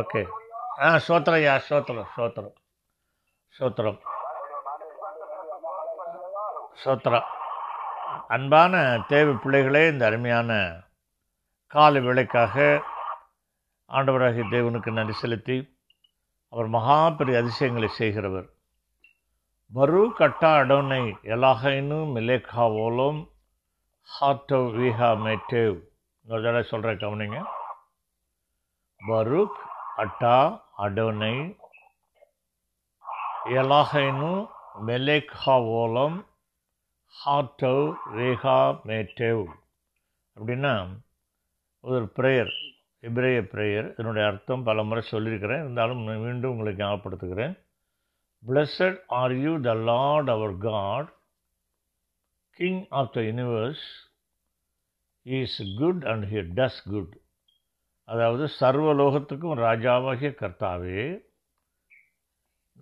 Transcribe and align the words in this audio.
Okay 0.00 0.20
ஆ 0.82 0.88
சோத்திரம் 1.06 1.42
யா 1.42 1.54
சோத்திரம் 1.66 2.08
சோத்திரம் 2.14 2.54
சோத்திரம் 3.54 3.98
சோத்திரம் 6.82 7.26
அன்பான 8.28 8.74
தேவை 9.08 9.34
பிள்ளைகளே 9.34 9.82
இந்த 9.88 10.04
அருமையான 10.06 10.52
கால 11.70 12.00
வேலைக்காக 12.00 12.56
ஆண்டவராகிய 13.90 14.44
தேவனுக்கு 14.50 14.92
நன்றி 14.92 15.16
செலுத்தி 15.16 15.56
அவர் 16.52 16.68
மகா 16.68 16.98
பெரிய 17.18 17.36
அதிசயங்களை 17.38 17.90
செய்கிறவர் 17.92 18.48
மறு 19.72 20.02
கட்டா 20.18 20.52
அடோனை 20.60 21.02
எலாகைனும் 21.34 22.10
மிலேகா 22.16 22.64
ஓலம் 22.80 23.20
ஹார்ட் 24.08 24.54
ஆஃப் 24.54 24.72
வீஹா 24.76 25.10
மேட்டேவ் 25.24 25.76
இன்னொரு 26.26 26.42
தடவை 26.42 26.64
சொல்கிற 26.64 26.92
கவனிங்க 26.96 27.38
பருக் 29.00 29.60
அட்டா 29.98 30.36
அடோனை 30.78 31.34
எலாகைனு 33.56 34.32
மெலேக்ஹாவோலம் 34.86 35.72
ಓಲಂ 35.78 36.14
ஹாட்டவ் 37.14 37.82
ரேகா 38.16 38.58
மேட்டேவ் 38.86 39.42
அப்படின்னா 40.36 40.74
ஒரு 41.84 42.04
ப்ரேயர் 42.18 42.52
இப்ரேய 43.02 43.38
ப்ரேயர் 43.52 43.86
இதனுடைய 43.92 44.24
அர்த்தம் 44.26 44.64
பல 44.64 44.82
முறை 44.82 45.02
சொல்லியிருக்கிறேன் 45.10 45.62
இருந்தாலும் 45.62 46.02
மீண்டும் 46.20 46.52
உங்களை 46.52 46.72
ஞாபகப்படுத்துகிறேன் 46.74 47.54
blessed 48.42 49.00
are 49.18 49.34
you 49.42 49.52
the 49.60 49.74
lord 49.90 50.30
our 50.30 50.54
God 50.66 51.10
king 52.58 52.82
of 53.00 53.12
the 53.12 53.20
universe 53.22 53.84
is 55.26 55.58
good 55.78 56.04
and 56.04 56.26
he 56.32 56.42
does 56.54 56.80
good 56.86 57.12
அதாவது 58.08 58.44
சர்வலோகத்துக்கும் 58.56 59.60
ராஜாவாகிய 59.60 60.30
கர்த்தாவே 60.34 61.04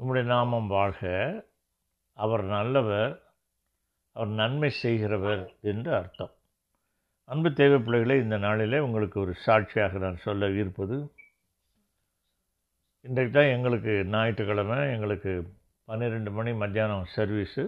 உம்முடைய 0.00 0.25
நாமம் 0.27 0.69
வாழ்க 0.69 1.03
அவர் 2.19 2.45
நல்லவர் 2.53 3.13
அவர் 4.17 4.31
நன்மை 4.35 4.71
செய்கிறவர் 4.77 5.43
என்று 5.63 5.91
அர்த்தம் 5.95 6.33
அன்பு 7.29 7.51
தேவை 7.53 7.79
பிள்ளைகளை 7.79 8.17
இந்த 8.19 8.37
நாளில் 8.39 8.77
உங்களுக்கு 8.81 9.17
ஒரு 9.21 9.35
சாட்சியாக 9.43 9.99
நான் 9.99 10.25
சொல்ல 10.25 10.49
இருப்பது 10.57 10.97
இன்றைக்கு 13.05 13.33
தான் 13.33 13.53
எங்களுக்கு 13.53 13.93
ஞாயிற்றுக்கிழமை 14.11 14.79
எங்களுக்கு 14.95 15.33
பன்னிரெண்டு 15.89 16.31
மணி 16.31 16.51
மத்தியானம் 16.55 17.07
சர்வீஸு 17.15 17.63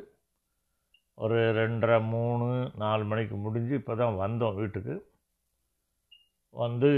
ஒரு 1.19 1.39
ரெண்டரை 1.57 1.97
மூணு 2.09 2.49
நாலு 2.77 3.05
மணிக்கு 3.05 3.37
முடிஞ்சு 3.37 3.75
இப்போ 3.75 3.95
தான் 3.95 4.21
வந்தோம் 4.21 4.59
வீட்டுக்கு 4.59 4.95
வந்து 6.55 6.91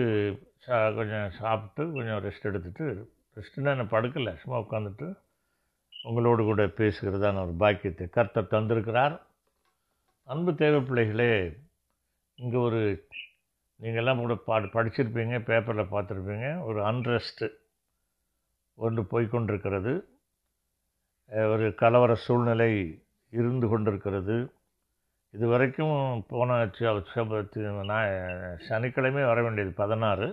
சா 0.64 0.76
கொஞ்சம் 0.94 1.34
சாப்பிட்டு 1.38 1.82
கொஞ்சம் 1.92 2.22
ரெஸ்ட் 2.22 2.48
எடுத்துகிட்டு 2.50 2.86
ரெஸ்ட்டுன்னா 3.36 3.72
நான் 3.74 3.92
படுக்கலை 3.92 4.32
சும்மா 4.34 4.58
உட்காந்துட்டு 4.58 5.06
உங்களோடு 5.92 6.42
கூட 6.44 6.62
பேசுகிறதான 6.78 7.42
ஒரு 7.42 7.54
பாக்கியத்தை 7.54 8.06
கர்த்தர் 8.08 8.52
தந்திருக்கிறார் 8.54 9.14
அன்பு 10.28 10.52
தேவை 10.54 10.80
பிள்ளைகளே 10.80 11.30
இங்கே 12.38 12.58
ஒரு 12.58 12.80
நீங்கள்லாம் 13.80 14.20
கூட 14.20 14.34
பாடு 14.44 14.66
படிச்சிருப்பீங்க 14.66 15.38
பேப்பரில் 15.42 15.92
பார்த்துருப்பீங்க 15.92 16.48
ஒரு 16.64 16.80
அன்ரெஸ்ட்டு 16.84 17.46
ஒன்று 18.78 19.02
போய்கொண்டிருக்கிறது 19.10 19.92
ஒரு 21.50 21.66
கலவர 21.74 22.12
சூழ்நிலை 22.24 22.70
இருந்து 23.32 23.66
கொண்டிருக்கிறது 23.68 24.36
இது 25.34 25.46
வரைக்கும் 25.48 25.94
போன 26.28 26.56
நான் 27.84 28.10
சனிக்கிழமை 28.66 29.22
வர 29.24 29.38
வேண்டியது 29.42 29.72
பதினாறு 29.74 30.28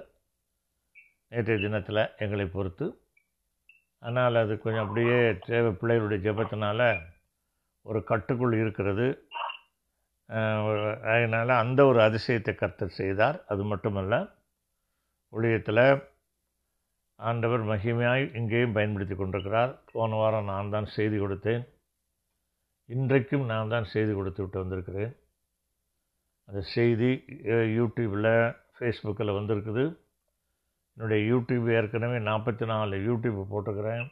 நேற்றைய 1.32 1.58
தினத்தில் 1.58 2.02
எங்களை 2.18 2.46
பொறுத்து 2.48 2.86
ஆனால் 4.02 4.36
அது 4.36 4.54
கொஞ்சம் 4.58 4.86
அப்படியே 4.86 5.18
தேவை 5.46 5.72
பிள்ளைகளுடைய 5.72 6.20
ஜபத்தினால 6.20 6.82
ஒரு 7.86 8.00
கட்டுக்குள் 8.04 8.56
இருக்கிறது 8.58 9.08
அதனால் 11.08 11.52
அந்த 11.56 11.80
ஒரு 11.86 12.00
அதிசயத்தை 12.04 12.54
கர்த்தர் 12.56 12.98
செய்தார் 12.98 13.38
அது 13.48 13.64
மட்டுமல்ல 13.64 14.16
ஊழியத்தில் 15.34 15.86
ஆண்டவர் 17.20 17.64
மகிமையாய் 17.64 18.26
இங்கேயும் 18.34 18.74
பயன்படுத்தி 18.74 19.16
கொண்டிருக்கிறார் 19.16 19.74
போன 19.92 20.16
வாரம் 20.16 20.46
நான் 20.46 20.70
தான் 20.70 20.94
செய்தி 20.94 21.18
கொடுத்தேன் 21.18 21.64
இன்றைக்கும் 22.92 23.44
நான் 23.46 23.70
தான் 23.70 23.90
செய்தி 23.92 24.12
கொடுத்து 24.14 24.42
விட்டு 24.44 24.62
வந்திருக்கிறேன் 24.62 25.12
அந்த 26.50 26.62
செய்தி 26.72 27.10
யூடியூப்பில் 27.72 28.30
ஃபேஸ்புக்கில் 28.76 29.36
வந்திருக்குது 29.36 29.84
என்னுடைய 30.98 31.20
யூடியூப் 31.26 31.68
ஏற்கனவே 31.76 32.18
நாற்பத்தி 32.26 32.66
நாலு 32.66 32.98
யூடியூப் 33.06 33.38
போட்டிருக்கிறேன் 33.52 34.06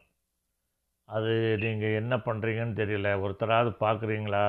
அது 1.10 1.32
நீங்கள் 1.64 1.98
என்ன 1.98 2.16
பண்ணுறீங்கன்னு 2.20 2.80
தெரியல 2.80 3.10
ஒருத்தராவது 3.22 3.72
பார்க்குறீங்களா 3.82 4.46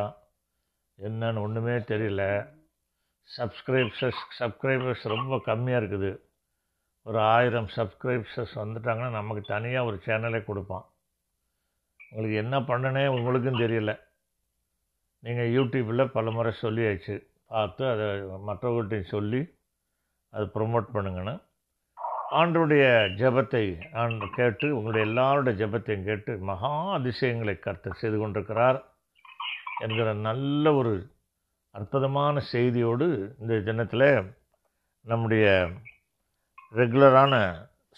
என்னன்னு 0.99 1.43
ஒன்றுமே 1.43 1.75
தெரியல 1.89 2.23
சப்ஸ்கிரைப்ஸஸ் 3.29 4.21
சப்ஸ்கிரைபர்ஸ் 4.39 5.07
ரொம்ப 5.07 5.41
கம்மியாக 5.47 5.81
இருக்குது 5.83 6.11
ஒரு 7.07 7.21
ஆயிரம் 7.31 7.69
சப்ஸ்கிரைப்ஸஸ் 7.77 8.55
வந்துட்டாங்கன்னா 8.61 9.11
நமக்கு 9.13 9.43
தனியாக 9.47 9.89
ஒரு 9.91 9.99
சேனலே 10.07 10.43
கொடுப்பான் 10.45 10.87
உங்களுக்கு 12.01 12.39
என்ன 12.39 12.57
பண்ணனே 12.63 13.05
உங்களுக்கும் 13.09 13.61
தெரியல 13.61 13.93
நீங்கள் 15.23 15.53
யூடியூப்பில் 15.55 16.13
பல 16.13 16.31
முறை 16.31 16.53
சொல்லியாச்சு 16.61 17.15
பார்த்து 17.51 17.83
அதை 17.91 18.07
மற்றவர்கள்ட்டையும் 18.47 19.13
சொல்லி 19.13 19.41
அது 20.33 20.45
ப்ரொமோட் 20.55 20.93
பண்ணுங்கன்னு 20.95 21.35
ஆண்டுடைய 22.33 22.85
ஜபத்தை 23.21 23.65
ஆண்டு 23.93 24.27
கேட்டு 24.37 24.67
உங்களுடைய 24.77 25.05
எல்லாருடைய 25.07 25.55
ஜபத்தையும் 25.63 26.05
கேட்டு 26.05 26.33
மகா 26.51 26.71
அதிசயங்களை 26.91 27.55
கருத்து 27.59 27.91
செய்து 27.95 28.19
கொண்டிருக்கிறார் 28.19 28.79
என்கிற 29.81 30.09
நல்ல 30.21 30.73
ஒரு 30.75 30.93
அற்புதமான 31.75 32.41
செய்தியோடு 32.53 33.07
இந்த 33.41 33.59
தினத்தில் 33.61 34.09
நம்முடைய 35.05 35.47
ரெகுலரான 36.75 37.35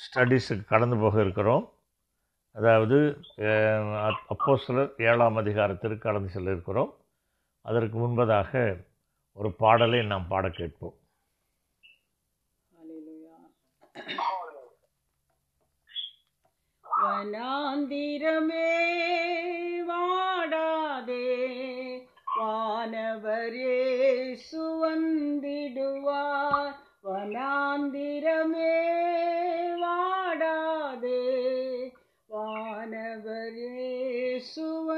ஸ்டடீஸுக்கு 0.00 0.64
கடந்து 0.64 0.96
போக 0.96 1.16
இருக்கிறோம் 1.20 1.64
அதாவது 2.56 2.98
அப்போ 4.30 4.54
சிலர் 4.56 4.90
ஏழாம் 5.04 5.36
அதிகாரத்திற்கு 5.36 6.00
கடந்து 6.00 6.30
செல்ல 6.30 6.54
இருக்கிறோம் 6.54 6.90
அதற்கு 7.64 7.96
முன்பதாக 7.98 8.50
ஒரு 9.36 9.50
பாடலை 9.58 10.00
நாம் 10.06 10.28
பாட 10.28 10.46
கேட்போம் 10.56 10.96
வனாந்திரமே 17.24 18.68
வாடாதே 19.88 21.26
வானவரே 22.36 23.78
சுவந்திடுவார் 24.46 25.92
வனாந்திரமே 27.06 28.74
வாடாதே 29.82 31.22
வானவரே 32.30 33.72
சுவ 34.50 34.91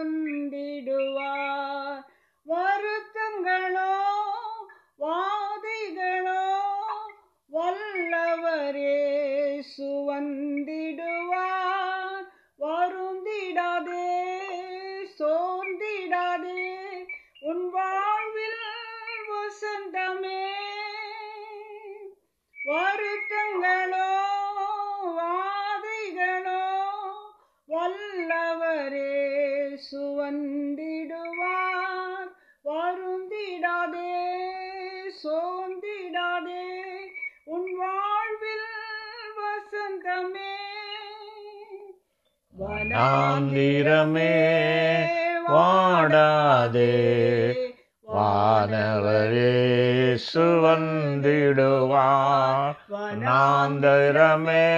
இயேசு 9.77 9.93
வந்திடுவார் 10.09 11.71
வருந்திடாதே 12.61 14.11
சோர்ந்திடாதே 15.17 16.67
உன் 17.43 17.65
வாழ்வில் 17.75 18.61
வசந்தமே 19.31 20.45
வருத்தங்களோ 22.57 24.07
வாதைகளோ 25.19 26.63
வல்லவரே 27.69 29.13
சுவந்தி 29.85 30.84
நாந்திரமே 42.95 44.35
வாடாதே 45.49 46.93
வானவரே 48.07 49.55
சுவந்திடுவார் 50.27 51.67
நாந்திரமே 53.23 54.69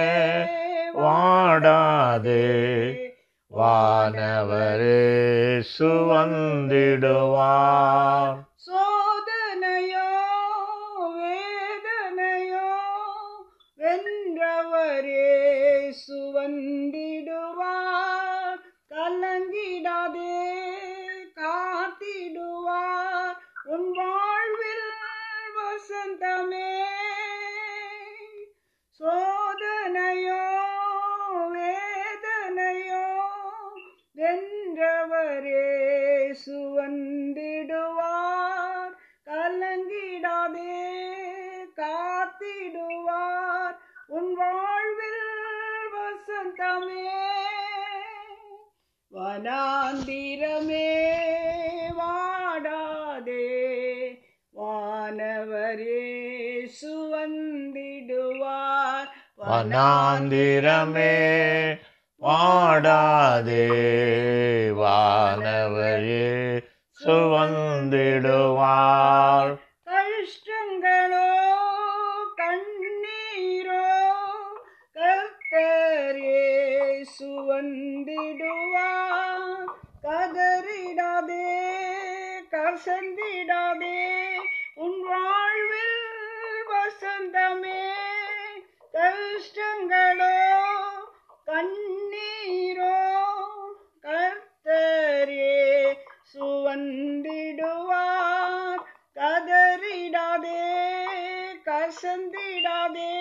வாடாதே 0.97 2.45
வானவரே 3.51 5.03
சுவந்திடுவார் 5.77 7.27
காந்தமே 46.57 47.17
வனாந்திரமே 49.11 50.87
வாடாதே 51.99 53.45
வானவரே 54.53 56.05
சுவந்திடுவார் 56.79 58.39
வனாந்திரமே 59.41 61.15
வாடாதே 62.21 63.67
வானவரே 64.81 66.25
சுவந்திடுவார் 66.97 68.33
கொந்திடுவா 77.57 78.89
கதறிடாதே 80.03 81.45
கசந்திடாதே 82.51 84.01
உன் 84.77 84.99
வாழ்வில் 85.07 85.95
வசந்தமே 86.71 87.81
கஷ்டங்களோ 88.93 90.35
கண்ணீரோ 91.49 92.93
கர்த்தரே 94.05 95.57
சுவந்திடுவார் 96.33 97.73
கதறிடாதே 99.19 100.63
கசந்திடாதே 101.67 103.16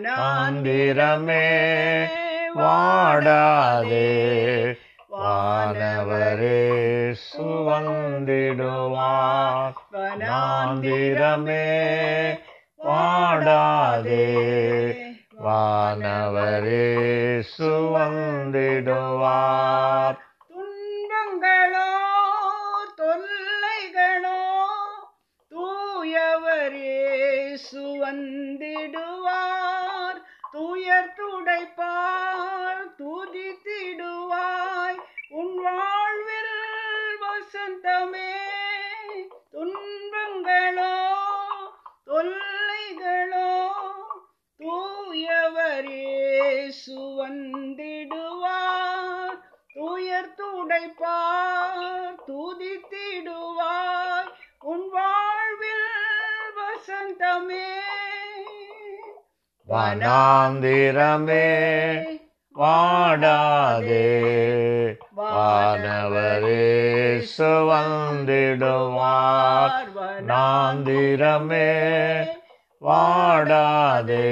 வானாந்திரமே 0.00 1.46
வாடாதே 2.56 4.10
வானவரே 5.12 6.60
சுவந்திடுவார் 7.28 8.60
வனாந்திரமே 9.94 11.66
வாடாதே 12.86 14.28
வானவரே 15.44 16.86
சுவந்திடுவார் 17.56 18.98
துன்பங்களோ 20.50 21.90
தொல்லைகளோ 23.00 24.40
தூயவரே 25.52 26.96
சுவந்தி 27.68 28.67
சுடரே 45.78 46.14
சுவந்திடுவார் 46.78 47.36
உயர்த்துடைப்பார் 49.84 51.36
துதித்திடுவார் 52.26 53.86
உன் 54.64 54.86
வாழ்வில் 54.90 55.92
வசந்தமே 56.56 57.68
வனாந்திரமே 59.68 61.46
வாடாதே 62.56 64.10
வானவரே 65.20 66.66
சுவந்திடுவார் 67.36 68.66
நாந்திரமே 70.26 71.68
வாடாதே 72.82 74.26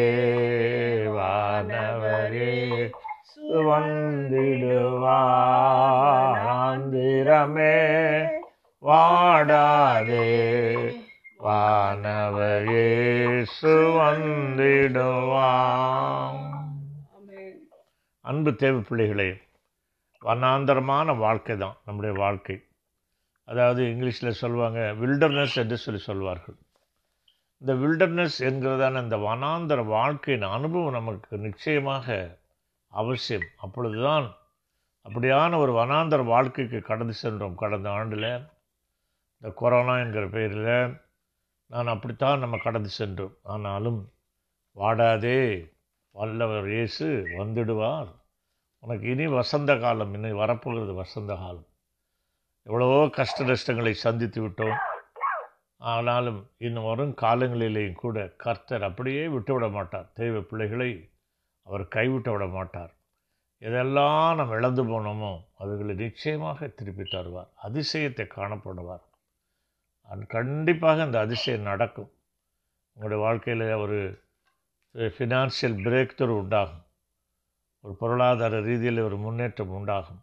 வானவரே 1.26 2.50
சுவந்திடுவாந்திரமே 3.28 4.58
வாடாதே 8.82 10.28
வானவரே 11.40 12.86
சுவந்திடுவாம் 13.56 15.24
அன்பு 18.24 18.52
தேவை 18.54 18.80
பிள்ளைகளே 18.82 19.30
வண்ணாந்தரமான 20.22 21.16
வாழ்க்கை 21.18 21.56
தான் 21.56 21.76
நம்முடைய 21.84 22.14
வாழ்க்கை 22.18 22.56
அதாவது 23.48 23.82
இங்கிலீஷில் 23.86 24.40
சொல்லுவாங்க 24.40 24.80
வில்டர்னஸ் 25.00 25.58
என்று 25.58 25.76
சொல்லி 25.78 26.02
சொல்வார்கள் 26.02 26.56
இந்த 27.62 27.72
வில்டர்னஸ் 27.74 28.38
என்கிறதான 28.40 29.00
இந்த 29.02 29.16
வனாந்தர 29.18 29.80
வாழ்க்கையின் 29.88 30.46
அனுபவம் 30.48 30.92
நமக்கு 30.92 31.36
நிச்சயமாக 31.38 32.06
அவசியம் 32.92 33.46
அப்பொழுதுதான் 33.56 34.26
அப்படியான 35.06 35.58
ஒரு 35.58 35.72
வனாந்தர 35.72 36.20
வாழ்க்கைக்கு 36.24 36.78
கடந்து 36.82 37.14
சென்றோம் 37.14 37.54
கடந்த 37.54 37.88
ஆண்டில் 37.90 38.28
இந்த 39.36 39.50
கொரோனா 39.56 39.94
என்கிற 39.98 40.24
பெயரில் 40.28 40.70
நான் 41.70 41.88
அப்படித்தான் 41.88 42.38
நம்ம 42.38 42.56
கடந்து 42.58 42.90
சென்றோம் 42.90 43.34
ஆனாலும் 43.46 44.00
வாடாதே 44.76 45.40
வல்லவர் 46.14 46.68
இயேசு 46.68 47.06
வந்துடுவார் 47.36 48.10
உனக்கு 48.82 49.06
இனி 49.08 49.26
வசந்த 49.34 49.72
காலம் 49.78 50.12
இனி 50.14 50.32
வரப்போகிறது 50.34 50.92
வசந்த 50.94 51.32
காலம் 51.36 51.68
எவ்வளவோ 52.66 53.00
கஷ்ட 53.10 53.44
நஷ்டங்களை 53.44 53.94
சந்தித்து 53.98 54.40
விட்டோம் 54.44 54.78
ஆனாலும் 55.80 56.40
இன்னும் 56.58 56.84
வரும் 56.84 57.14
காலங்களிலேயும் 57.20 57.92
கூட 57.94 58.18
கர்த்தர் 58.36 58.82
அப்படியே 58.82 59.24
விட்டுவிட 59.28 59.66
மாட்டார் 59.68 60.08
தெய்வ 60.14 60.40
பிள்ளைகளை 60.40 60.90
அவர் 61.66 61.84
கைவிட்டு 61.88 62.30
விட 62.32 62.46
மாட்டார் 62.46 62.92
எதெல்லாம் 63.62 64.36
நம்ம 64.36 64.54
இழந்து 64.54 64.82
போனோமோ 64.84 65.32
அதுகளை 65.58 65.94
நிச்சயமாக 65.94 66.68
திருப்பி 66.68 67.04
தருவார் 67.04 67.50
அதிசயத்தை 67.62 68.26
காணப்படுவார் 68.28 69.04
கண்டிப்பாக 70.30 71.02
அந்த 71.02 71.18
அதிசயம் 71.20 71.62
நடக்கும் 71.62 72.10
உங்களுடைய 72.96 73.20
வாழ்க்கையில் 73.22 73.66
ஒரு 73.78 73.98
ஃபினான்ஷியல் 74.94 75.78
பிரேக் 75.82 76.14
தரும் 76.14 76.40
உண்டாகும் 76.40 76.84
ஒரு 77.84 77.94
பொருளாதார 77.94 78.60
ரீதியில் 78.60 79.00
ஒரு 79.02 79.16
முன்னேற்றம் 79.16 79.74
உண்டாகும் 79.74 80.22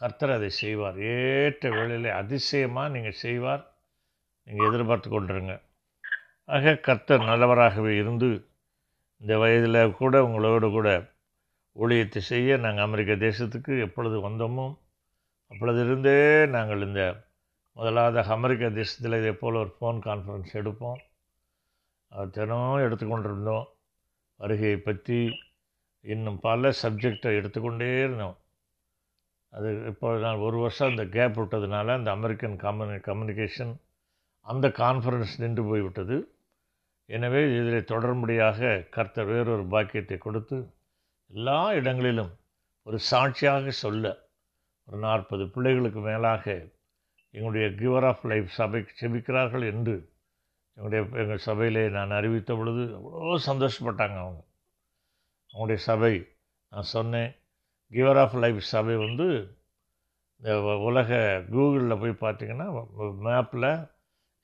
கர்த்தர் 0.00 0.30
அதை 0.30 0.50
செய்வார் 0.54 0.98
ஏற்ற 1.12 1.68
வேளையில் 1.70 2.08
அதிசயமாக 2.12 2.88
நீங்கள் 2.88 3.20
செய்வார் 3.20 3.62
நீங்கள் 4.46 4.68
எதிர்பார்த்து 4.68 5.08
கொண்டுருங்க 5.10 5.54
ஆக 6.48 6.74
கர்த்தர் 6.78 7.22
நல்லவராகவே 7.22 7.92
இருந்து 7.98 8.28
இந்த 9.20 9.34
வயதில் 9.38 9.78
கூட 9.92 10.16
உங்களோடு 10.22 10.68
கூட 10.70 10.88
ஊழியத்தை 11.76 12.20
செய்ய 12.22 12.56
நாங்கள் 12.56 12.86
அமெரிக்க 12.86 13.14
தேசத்துக்கு 13.24 13.72
எப்பொழுது 13.78 14.18
வந்தோமோ 14.28 14.66
அப்பொழுது 15.50 15.80
இருந்தே 15.80 16.20
நாங்கள் 16.46 16.80
இந்த 16.80 17.02
முதலாவது 17.76 18.20
அமெரிக்க 18.28 18.70
தேசத்தில் 18.70 19.18
இதே 19.18 19.32
போல் 19.32 19.60
ஒரு 19.60 19.72
ஃபோன் 19.78 19.98
கான்ஃபரன்ஸ் 20.04 20.52
எடுப்போம் 20.56 21.00
அது 22.12 22.30
தினமும் 22.30 22.84
எடுத்துக்கொண்டிருந்தோம் 22.86 23.66
வருகையை 24.40 24.78
பற்றி 24.80 25.18
இன்னும் 26.04 26.38
பல 26.40 26.72
சப்ஜெக்டை 26.82 27.30
எடுத்துக்கொண்டே 27.36 27.90
இருந்தோம் 27.98 28.36
அது 29.52 29.68
இப்போ 29.86 30.08
நான் 30.18 30.42
ஒரு 30.42 30.56
வருஷம் 30.58 30.90
அந்த 30.90 31.04
கேப் 31.08 31.36
விட்டதுனால 31.38 31.94
அந்த 31.94 32.10
அமெரிக்கன் 32.10 32.56
கம்யூனி 32.62 32.98
கம்யூனிகேஷன் 33.00 33.74
அந்த 34.46 34.66
கான்ஃபரன்ஸ் 34.76 35.34
நின்று 35.36 35.62
போய்விட்டது 35.64 36.16
எனவே 37.08 37.40
இதில் 37.50 37.90
தொடர்படியாக 37.90 38.60
கர்த்தர் 38.90 39.28
வேறொரு 39.28 39.64
பாக்கியத்தை 39.66 40.18
கொடுத்து 40.18 40.56
எல்லா 41.30 41.60
இடங்களிலும் 41.72 42.32
ஒரு 42.86 42.98
சாட்சியாக 43.10 43.70
சொல்ல 43.76 44.04
ஒரு 44.88 44.98
நாற்பது 44.98 45.44
பிள்ளைகளுக்கு 45.48 46.00
மேலாக 46.00 46.44
எங்களுடைய 47.34 47.66
கிவர் 47.74 48.06
ஆஃப் 48.06 48.24
லைஃப் 48.24 48.50
சபை 48.50 48.80
செபிக்கிறார்கள் 49.00 49.64
என்று 49.72 49.96
எங்களுடைய 50.76 51.00
எங்கள் 51.22 51.44
சபையிலே 51.44 51.84
நான் 51.88 52.10
அறிவித்த 52.10 52.54
பொழுது 52.56 52.84
அவ்வளோ 52.98 53.38
சந்தோஷப்பட்டாங்க 53.46 54.16
அவங்க 54.16 54.40
அவங்களுடைய 55.54 55.80
சபை 55.82 56.14
நான் 56.72 56.90
சொன்னேன் 56.90 57.30
கிவர் 57.92 58.20
ஆஃப் 58.22 58.36
லைஃப் 58.36 58.62
சபை 58.70 58.96
வந்து 58.96 59.26
இந்த 60.42 60.50
உலக 60.80 61.10
கூகுளில் 61.50 62.00
போய் 62.00 62.22
பார்த்திங்கன்னா 62.22 62.68
மேப்பில் 63.20 63.68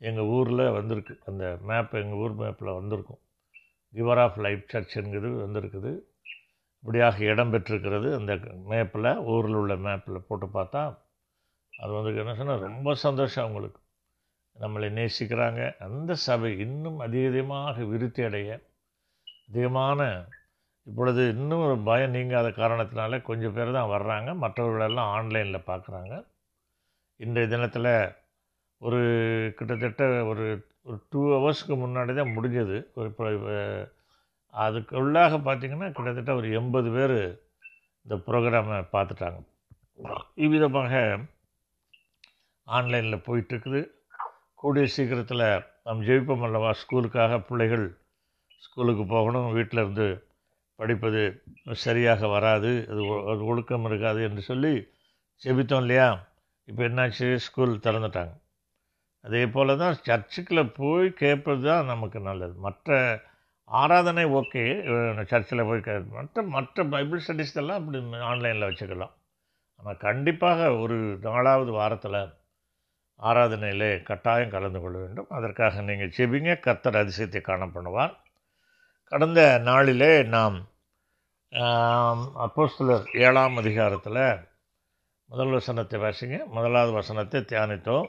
எங்கள் 0.03 0.29
ஊரில் 0.29 0.65
வந்திருக்கு 0.71 1.15
அந்த 1.25 1.45
மேப் 1.63 1.93
எங்கள் 1.95 2.19
ஊர் 2.19 2.35
மேப்பில் 2.35 2.77
வந்திருக்கும் 2.77 3.21
கிவர் 3.95 4.19
ஆஃப் 4.19 4.39
லைஃப் 4.39 4.65
சர்ச்சுங்கிறது 4.73 5.37
வந்திருக்குது 5.45 5.93
இப்படியாக 6.85 7.25
இடம் 7.25 7.53
பெற்றிருக்கிறது 7.53 8.09
அந்த 8.15 8.33
மேப்பில் 8.67 9.11
ஊரில் 9.27 9.55
உள்ள 9.55 9.75
மேப்பில் 9.77 10.27
போட்டு 10.29 10.47
பார்த்தா 10.55 10.83
அது 11.73 11.93
வந்து 11.93 12.21
என்ன 12.21 12.35
சொன்னால் 12.35 12.61
ரொம்ப 12.61 12.95
சந்தோஷம் 12.95 13.45
அவங்களுக்கு 13.45 13.81
நம்மளை 14.57 14.89
நேசிக்கிறாங்க 14.91 15.61
அந்த 15.79 16.15
சபை 16.25 16.51
இன்னும் 16.59 16.99
அதிகமாக 16.99 17.85
விருத்தி 17.85 18.23
அடைய 18.23 18.51
அதிகமான 19.49 20.01
இப்பொழுது 20.87 21.23
இன்னும் 21.29 21.65
ஒரு 21.65 21.77
பயம் 21.83 22.11
நீங்காத 22.11 22.49
காரணத்தினால 22.57 23.21
கொஞ்சம் 23.23 23.55
பேர் 23.55 23.71
தான் 23.73 23.93
வர்றாங்க 23.93 24.31
மற்றவர்களெல்லாம் 24.35 25.13
ஆன்லைனில் 25.13 25.67
பார்க்குறாங்க 25.67 26.15
இன்றைய 27.21 27.49
தினத்தில் 27.49 27.93
ஒரு 28.83 29.01
கிட்டத்தட்ட 29.57 30.05
ஒரு 30.25 30.47
ஒரு 30.87 30.97
டூ 31.11 31.21
ஹவர்ஸ்க்கு 31.35 31.75
முன்னாடி 31.77 32.13
தான் 32.15 32.35
முடிஞ்சது 32.37 32.79
ஒரு 32.95 33.11
அதுக்கு 34.55 34.95
உள்ளாக 34.97 35.37
பார்த்திங்கன்னா 35.39 35.89
கிட்டத்தட்ட 35.91 36.33
ஒரு 36.35 36.49
எண்பது 36.51 36.89
பேர் 36.91 37.19
இந்த 38.07 38.15
ப்ரோக்ராமை 38.27 38.79
பார்த்துட்டாங்க 38.93 39.41
இவ்விதமாக 40.35 40.93
ஆன்லைனில் 42.69 43.25
போயிட்டுருக்குது 43.27 43.81
கூடிய 44.55 44.87
சீக்கிரத்தில் 44.87 45.47
நம் 45.83 46.03
ஜெயிப்போம் 46.03 46.45
அல்லவா 46.45 46.71
ஸ்கூலுக்காக 46.73 47.39
பிள்ளைகள் 47.41 47.87
ஸ்கூலுக்கு 48.59 49.05
போகணும் 49.07 49.49
வீட்டில் 49.53 49.83
இருந்து 49.83 50.09
படிப்பது 50.79 51.23
சரியாக 51.77 52.29
வராது 52.29 52.71
அது 52.91 53.43
ஒழுக்கம் 53.45 53.85
இருக்காது 53.85 54.21
என்று 54.23 54.43
சொல்லி 54.43 54.75
ஜெபித்தோம் 55.43 55.83
இல்லையா 55.83 56.09
இப்போ 56.69 56.83
என்னாச்சு 56.83 57.29
ஸ்கூல் 57.37 57.75
திறந்துட்டாங்க 57.79 58.35
அதே 59.25 59.43
போல் 59.47 59.73
தான் 59.77 59.99
சர்ச்சுக்குள்ளே 59.99 60.65
போய் 60.73 61.09
கேட்பது 61.15 61.63
தான் 61.63 61.85
நமக்கு 61.85 62.19
நல்லது 62.21 62.55
மற்ற 62.59 62.97
ஆராதனை 63.69 64.25
ஓகே 64.33 64.63
சர்ச்சில் 65.25 65.67
போய் 65.67 65.81
கே 65.81 65.95
மற்ற 66.13 66.43
மற்ற 66.49 66.85
பைபிள் 66.85 67.23
ஸ்டடீஸ் 67.25 67.57
எல்லாம் 67.57 67.81
அப்படி 67.81 67.99
ஆன்லைனில் 68.25 68.69
வச்சுக்கலாம் 68.69 69.15
ஆனால் 69.81 70.01
கண்டிப்பாக 70.01 70.71
ஒரு 70.77 70.97
நாலாவது 71.23 71.73
வாரத்தில் 71.73 72.21
ஆராதனையிலே 73.21 73.91
கட்டாயம் 74.03 74.53
கலந்து 74.53 74.79
கொள்ள 74.81 74.97
வேண்டும் 74.99 75.31
அதற்காக 75.31 75.83
நீங்கள் 75.83 76.15
செபிங்க 76.17 76.53
கத்தர் 76.59 77.01
அதிசயத்தை 77.01 77.41
காண 77.41 77.67
பண்ணுவார் 77.69 78.15
கடந்த 79.13 79.43
நாளிலே 79.63 80.13
நாம் 80.29 80.57
அப்போஸ்தலர் 82.43 83.07
ஏழாம் 83.21 83.57
அதிகாரத்தில் 83.57 84.25
முதல் 85.31 85.53
வசனத்தை 85.53 85.99
வாசிங்க 86.01 86.39
முதலாவது 86.49 86.93
வசனத்தை 86.93 87.41
தியானித்தோம் 87.45 88.09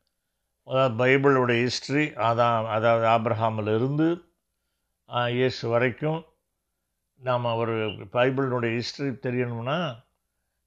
அதாவது 0.67 0.93
பைபிளோட 0.97 1.51
ஹிஸ்ட்ரி 1.61 2.03
அதான் 2.21 2.67
அதாவது 2.67 3.05
ஆப்ரஹாமிலிருந்து 3.13 4.07
இயேசு 5.31 5.63
வரைக்கும் 5.67 6.19
நாம் 7.21 7.47
ஒரு 7.55 7.75
பைபிளினுடைய 8.13 8.71
ஹிஸ்ட்ரி 8.75 9.09
தெரியணும்னா 9.25 9.79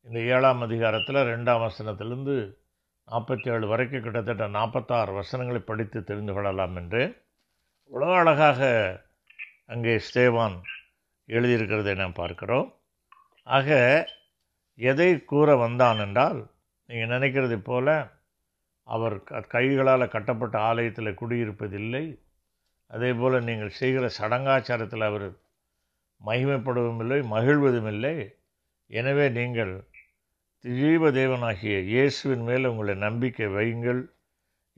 இந்த 0.06 0.18
ஏழாம் 0.28 0.60
அதிகாரத்தில் 0.60 1.26
ரெண்டாம் 1.26 1.64
வசனத்திலிருந்து 1.64 2.36
நாற்பத்தி 3.08 3.48
ஏழு 3.50 3.66
வரைக்கும் 3.66 4.04
கிட்டத்தட்ட 4.04 4.44
நாற்பத்தாறு 4.48 5.12
வசனங்களை 5.12 5.60
படித்து 5.62 5.98
தெரிந்து 6.04 6.32
கொள்ளலாம் 6.32 6.76
என்று 6.76 7.02
உலக 7.90 8.12
அழகாக 8.14 8.60
அங்கே 9.66 9.94
ஸ்டேவான் 10.06 10.56
எழுதியிருக்கிறதை 11.28 11.94
நாம் 11.94 12.18
பார்க்கிறோம் 12.18 12.68
ஆக 13.46 13.68
எதை 14.78 15.10
கூற 15.24 15.48
வந்தான் 15.56 15.98
என்றால் 15.98 16.40
நீங்கள் 16.88 17.12
நினைக்கிறது 17.14 17.56
போல் 17.62 17.92
அவர் 18.88 19.16
கைகளால் 19.48 20.12
கட்டப்பட்ட 20.12 20.56
ஆலயத்தில் 20.60 21.18
குடியிருப்பதில்லை 21.18 22.04
அதே 22.90 23.10
போல் 23.12 23.36
நீங்கள் 23.44 23.78
செய்கிற 23.78 24.06
சடங்காச்சாரத்தில் 24.18 25.04
அவர் 25.04 25.28
மகிமைப்படுவதும் 26.20 27.00
இல்லை 27.00 27.18
மகிழ்வதும் 27.26 27.88
இல்லை 27.88 28.16
எனவே 28.90 29.26
நீங்கள் 29.30 29.72
ஜீவ 30.64 31.10
தேவனாகிய 31.10 31.76
இயேசுவின் 31.84 32.44
மேல் 32.44 32.68
உங்களை 32.68 32.94
நம்பிக்கை 32.96 33.46
வையுங்கள் 33.46 34.02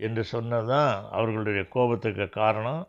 என்று 0.00 0.25
தான் 0.66 0.94
அவர்களுடைய 1.10 1.64
கோபத்துக்கு 1.68 2.26
காரணம் 2.30 2.82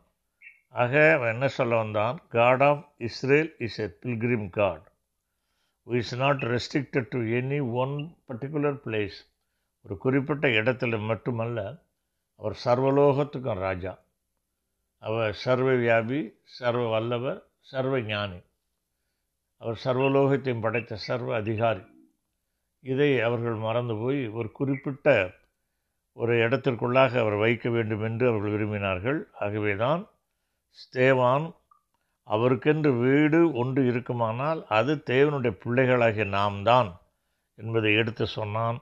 ஆக 0.74 0.94
என்ன 1.28 1.48
சொல்ல 1.48 1.76
வந்தான் 1.76 2.18
God 2.30 2.62
of 2.62 2.84
Israel 2.98 3.52
is 3.58 3.80
a 3.80 3.88
pilgrim 4.02 4.50
God 4.50 4.86
is 5.88 6.16
not 6.16 6.44
restricted 6.46 7.10
to 7.10 7.20
any 7.32 7.60
one 7.76 7.96
particular 8.28 8.80
place 8.80 9.18
ஒரு 9.88 9.96
குறிப்பிட்ட 9.98 10.46
இடத்துல 10.56 10.96
மட்டுமல்ல 11.06 11.60
அவர் 12.40 12.56
சர்வலோகத்துக்கும் 12.64 13.62
ராஜா 13.62 13.94
அவர் 15.04 15.36
சர்வ 15.44 15.68
வியாபி 15.78 16.20
சர்வ 16.56 16.82
வல்லவர் 16.90 17.40
சர்வ 17.62 18.00
ஞானி 18.02 18.40
அவர் 19.62 19.78
சர்வலோகத்தையும் 19.84 20.64
படைத்த 20.66 20.98
சர்வ 21.06 21.30
அதிகாரி 21.36 21.86
இதை 22.84 23.10
அவர்கள் 23.20 23.58
மறந்து 23.60 23.96
போய் 23.96 24.20
ஒரு 24.30 24.52
குறிப்பிட்ட 24.52 25.08
ஒரு 26.18 26.36
இடத்திற்குள்ளாக 26.40 27.20
அவர் 27.20 27.38
வைக்க 27.38 27.70
வேண்டும் 27.70 28.04
என்று 28.04 28.28
அவர்கள் 28.28 28.56
விரும்பினார்கள் 28.56 29.22
ஆகவே 29.40 29.74
தான் 29.76 30.04
ஸ்தேவான் 30.78 31.48
அவருக்கென்று 32.28 32.92
வீடு 33.00 33.42
ஒன்று 33.56 33.82
இருக்குமானால் 33.86 34.62
அது 34.72 34.96
தேவனுடைய 35.08 35.54
பிள்ளைகளாகிய 35.64 36.28
நாம் 36.32 36.60
தான் 36.64 36.92
என்பதை 37.60 37.92
எடுத்து 37.94 38.26
சொன்னான் 38.30 38.80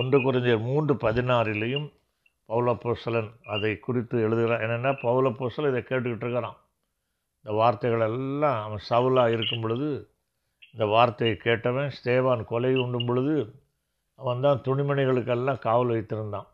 ஒன்று 0.00 0.18
குறைஞ்சர் 0.18 0.66
மூன்று 0.66 0.94
பதினாறிலையும் 1.00 1.88
பௌலப்பூசலன் 2.48 3.30
அதை 3.46 3.72
குறித்து 3.78 4.16
எழுதுகிறான் 4.18 4.62
என்னென்னா 4.62 4.92
பௌலப்போசலன் 5.02 5.70
இதை 5.70 5.82
கேட்டுக்கிட்டு 5.82 6.24
இருக்கிறான் 6.26 6.58
இந்த 7.44 7.50
வார்த்தைகள் 7.52 8.06
எல்லாம் 8.08 8.58
அவன் 8.62 8.86
சவுலாக 8.90 9.34
இருக்கும் 9.34 9.62
பொழுது 9.62 9.88
இந்த 10.72 10.84
வார்த்தையை 10.86 11.34
கேட்டவன் 11.36 11.94
ஸ்தேவான் 11.96 12.42
கொலை 12.44 12.72
உண்டும் 12.74 13.06
பொழுது 13.06 13.34
அவன் 14.18 14.40
தான் 14.40 14.64
துணிமணிகளுக்கெல்லாம் 14.64 15.62
காவல் 15.62 15.92
வைத்திருந்தான் 15.92 16.48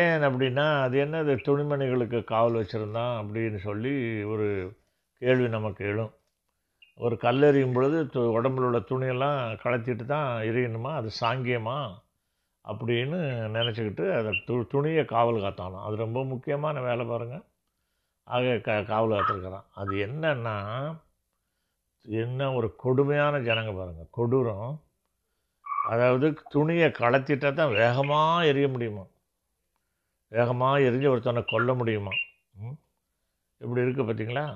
ஏன் 0.00 0.22
அப்படின்னா 0.22 0.66
அது 0.82 0.96
என்ன 0.98 1.18
அது 1.18 1.34
துணிமணிகளுக்கு 1.44 2.20
காவல் 2.24 2.58
வச்சுருந்தான் 2.60 3.14
அப்படின்னு 3.20 3.58
சொல்லி 3.58 3.94
ஒரு 4.24 4.46
கேள்வி 5.22 5.48
நமக்கு 5.48 5.82
எழும் 5.84 6.12
ஒரு 7.00 7.14
கல்லெறியும் 7.22 7.74
பொழுது 7.74 7.98
உடம்புல 8.30 8.66
உள்ள 8.66 8.78
துணியெல்லாம் 8.88 9.38
கலத்திட்டு 9.62 10.04
தான் 10.06 10.28
எரியணுமா 10.42 10.92
அது 10.94 11.08
சாங்கியமாக 11.20 11.86
அப்படின்னு 12.66 13.18
நினச்சிக்கிட்டு 13.48 14.04
அதை 14.12 14.30
து 14.46 14.54
துணியை 14.68 15.02
காவல் 15.04 15.42
காத்தானோ 15.42 15.78
அது 15.82 15.96
ரொம்ப 15.96 16.20
முக்கியமான 16.24 16.80
வேலை 16.80 17.04
பாருங்கள் 17.06 17.44
ஆக 18.26 18.54
க 18.58 18.78
காவல் 18.82 19.14
காத்திருக்கிறான் 19.14 19.66
அது 19.72 19.92
என்னன்னா 20.06 20.56
என்ன 22.06 22.48
ஒரு 22.52 22.68
கொடுமையான 22.76 23.38
ஜனங்க 23.40 23.72
பாருங்கள் 23.72 24.10
கொடூரம் 24.10 24.74
அதாவது 25.88 26.26
துணியை 26.48 26.88
கலத்திட்டா 26.92 27.50
தான் 27.52 27.74
வேகமாக 27.74 28.46
எரிய 28.46 28.66
முடியுமா 28.68 29.04
வேகமாக 30.32 30.80
எரிஞ்சு 30.80 31.08
ஒருத்தனை 31.08 31.42
கொல்ல 31.44 31.70
முடியுமா 31.74 32.14
இப்படி 33.60 33.84
இருக்குது 33.84 34.06
பார்த்தீங்களா 34.06 34.44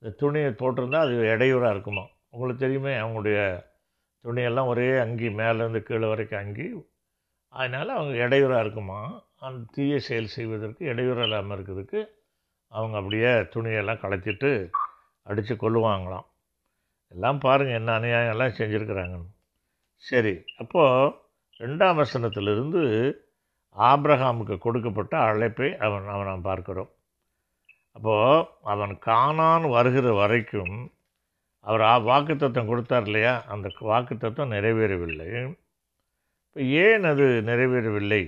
இந்த 0.02 0.10
துணியை 0.18 0.50
போட்டிருந்தால் 0.52 1.04
அது 1.04 1.14
இடையூறாக 1.30 1.74
இருக்குமா 1.74 2.04
உங்களுக்கு 2.30 2.62
தெரியுமே 2.64 2.92
அவங்களுடைய 2.96 3.38
துணியெல்லாம் 4.24 4.66
ஒரே 4.66 4.88
அங்கி 4.98 5.28
மேலேருந்து 5.32 5.80
கீழே 5.82 6.06
வரைக்கும் 6.08 6.42
அங்கி 6.42 6.66
அதனால் 7.54 7.88
அவங்க 7.88 8.14
இடையூறாக 8.24 8.60
இருக்குமா 8.60 9.00
அந்த 9.40 9.68
தீய 9.72 9.98
செயல் 9.98 10.26
செய்வதற்கு 10.26 10.84
இடையூறு 10.86 11.22
இல்லாமல் 11.22 11.56
இருக்கிறதுக்கு 11.58 12.00
அவங்க 12.72 12.96
அப்படியே 12.96 13.32
துணியெல்லாம் 13.54 14.02
கலைச்சிட்டு 14.02 14.70
அடித்து 15.22 15.54
கொள்ளுவாங்களாம் 15.56 16.26
எல்லாம் 17.12 17.38
பாருங்கள் 17.38 17.74
என்ன 17.74 18.20
எல்லாம் 18.24 18.56
செஞ்சுருக்கிறாங்கன்னு 18.56 19.30
சரி 20.04 20.44
அப்போது 20.58 21.14
ரெண்டாம் 21.60 21.96
வசனத்திலிருந்து 21.96 22.82
ஆப்ரஹாமுக்கு 23.76 24.58
கொடுக்கப்பட்ட 24.58 25.18
அழைப்பை 25.18 25.76
அவன் 25.76 26.06
அவன் 26.06 26.26
நாம் 26.26 26.42
பார்க்கிறோம் 26.42 26.90
அப்போது 27.94 28.46
அவன் 28.62 28.98
காணான் 28.98 29.66
வருகிற 29.68 30.12
வரைக்கும் 30.14 30.76
அவர் 31.64 32.04
வாக்குத்தத்தம் 32.04 32.66
கொடுத்தார் 32.66 33.02
இல்லையா 33.02 33.44
அந்த 33.46 33.68
வாக்குத்தத்தம் 33.80 34.52
நிறைவேறவில்லை 34.52 35.56
இப்போ 36.56 36.62
ஏன் 36.78 37.04
அது 37.04 37.24
நிறைவேறவில்லை 37.42 38.20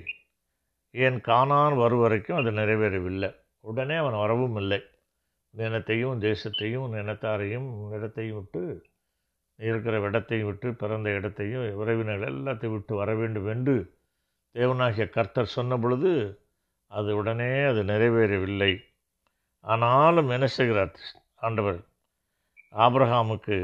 ஏன் 0.94 1.16
காணான் 1.20 1.74
வரும் 1.76 2.00
வரைக்கும் 2.00 2.36
அது 2.36 2.50
நிறைவேறவில்லை 2.52 3.30
உடனே 3.64 3.96
அவன் 3.96 4.16
வரவும் 4.18 4.56
இல்லை 4.56 4.78
நினத்தையும் 5.54 6.20
தேசத்தையும் 6.20 6.92
நினத்தாரையும் 6.94 7.68
இடத்தையும் 7.92 8.38
விட்டு 8.38 8.62
இருக்கிற 9.58 9.94
இடத்தையும் 10.00 10.48
விட்டு 10.48 10.68
பிறந்த 10.74 11.10
இடத்தையும் 11.10 11.64
உறவினர்கள் 11.74 12.32
எல்லாத்தையும் 12.34 12.72
விட்டு 12.72 12.94
வர 12.94 13.14
வேண்டும் 13.14 13.48
என்று 13.48 13.76
தேவனாகிய 14.54 15.06
கர்த்தர் 15.08 15.54
சொன்ன 15.54 15.78
பொழுது 15.78 16.12
அது 16.90 17.16
உடனே 17.16 17.50
அது 17.64 17.82
நிறைவேறவில்லை 17.84 18.72
ஆனாலும் 19.64 20.30
என்ன 20.30 20.48
செய்கிறார் 20.52 20.94
ஆண்டவர் 21.40 21.80
ஆப்ரஹாமுக்கு 22.80 23.58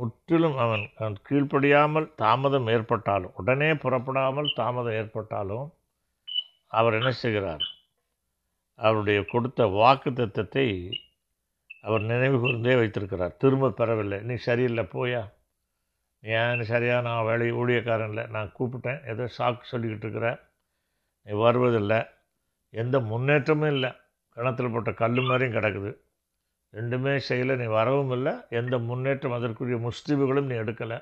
முற்றிலும் 0.00 0.56
அவன் 0.56 0.84
அவன் 0.98 1.16
கீழ்ப்படியாமல் 1.22 2.06
தாமதம் 2.16 2.68
ஏற்பட்டாலும் 2.68 3.34
உடனே 3.34 3.70
புறப்படாமல் 3.74 4.50
தாமதம் 4.56 4.98
ஏற்பட்டாலும் 4.98 5.66
அவர் 6.72 6.96
என்ன 6.98 7.10
செய்கிறார் 7.14 7.64
அவருடைய 8.78 9.20
கொடுத்த 9.24 9.60
வாக்கு 9.72 10.10
தத்தத்தை 10.12 10.66
அவர் 11.84 12.02
நினைவு 12.02 12.36
கூர்ந்தே 12.38 12.74
வைத்திருக்கிறார் 12.74 13.36
திரும்ப 13.36 13.72
பெறவில்லை 13.72 14.18
நீ 14.20 14.34
சரியில்லை 14.40 14.84
போயா 14.92 15.22
ஏன் 16.22 16.62
சரியாக 16.64 17.02
நான் 17.02 17.26
வேலை 17.26 17.48
ஊழியக்காரன் 17.52 18.08
இல்லை 18.08 18.24
நான் 18.26 18.54
கூப்பிட்டேன் 18.58 19.02
ஏதோ 19.04 19.24
சாக்கு 19.38 19.64
சொல்லிக்கிட்டு 19.70 20.06
இருக்கிற 20.06 20.28
நீ 21.26 21.34
வருவதில்லை 21.38 22.00
எந்த 22.74 22.96
முன்னேற்றமும் 23.02 23.72
இல்லை 23.72 23.90
கிணத்துல 24.36 24.68
போட்ட 24.68 24.90
கல் 24.92 25.20
மாதிரியும் 25.20 25.56
கிடக்குது 25.56 25.90
ரெண்டுமே 26.74 27.12
செய்யலை 27.28 27.54
நீ 27.56 27.66
வரவும் 27.72 28.12
இல்லை 28.12 28.32
எந்த 28.50 28.74
முன்னேற்றம் 28.78 29.36
அதற்குரிய 29.36 29.76
முஸ்லீம்களும் 29.78 30.48
நீ 30.50 30.54
எடுக்கலை 30.54 30.98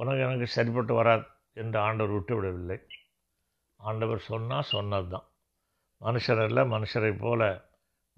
உனக்கு 0.00 0.22
எனக்கு 0.22 0.46
சரிப்பட்டு 0.48 0.92
வராது 0.94 1.26
என்று 1.56 1.78
ஆண்டவர் 1.78 2.14
விட்டுவிடவில்லை 2.16 2.78
ஆண்டவர் 3.80 4.20
சொன்னால் 4.22 4.70
சொன்னது 4.70 5.08
தான் 5.08 5.26
மனுஷர் 6.00 6.40
அல்ல 6.40 6.60
மனுஷரை 6.66 7.12
போல 7.16 7.42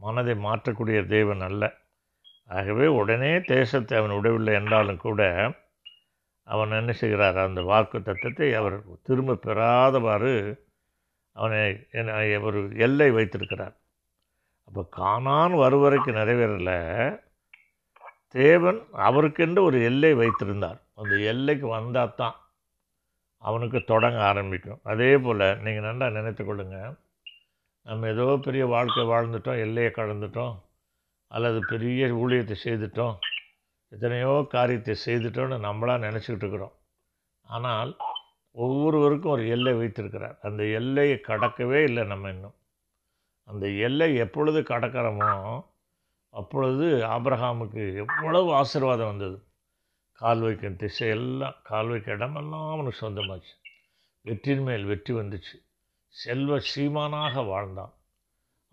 மனதை 0.00 0.34
மாற்றக்கூடிய 0.38 0.98
தெய்வம் 1.06 1.44
அல்ல 1.44 1.64
ஆகவே 2.50 2.86
உடனே 2.92 3.32
தேசத்தை 3.46 3.94
அவன் 3.98 4.16
விடவில்லை 4.16 4.54
என்றாலும் 4.54 5.02
கூட 5.04 5.22
அவன் 6.48 6.78
என்ன 6.78 6.92
செய்கிறார் 6.92 7.38
அந்த 7.38 7.60
வாக்கு 7.62 7.98
தத்துவத்தை 8.00 8.48
அவர் 8.54 8.76
திரும்ப 9.02 9.38
பெறாதவாறு 9.44 10.34
அவனை 11.36 11.62
ஒரு 12.40 12.60
எல்லை 12.78 13.08
வைத்திருக்கிறார் 13.10 13.74
அப்போ 14.68 14.82
காணான் 14.96 15.54
வருவரைக்கு 15.56 16.10
நிறைவேறல 16.12 16.70
தேவன் 18.34 18.78
அவருக்கென்று 19.00 19.60
ஒரு 19.62 19.78
எல்லை 19.82 20.12
வைத்திருந்தார் 20.14 20.78
அந்த 20.94 21.14
எல்லைக்கு 21.24 21.66
வந்தால் 21.68 22.16
தான் 22.16 22.36
அவனுக்கு 23.42 23.78
தொடங்க 23.84 24.20
ஆரம்பிக்கும் 24.24 24.80
அதே 24.84 25.10
போல் 25.16 25.44
நீங்கள் 25.62 25.86
நல்லா 25.86 26.06
நினைத்து 26.10 26.42
கொள்ளுங்க 26.44 26.78
நம்ம 27.86 28.08
ஏதோ 28.08 28.26
பெரிய 28.36 28.64
வாழ்க்கை 28.66 29.02
வாழ்ந்துட்டோம் 29.04 29.62
எல்லையை 29.62 29.90
கடந்துட்டோம் 29.90 30.54
அல்லது 31.30 31.58
பெரிய 31.68 32.08
ஊழியத்தை 32.14 32.56
செய்துட்டோம் 32.64 33.16
எத்தனையோ 33.92 34.32
காரியத்தை 34.50 34.94
செய்துட்டோன்னு 35.04 35.58
நம்மளாக 35.66 36.04
நினச்சிக்கிட்டு 36.06 36.44
இருக்கிறோம் 36.44 36.74
ஆனால் 37.46 37.90
ஒவ்வொருவருக்கும் 38.56 39.34
ஒரு 39.34 39.44
எல்லை 39.48 39.74
வைத்திருக்கிறார் 39.74 40.36
அந்த 40.42 40.62
எல்லையை 40.72 41.16
கடக்கவே 41.22 41.80
இல்லை 41.82 42.04
நம்ம 42.06 42.30
இன்னும் 42.30 42.56
அந்த 43.48 43.66
எல்லை 43.78 44.08
எப்பொழுது 44.16 44.60
கடக்கிறோமோ 44.62 45.32
அப்பொழுது 46.34 46.86
ஆப்ரஹாமுக்கு 47.08 47.82
எவ்வளவு 47.94 48.48
ஆசீர்வாதம் 48.54 49.10
வந்தது 49.10 49.36
கால் 50.20 50.42
திசை 50.42 50.70
திசையெல்லாம் 50.80 51.56
கால் 51.62 51.88
வைக்க 51.88 52.08
இடமெல்லாம் 52.12 52.66
அவனுக்கு 52.70 53.00
சொந்தமாச்சு 53.00 53.54
வெற்றியின் 54.24 54.64
மேல் 54.64 54.84
வெற்றி 54.84 55.12
வந்துச்சு 55.14 55.56
செல்வ 56.14 56.58
சீமானாக 56.68 57.42
வாழ்ந்தான் 57.44 57.92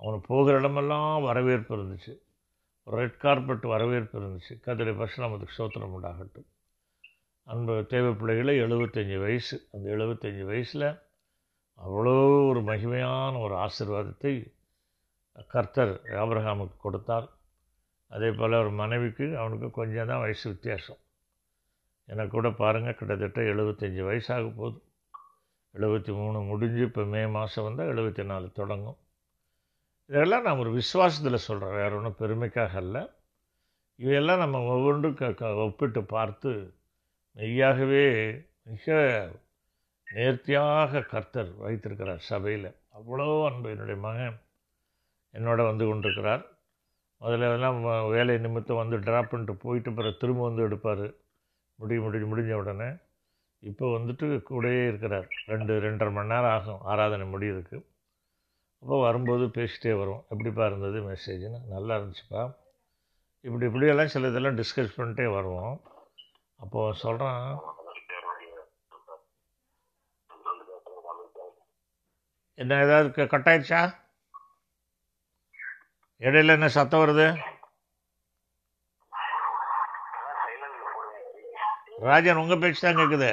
அவனை 0.00 0.20
போகிற 0.28 0.54
இடமெல்லாம் 0.60 1.24
வரவேற்பு 1.24 1.72
இருந்துச்சு 1.76 2.14
ரெட் 2.88 3.18
கார்பெட் 3.18 3.66
வரவேற்பு 3.66 4.16
இருந்துச்சு 4.20 4.54
கதிரை 4.62 4.94
பசு 4.96 5.18
நமக்கு 5.22 5.56
சோத்திரம் 5.58 5.94
உண்டாகட்டும் 5.94 6.48
அன்பு 7.48 7.74
தேவை 7.86 8.12
பிள்ளைகளை 8.14 8.56
எழுபத்தஞ்சி 8.62 9.18
வயசு 9.18 9.56
அந்த 9.72 9.86
எழுபத்தஞ்சி 9.90 10.44
வயசில் 10.44 10.88
அவ்வளோ 11.80 12.16
ஒரு 12.48 12.62
மகிமையான 12.62 13.40
ஒரு 13.42 13.56
ஆசிர்வாதத்தை 13.58 14.34
கர்த்தர் 15.52 15.94
ஆப்ரஹாமுக்கு 16.18 16.78
கொடுத்தார் 16.80 17.28
அதே 18.12 18.30
போல் 18.32 18.56
ஒரு 18.56 18.72
மனைவிக்கு 18.76 19.26
அவனுக்கு 19.38 19.68
கொஞ்சம் 19.72 20.10
தான் 20.10 20.24
வயசு 20.24 20.46
வித்தியாசம் 20.50 21.02
எனக்கு 22.08 22.34
கூட 22.34 22.50
பாருங்கள் 22.56 22.98
கிட்டத்தட்ட 23.00 23.42
எழுபத்தஞ்சி 23.52 24.02
வயசாக 24.04 24.50
போதும் 24.56 24.88
எழுபத்தி 25.74 26.12
மூணு 26.14 26.40
முடிஞ்சு 26.48 26.82
இப்போ 26.82 27.04
மே 27.06 27.22
மாதம் 27.30 27.66
வந்தால் 27.66 27.92
எழுபத்தி 27.94 28.24
நாலு 28.24 28.48
தொடங்கும் 28.52 29.00
இதெல்லாம் 30.10 30.46
நான் 30.46 30.62
ஒரு 30.62 30.72
விஸ்வாசத்தில் 30.74 31.46
சொல்கிறேன் 31.46 31.78
வேறு 31.78 31.96
ஒன்றும் 31.96 32.20
பெருமைக்காக 32.20 32.76
அல்ல 32.78 32.98
இவையெல்லாம் 34.00 34.44
நம்ம 34.44 34.60
ஒவ்வொன்றும் 34.72 35.18
க 35.40 35.50
ஒப்பிட்டு 35.62 36.02
பார்த்து 36.08 36.52
மெய்யாகவே 37.36 38.06
மிக 38.66 38.96
நேர்த்தியாக 40.08 41.02
கர்த்தர் 41.12 41.52
வைத்திருக்கிறார் 41.58 42.24
சபையில் 42.26 42.70
அவ்வளோ 42.94 43.28
அன்பு 43.46 43.70
என்னுடைய 43.70 44.00
மகன் 44.04 44.38
என்னோட 45.34 45.62
வந்து 45.66 45.84
கொண்டிருக்கிறார் 45.88 46.44
முதல்ல 47.22 47.50
எல்லாம் 47.52 47.78
வேலை 48.10 48.36
நிமித்தம் 48.38 48.82
வந்து 48.82 48.98
ட்ராப் 49.00 49.32
பண்ணிட்டு 49.32 49.54
போயிட்டு 49.58 49.90
பிறகு 49.92 50.22
திரும்ப 50.22 50.42
வந்து 50.44 50.64
எடுப்பார் 50.64 51.06
முடி 51.80 51.96
முடிஞ்சு 52.00 52.28
முடிஞ்ச 52.28 52.54
உடனே 52.54 52.90
இப்போ 53.64 53.86
வந்துட்டு 53.94 54.28
கூடயே 54.48 54.84
இருக்கிறார் 54.88 55.28
ரெண்டு 55.46 55.74
ரெண்டரை 55.80 56.12
மணி 56.12 56.32
நேரம் 56.34 56.54
ஆகும் 56.54 56.84
ஆராதனை 56.86 57.26
முடியிருக்கு 57.28 57.78
அப்போ 58.84 58.96
வரும்போது 59.02 59.46
பேசிகிட்டே 59.58 59.94
வரும் 59.98 60.22
எப்படிப்பா 60.30 60.64
இருந்தது 60.66 61.00
மெசேஜ்னு 61.04 61.60
நல்லா 61.68 61.96
இருந்துச்சுப்பா 61.98 62.44
இப்படி 63.46 63.66
இப்படியெல்லாம் 63.66 64.08
சில 64.08 64.30
இதெல்லாம் 64.30 64.58
டிஸ்கஸ் 64.58 64.98
பண்ணிட்டே 64.98 65.28
வருவோம் 65.32 65.76
அப்போது 66.60 66.98
சொல்கிறான் 66.98 67.46
என்ன 72.58 72.80
ஏதாவது 72.84 73.28
கட்டாயிடுச்சா 73.28 73.82
இடையில 76.22 76.56
என்ன 76.56 76.68
சத்தம் 76.70 77.02
வருது 77.02 77.28
ராஜன் 82.02 82.42
உங்க 82.42 82.56
பேச்சு 82.56 82.82
தான் 82.82 83.00
கேட்குது 83.00 83.32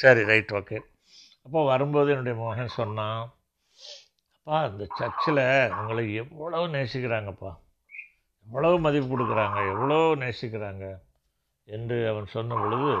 சரி 0.00 0.22
ரைட் 0.24 0.52
ஓகே 0.52 0.78
அப்போ 1.46 1.60
வரும்போது 1.64 2.12
என்னுடைய 2.12 2.36
மோகன் 2.38 2.76
சொன்னான் 2.76 3.22
அப்பா 4.36 4.58
இந்த 4.64 4.84
சர்ச்சில் 4.94 5.42
உங்களை 5.76 6.04
எவ்வளோ 6.14 6.60
நேசிக்கிறாங்கப்பா 6.68 7.50
எவ்வளோ 8.46 8.70
மதிப்பு 8.78 9.08
கொடுக்குறாங்க 9.08 9.58
எவ்வளோ 9.70 9.98
நேசிக்கிறாங்க 10.16 10.86
என்று 11.68 11.98
அவன் 12.08 12.26
சொன்ன 12.28 12.56
பொழுது 12.56 12.94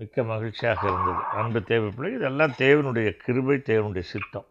மிக்க 0.00 0.22
மகிழ்ச்சியாக 0.24 0.80
இருந்தது 0.86 1.20
அன்பு 1.32 1.60
தேவ 1.64 1.82
பிள்ளை 1.88 2.10
இதெல்லாம் 2.12 2.54
தேவனுடைய 2.58 3.08
கிருபை 3.16 3.56
தேவனுடைய 3.66 4.04
சித்தம் 4.08 4.48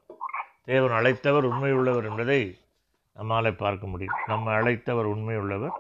தேவன் 0.63 0.93
அழைத்தவர் 0.93 1.45
உண்மையுள்ளவர் 1.45 2.05
என்பதை 2.05 2.41
நம்மால் 3.15 3.49
பார்க்க 3.55 3.87
முடியும் 3.87 4.21
நம்ம 4.25 4.53
அழைத்தவர் 4.53 5.09
உண்மையுள்ளவர் 5.11 5.75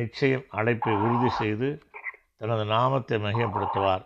நிச்சயம் 0.00 0.44
அழைப்பை 0.50 0.94
உறுதி 0.96 1.30
செய்து 1.38 1.68
தனது 2.38 2.64
நாமத்தை 2.66 3.16
மையப்படுத்துவார் 3.18 4.04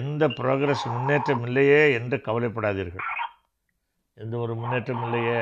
எந்த 0.00 0.24
ப்ரோக்ரஸ் 0.38 0.86
முன்னேற்றம் 0.86 1.44
இல்லையே 1.46 1.82
என்று 1.92 2.16
கவலைப்படாதீர்கள் 2.20 3.06
எந்த 4.16 4.34
ஒரு 4.38 4.54
முன்னேற்றம் 4.54 5.02
இல்லையே 5.02 5.40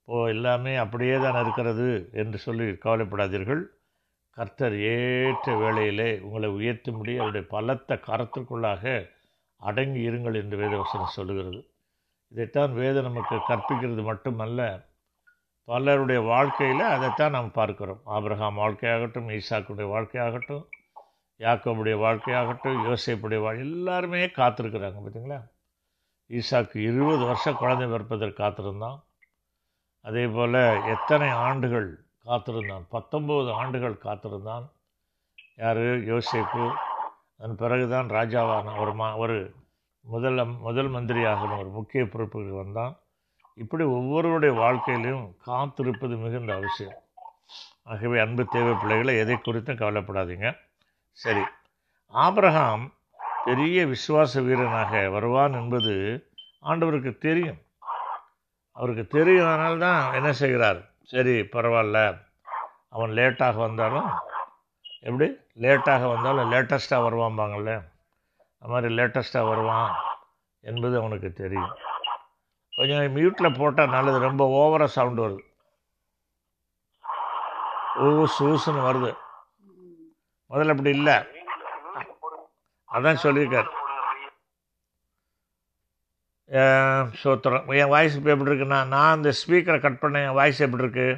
இப்போது 0.00 0.30
எல்லாமே 0.30 0.72
அப்படியே 0.76 1.16
தான் 1.18 1.40
இருக்கிறது 1.40 1.88
என்று 2.12 2.38
சொல்லி 2.38 2.66
கவலைப்படாதீர்கள் 2.84 3.62
கர்த்தர் 4.36 4.76
ஏற்ற 4.90 5.54
வேளையிலே 5.56 6.10
உங்களை 6.20 6.48
உயர்த்தும்படி 6.50 7.14
அவருடைய 7.16 7.44
பலத்த 7.50 7.98
கரத்திற்குள்ளாக 8.06 8.84
அடங்கி 9.60 10.00
இருங்கள் 10.00 10.38
என்று 10.40 10.56
வேதவசனம் 10.56 11.16
சொல்லுகிறது 11.16 11.60
இதைத்தான் 12.32 12.72
வேதம் 12.72 13.08
நமக்கு 13.08 13.36
கற்பிக்கிறது 13.48 14.02
மட்டுமல்ல 14.02 14.60
பலருடைய 15.68 16.20
வாழ்க்கையில் 16.24 16.84
அதைத்தான் 16.88 17.34
நாம் 17.34 17.50
பார்க்கிறோம் 17.52 18.02
ஆபிரகாம் 18.08 18.60
வாழ்க்கையாகட்டும் 18.60 19.28
ஈசாக்குடைய 19.30 19.88
வாழ்க்கையாகட்டும் 19.88 20.64
யாக்கோவுடைய 21.40 21.96
வாழ்க்கையாகட்டும் 21.98 22.80
யோசிப்புடைய 22.86 23.40
வாழ் 23.42 23.60
எல்லாருமே 23.60 24.22
காத்திருக்கிறாங்க 24.36 25.00
பார்த்திங்களா 25.00 25.40
ஈசாக்கு 26.30 26.78
இருபது 26.88 27.22
வருஷம் 27.24 27.56
குழந்தை 27.56 27.86
பிறப்பதற்கு 27.88 28.40
காத்திருந்தான் 28.40 28.98
அதே 30.04 30.24
போல் 30.28 30.60
எத்தனை 30.92 31.28
ஆண்டுகள் 31.42 31.88
காத்திருந்தான் 32.26 32.84
பத்தொம்போது 32.92 33.50
ஆண்டுகள் 33.52 33.96
காத்திருந்தான் 33.98 34.66
யார் 35.56 35.82
யோசேப்பு 36.04 36.64
அதன் 37.38 37.56
பிறகுதான் 37.56 38.08
ராஜாவான 38.08 38.74
ஒரு 38.78 38.92
மா 38.94 39.16
ஒரு 39.16 39.36
முதல் 40.04 40.38
முதல் 40.60 40.90
மந்திரியாக 40.90 41.48
ஒரு 41.56 41.70
முக்கிய 41.70 42.02
பொறுப்புகள் 42.04 42.60
வந்தான் 42.60 42.94
இப்படி 43.58 43.84
ஒவ்வொருவருடைய 43.84 44.52
வாழ்க்கையிலையும் 44.60 45.26
காத்திருப்பது 45.44 46.14
மிகுந்த 46.16 46.52
அவசியம் 46.54 46.98
ஆகவே 47.84 48.18
அன்பு 48.20 48.44
தேவை 48.46 48.72
பிள்ளைகளை 48.74 49.14
எதை 49.16 49.36
குறித்தும் 49.38 49.80
கவலைப்படாதீங்க 49.80 50.48
சரி 51.18 51.44
ஆபிரகாம் 52.14 52.84
பெரிய 53.44 53.86
விசுவாச 53.86 54.42
வீரனாக 54.42 55.08
வருவான் 55.10 55.52
என்பது 55.52 55.94
ஆண்டவருக்கு 56.62 57.12
தெரியும் 57.18 57.60
அவருக்கு 58.76 59.04
தெரியும் 59.08 59.48
அதனால்தான் 59.48 60.14
என்ன 60.14 60.30
செய்கிறார் 60.32 60.80
சரி 61.10 61.34
பரவாயில்ல 61.52 61.98
அவன் 62.88 63.10
லேட்டாக 63.10 63.56
வந்தாலும் 63.58 64.08
எப்படி 65.00 65.26
லேட்டாக 65.60 66.02
வந்தாலும் 66.08 66.50
லேட்டஸ்ட்டாக 66.52 67.06
வருவாம்பாங்கள்ல 67.06 67.72
அது 68.62 68.70
மாதிரி 68.70 68.88
லேட்டஸ்ட்டாக 68.94 69.48
வருவான் 69.48 69.90
என்பது 70.64 70.94
அவனுக்கு 71.00 71.28
தெரியும் 71.32 71.72
கொஞ்சம் 72.72 73.14
மியூட்டில் 73.14 73.58
போட்டால் 73.58 73.88
நல்லது 73.88 74.18
ரொம்ப 74.18 74.42
ஓவராக 74.58 74.94
சவுண்டு 74.94 75.22
வருது 75.24 75.44
ஊஸ் 78.04 78.38
ஊசுன்னு 78.42 78.86
வருது 78.86 79.10
முதல்ல 80.50 80.74
அப்படி 80.74 80.90
இல்லை 80.90 81.16
அதான் 82.88 83.22
சொல்லியிருக்காரு 83.24 83.70
சோத்திரம் 87.20 87.68
என் 87.80 87.90
வாய்ஸ் 87.92 88.14
இப்போ 88.16 88.30
எப்படி 88.32 88.50
இருக்குன்னா 88.50 88.78
நான் 88.88 89.14
அந்த 89.16 89.30
ஸ்பீக்கரை 89.40 89.78
கட் 89.80 90.00
பண்ண 90.00 90.22
என் 90.22 90.38
வாய்ஸ் 90.38 90.62
எப்படி 90.66 90.84
இருக்கு 90.84 91.08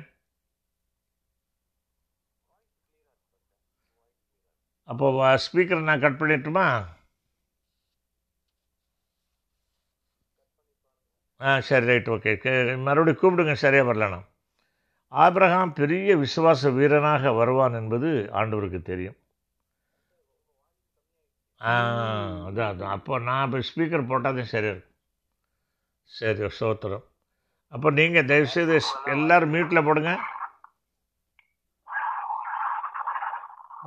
அப்போ 4.88 5.06
ஸ்பீக்கரை 5.44 5.80
நான் 5.82 6.04
கட் 6.04 6.20
பண்ணிட்டுமா 6.20 6.66
ஆ 11.40 11.52
சரி 11.68 11.86
ரைட் 11.86 12.10
ஓகே 12.10 12.32
மறுபடியும் 12.82 13.20
கூப்பிடுங்க 13.20 13.54
சரியாக 13.62 13.88
வரலண்ணா 13.88 14.20
ஆபிரகாம் 15.12 15.72
பெரிய 15.72 16.10
விசுவாச 16.16 16.70
வீரனாக 16.70 17.32
வருவான் 17.32 17.74
என்பது 17.80 18.10
ஆண்டவருக்கு 18.32 18.80
தெரியும் 18.82 19.18
அதான் 22.44 22.70
அதான் 22.70 22.94
அப்போ 22.94 23.18
நான் 23.26 23.44
இப்போ 23.46 23.58
ஸ்பீக்கர் 23.68 24.08
போட்டால் 24.10 24.38
தான் 24.38 24.52
சரியாக 24.52 24.74
இருக்கும் 24.74 24.91
சரி 26.10 26.48
சோத்திரம் 26.56 27.04
அப்போ 27.72 27.88
நீங்கள் 27.90 28.26
தயவுசெய்து 28.26 28.76
எல்லோரும் 29.12 29.52
மீட்டில் 29.54 29.86
போடுங்க 29.86 30.12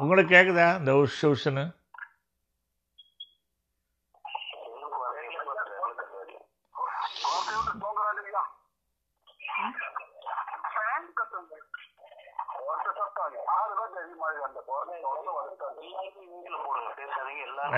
உங்களுக்கு 0.00 0.32
கேட்குதா 0.34 0.68
இந்த 0.80 0.94
உஷ் 0.98 1.20
உஷனு 1.28 1.66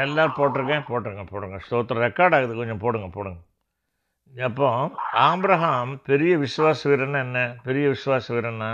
எல்லாம் 0.00 0.34
போட்டிருக்கேன் 0.36 0.88
போட்டிருங்க 0.88 1.24
போடுங்க 1.26 1.58
ஸ்தோத்திரம் 1.66 2.06
ரெக்கார்ட் 2.06 2.36
ஆகுது 2.38 2.60
கொஞ்சம் 2.60 2.82
போடுங்க 2.84 3.08
போடுங்க 3.10 3.40
அப்போ 4.38 4.68
ஆப்ரஹாம் 5.28 5.92
பெரிய 6.04 6.34
விஸ்வாச 6.38 6.90
வீரன் 6.90 7.20
என்ன 7.22 7.40
பெரிய 7.64 7.86
விஸ்வாச 7.90 8.26
வீரன்னா 8.36 8.72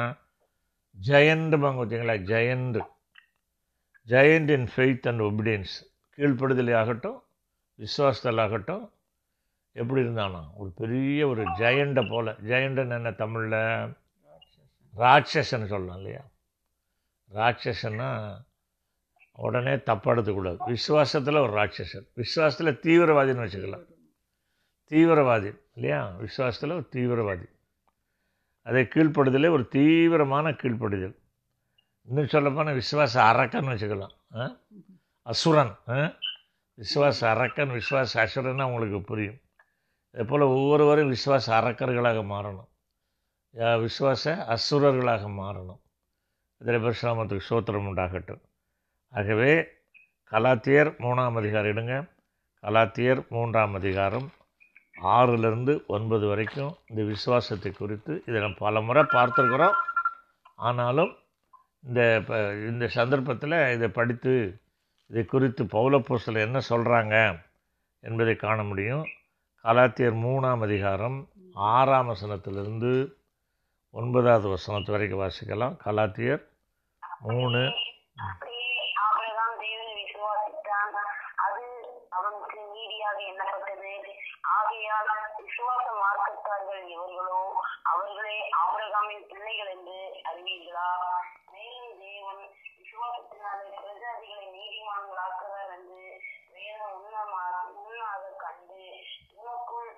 ஜெயண்ட் 0.97 1.55
பார்த்தீங்களா 1.63 2.15
giant 2.31 2.81
giant 4.07 4.51
in 4.51 4.67
faith 4.73 5.07
and 5.07 5.23
obedience 5.23 5.75
கீழ்ப்படுதலே 6.17 6.73
ஆகட்டும் 6.73 7.19
விஸ்வாசத்தில் 7.79 8.43
ஆகட்டும் 8.43 8.83
எப்படி 9.75 10.01
இருந்தாலும் 10.01 10.49
ஒரு 10.55 10.69
பெரிய 10.77 11.27
ஒரு 11.27 11.45
ஜெயண்டை 11.59 12.03
போல் 12.09 12.33
ஜெயண்டன் 12.49 12.95
என்ன 12.97 13.13
தமிழில் 13.13 13.59
ராட்சசன் 14.93 15.71
சொல்லலாம் 15.71 15.99
இல்லையா 16.01 16.23
ராட்சசன்னா 17.31 18.09
உடனே 19.37 19.73
தப்பாடுத்தக்கூடாது 19.87 20.59
விஸ்வாசத்தில் 20.69 21.43
ஒரு 21.45 21.53
ராட்சசன் 21.53 22.07
விஸ்வாசத்தில் 22.17 22.79
தீவிரவாதின்னு 22.79 23.45
வச்சுக்கலாம் 23.45 23.87
தீவிரவாதி 24.91 25.51
இல்லையா 25.75 25.99
விஸ்வாசத்தில் 26.19 26.75
ஒரு 26.75 26.87
தீவிரவாதி 26.93 27.47
அதை 28.65 28.81
கீழ்ப்படுதலே 28.85 29.49
ஒரு 29.49 29.63
தீவிரமான 29.67 30.51
கீழ்ப்படுதல் 30.61 31.15
இன்னும் 32.07 32.33
சொல்லப்போனால் 32.33 32.77
விஸ்வாச 32.77 33.15
அரக்கன்னு 33.23 33.73
வச்சுக்கலாம் 33.73 34.13
அசுரன் 35.25 35.73
விஸ்வாச 36.77 37.19
அரக்கன் 37.29 37.73
விஸ்வாச 37.73 38.11
அசுரன்னா 38.21 38.65
உங்களுக்கு 38.65 38.99
புரியும் 39.01 39.39
அதே 40.15 40.23
போல் 40.23 40.45
ஒவ்வொருவரும் 40.49 41.11
விஸ்வாச 41.11 41.45
அரக்கர்களாக 41.53 42.21
மாறணும் 42.25 42.69
விஸ்வாச 43.81 44.33
அசுரர்களாக 44.47 45.27
மாறணும் 45.37 45.81
இதில் 46.61 46.83
பரிசுராமத்துக்கு 46.83 47.49
சோத்திரம் 47.49 47.87
உண்டாகட்டும் 47.87 48.43
ஆகவே 49.13 49.51
கலாத்தியர் 50.31 50.91
மூணாம் 50.99 51.37
அதிகாரம் 51.37 51.71
இடுங்க 51.73 51.95
கலாத்தியர் 52.63 53.21
மூன்றாம் 53.29 53.75
அதிகாரம் 53.75 54.27
ஆறுலேருந்து 55.09 55.73
ஒன்பது 55.87 56.25
வரைக்கும் 56.27 56.71
இந்த 56.87 57.01
விசுவாசத்தை 57.03 57.71
குறித்து 57.71 58.13
இதை 58.25 58.37
நம்ம 58.41 58.59
பல 58.59 58.81
முறை 58.81 59.03
பார்த்துருக்குறோம் 59.13 59.77
ஆனாலும் 60.59 61.11
இந்த 61.83 62.01
இந்த 62.67 62.85
சந்தர்ப்பத்தில் 62.93 63.57
இதை 63.71 63.89
படித்து 63.89 64.33
இதை 65.11 65.23
குறித்து 65.25 65.63
பௌலப்பூசல் 65.71 66.45
என்ன 66.45 66.59
சொல்கிறாங்க 66.69 67.15
என்பதை 68.03 68.35
காண 68.35 68.59
முடியும் 68.63 69.03
கலாத்தியர் 69.65 70.17
மூணாம் 70.19 70.63
அதிகாரம் 70.63 71.17
ஆறாம் 71.69 72.09
வசனத்திலிருந்து 72.11 72.93
ஒன்பதாவது 73.93 74.47
வசனத்து 74.49 74.91
வரைக்கும் 74.91 75.21
வாசிக்கலாம் 75.21 75.75
கலாத்தியர் 75.83 76.43
மூணு 77.21 77.61
ஆத்மாவின் 89.13 89.31
பிள்ளைகள் 89.31 89.71
என்று 89.71 89.97
அறிவீர்களா 90.27 90.85
மேலும் 91.49 91.97
தேவன் 91.99 92.39
விசுவாசத்தினாலே 92.77 93.67
பிரஜாதிகளை 93.75 94.45
நீதிமான்களாக்குவார் 94.55 95.73
என்று 95.75 95.99
வேதம் 96.53 96.95
உண்ணமாக 96.97 97.59
உண்ணாக 97.75 98.31
கண்டு 98.41 98.81
உனக்குள் 99.37 99.91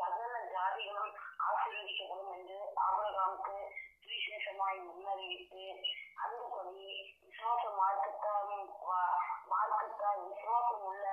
சகல 0.00 0.34
ஜாதிகளும் 0.52 1.14
ஆசீர்வதிக்கப்படும் 1.46 2.34
என்று 2.36 2.58
ஆபிரகாமுக்கு 2.86 3.56
சுவிசேஷமாய் 4.04 4.84
முன்னறிவித்து 4.88 5.64
அந்தபடி 6.22 6.86
விசுவாச 7.24 7.64
மார்க்கத்தாரின் 7.80 8.70
மார்க்கத்தார் 9.52 10.22
விசுவாசம் 10.26 10.86
உள்ள 10.90 11.06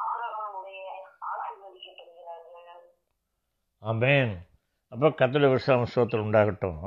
ஆபிரகாமுடைய 0.00 0.82
ஆசீர்வதிக்கப்படுகிறார்கள் 1.32 2.56
Amen. 3.82 4.47
அப்போ 4.92 5.08
கத்தோட 5.12 5.46
விசுவாம 5.50 5.86
சோத்திரம் 5.92 6.24
உண்டாகட்டும் 6.24 6.84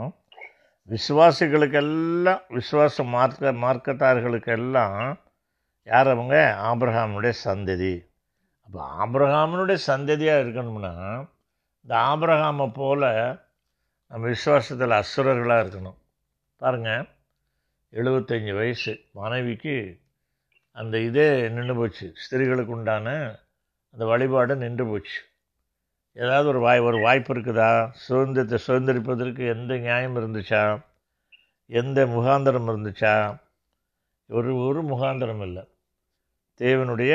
விசுவாசிகளுக்கெல்லாம் 0.90 2.42
விசுவாச 2.52 3.04
மார்க்க 3.08 3.52
மார்க்கத்தார்களுக்கெல்லாம் 3.62 4.98
யார் 5.88 6.10
அவங்க 6.10 6.36
ஆப்ரஹாமனுடைய 6.70 7.34
சந்ததி 7.44 7.94
அப்போ 8.70 8.82
ஆப்ரஹாமனுடைய 9.04 9.80
சந்ததியாக 9.88 10.44
இருக்கணும்னா 10.44 10.94
இந்த 11.86 11.94
ஆப்ரஹாமை 12.08 12.68
போல் 12.74 13.08
நம்ம 14.12 14.24
விசுவாசத்தில் 14.28 15.00
அசுரர்களாக 15.00 15.64
இருக்கணும் 15.64 16.00
பாருங்கள் 16.62 17.08
எழுபத்தஞ்சி 17.94 18.54
வயசு 18.54 18.94
மனைவிக்கு 19.14 19.76
அந்த 20.78 20.96
இதே 21.02 21.30
நின்று 21.50 21.76
போச்சு 21.76 22.08
ஸ்திரீகளுக்கு 22.24 22.74
உண்டான 22.76 23.08
அந்த 23.94 24.04
வழிபாடு 24.06 24.56
நின்று 24.58 24.86
போச்சு 24.86 25.18
ஏதாவது 26.18 26.48
ஒரு 26.48 26.60
வாய் 26.60 26.80
ஒரு 26.80 26.98
வாய்ப்பு 27.00 27.32
இருக்குதா 27.34 27.70
சுதந்திரத்தை 28.06 28.58
சுதந்திரிப்பதற்கு 28.68 29.44
எந்த 29.48 29.74
நியாயம் 29.78 30.16
இருந்துச்சா 30.16 30.64
எந்த 31.70 32.00
முகாந்திரம் 32.06 32.68
இருந்துச்சா 32.68 33.14
ஒரு 34.30 34.52
ஒரு 34.58 34.82
முகாந்திரம் 34.84 35.42
இல்லை 35.42 35.64
தேவனுடைய 36.60 37.14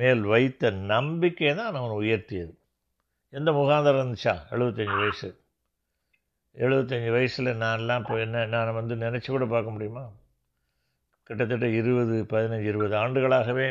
மேல் 0.00 0.22
வைத்த 0.24 0.70
நம்பிக்கை 0.70 1.50
தான் 1.54 1.70
அவனை 1.72 1.94
உயர்த்தியது 1.96 2.52
எந்த 3.32 3.50
முகாந்திரம் 3.52 4.00
இருந்துச்சா 4.00 4.34
எழுபத்தஞ்சி 4.50 4.96
வயசு 4.96 5.28
எழுபத்தஞ்சி 6.56 7.10
வயசில் 7.10 7.58
நான்லாம் 7.58 8.00
இப்போ 8.00 8.16
என்ன 8.20 8.44
நான் 8.46 8.74
வந்து 8.74 8.94
நினச்சி 8.96 9.28
கூட 9.28 9.46
பார்க்க 9.46 9.70
முடியுமா 9.70 10.04
கிட்டத்தட்ட 11.30 11.66
இருபது 11.72 12.16
பதினஞ்சு 12.30 12.68
இருபது 12.68 12.94
ஆண்டுகளாகவே 12.96 13.68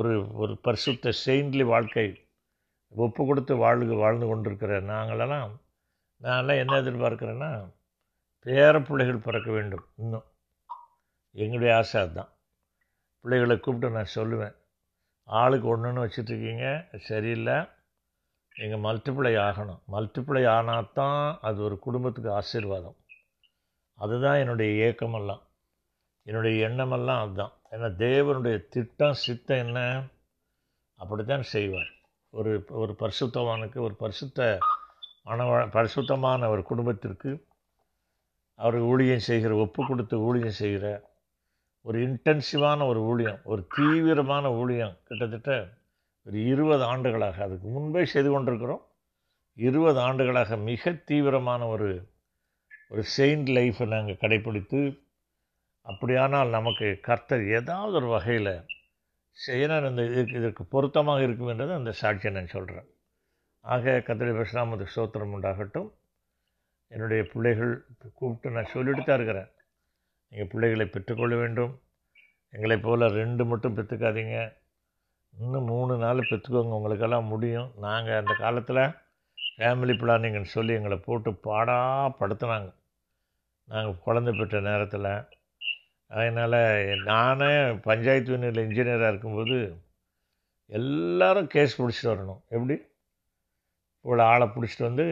ஒரு 0.00 0.12
ஒரு 0.34 0.52
பரிசுத்த 0.62 1.12
செயின்லி 1.24 1.64
வாழ்க்கை 1.64 2.06
ஒப்பு 2.92 3.22
கொடுத்து 3.26 3.54
வாழ்க 3.56 3.94
வாழ்ந்து 3.94 4.26
கொண்டிருக்கிற 4.26 4.80
நாங்களெல்லாம் 4.88 5.52
நான்லாம் 6.20 6.60
என்ன 6.62 6.74
எதிர்பார்க்குறேன்னா 6.76 7.50
பேர 8.46 8.74
பிள்ளைகள் 8.80 9.24
பிறக்க 9.24 9.48
வேண்டும் 9.50 9.84
இன்னும் 9.96 10.26
எங்களுடைய 11.34 11.72
ஆசை 11.76 11.96
அதுதான் 12.00 12.30
பிள்ளைகளை 13.24 13.56
கூப்பிட்டு 13.58 13.96
நான் 13.96 14.14
சொல்லுவேன் 14.14 14.56
ஆளுக்கு 15.28 15.66
ஒன்றுன்னு 15.68 16.04
வச்சுட்ருக்கீங்க 16.04 16.66
சரியில்லை 17.06 17.56
நீங்கள் 18.56 18.82
மல்டிப்ளை 18.82 19.32
ஆகணும் 19.38 19.80
மல்டிப்ளை 19.88 20.42
ஆனால் 20.46 20.90
தான் 20.92 21.22
அது 21.40 21.58
ஒரு 21.62 21.76
குடும்பத்துக்கு 21.78 22.30
ஆசீர்வாதம் 22.32 22.98
அதுதான் 23.98 24.40
என்னுடைய 24.40 24.70
ஏக்கமெல்லாம் 24.88 25.42
என்னுடைய 26.26 26.54
எண்ணமெல்லாம் 26.68 27.20
அதுதான் 27.20 27.54
ஏன்னா 27.70 27.88
தேவனுடைய 27.98 28.56
திட்டம் 28.68 29.20
சித்தம் 29.22 29.58
என்ன 29.58 29.78
அப்படித்தான் 30.98 31.46
செய்வார் 31.50 31.90
ஒரு 32.34 32.52
ஒரு 32.72 32.92
பரிசுத்தவானுக்கு 33.00 33.78
ஒரு 33.80 33.94
பரிசுத்த 33.94 34.40
மனவ 35.26 35.56
பரிசுத்தமான 35.68 36.48
ஒரு 36.48 36.62
குடும்பத்திற்கு 36.62 37.30
அவர் 38.58 38.78
ஊழியம் 38.82 39.26
செய்கிற 39.26 39.52
ஒப்பு 39.56 39.82
கொடுத்து 39.84 40.16
ஊழியம் 40.20 40.58
செய்கிற 40.58 40.86
ஒரு 41.86 41.98
இன்டென்சிவான 42.00 42.86
ஒரு 42.86 43.00
ஊழியம் 43.02 43.40
ஒரு 43.44 43.62
தீவிரமான 43.74 44.44
ஊழியம் 44.52 44.96
கிட்டத்தட்ட 45.04 45.52
ஒரு 46.26 46.38
இருபது 46.44 46.84
ஆண்டுகளாக 46.84 47.38
அதுக்கு 47.44 47.68
முன்பே 47.68 48.02
செய்து 48.04 48.30
கொண்டிருக்கிறோம் 48.30 48.82
இருபது 49.56 49.98
ஆண்டுகளாக 50.00 50.56
மிக 50.62 50.92
தீவிரமான 51.04 51.62
ஒரு 51.68 51.88
ஒரு 52.90 53.02
செயின்ட் 53.12 53.50
லைஃப்பை 53.50 53.86
நாங்கள் 53.86 54.20
கடைப்பிடித்து 54.20 54.80
அப்படியானால் 55.86 56.50
நமக்கு 56.50 56.88
கர்த்தர் 57.00 57.44
ஏதாவது 57.52 57.94
ஒரு 57.96 58.08
வகையில் 58.08 58.54
செய்யணும் 59.36 59.86
இந்த 59.90 60.02
இதுக்கு 60.08 60.34
இதற்கு 60.36 60.62
பொருத்தமாக 60.64 61.22
இருக்கும் 61.22 61.48
என்றது 61.48 61.72
அந்த 61.72 61.92
சாட்சியை 62.00 62.32
நான் 62.32 62.54
சொல்கிறேன் 62.54 62.88
ஆக 63.64 63.94
கத்திரி 64.00 64.32
பரசுராமது 64.32 64.84
சோத்திரம் 64.94 65.34
உண்டாகட்டும் 65.34 65.88
என்னுடைய 66.92 67.22
பிள்ளைகள் 67.24 67.72
கூப்பிட்டு 68.12 68.50
நான் 68.50 68.72
சொல்லிட்டு 68.72 69.02
தான் 69.02 69.18
இருக்கிறேன் 69.18 69.50
நீங்கள் 70.32 70.50
பிள்ளைகளை 70.50 70.86
பெற்றுக்கொள்ள 70.86 71.34
வேண்டும் 71.36 71.72
எங்களைப் 72.52 72.84
போல் 72.84 73.12
ரெண்டு 73.12 73.42
மட்டும் 73.44 73.76
பெற்றுக்காதீங்க 73.76 74.36
இன்னும் 75.34 75.68
மூணு 75.68 75.94
நாள் 75.96 76.28
பெற்றுக்கோங்க 76.30 76.78
உங்களுக்கெல்லாம் 76.78 77.30
முடியும் 77.30 77.70
நாங்கள் 77.78 78.18
அந்த 78.18 78.32
காலத்தில் 78.34 78.82
ஃபேமிலி 79.38 79.94
பிளானிங்னு 79.94 80.50
சொல்லி 80.50 80.72
எங்களை 80.74 80.98
போட்டு 80.98 81.30
பாடாக 81.42 82.16
படுத்துனாங்க 82.20 82.70
நாங்கள் 83.68 84.02
குழந்தை 84.02 84.32
பெற்ற 84.32 84.60
நேரத்தில் 84.60 85.10
அதனால் 86.12 86.58
நானே 87.04 87.50
பஞ்சாயத்து 87.84 88.32
யூனியனில் 88.32 88.64
இன்ஜினியராக 88.64 89.12
இருக்கும்போது 89.12 89.58
எல்லோரும் 90.70 91.48
கேஸ் 91.48 91.78
பிடிச்சிட்டு 91.78 92.12
வரணும் 92.12 92.40
எப்படி 92.50 92.76
இவ்வளோ 94.04 94.24
ஆளை 94.24 94.46
பிடிச்சிட்டு 94.46 94.88
வந்து 94.88 95.04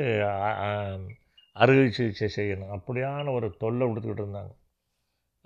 அறுவை 1.56 1.84
சிகிச்சை 1.90 2.28
செய்யணும் 2.36 2.74
அப்படியான 2.76 3.32
ஒரு 3.32 3.48
தொல்லை 3.58 3.84
கொடுத்துக்கிட்டு 3.86 4.24
இருந்தாங்க 4.24 4.52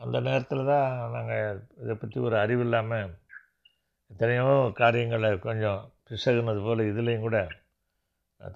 அந்த 0.01 0.17
நேரத்தில் 0.21 0.63
தான் 0.65 0.89
நாங்கள் 1.11 1.61
இதை 1.83 1.95
பற்றி 1.95 2.19
ஒரு 2.21 2.37
அறிவு 2.39 2.63
இல்லாமல் 2.63 3.13
எத்தனையோ 4.11 4.49
காரியங்களை 4.73 5.31
கொஞ்சம் 5.39 5.83
பிசகுனது 6.05 6.63
போல் 6.63 6.83
இதுலேயும் 6.85 7.27
கூட 7.27 7.39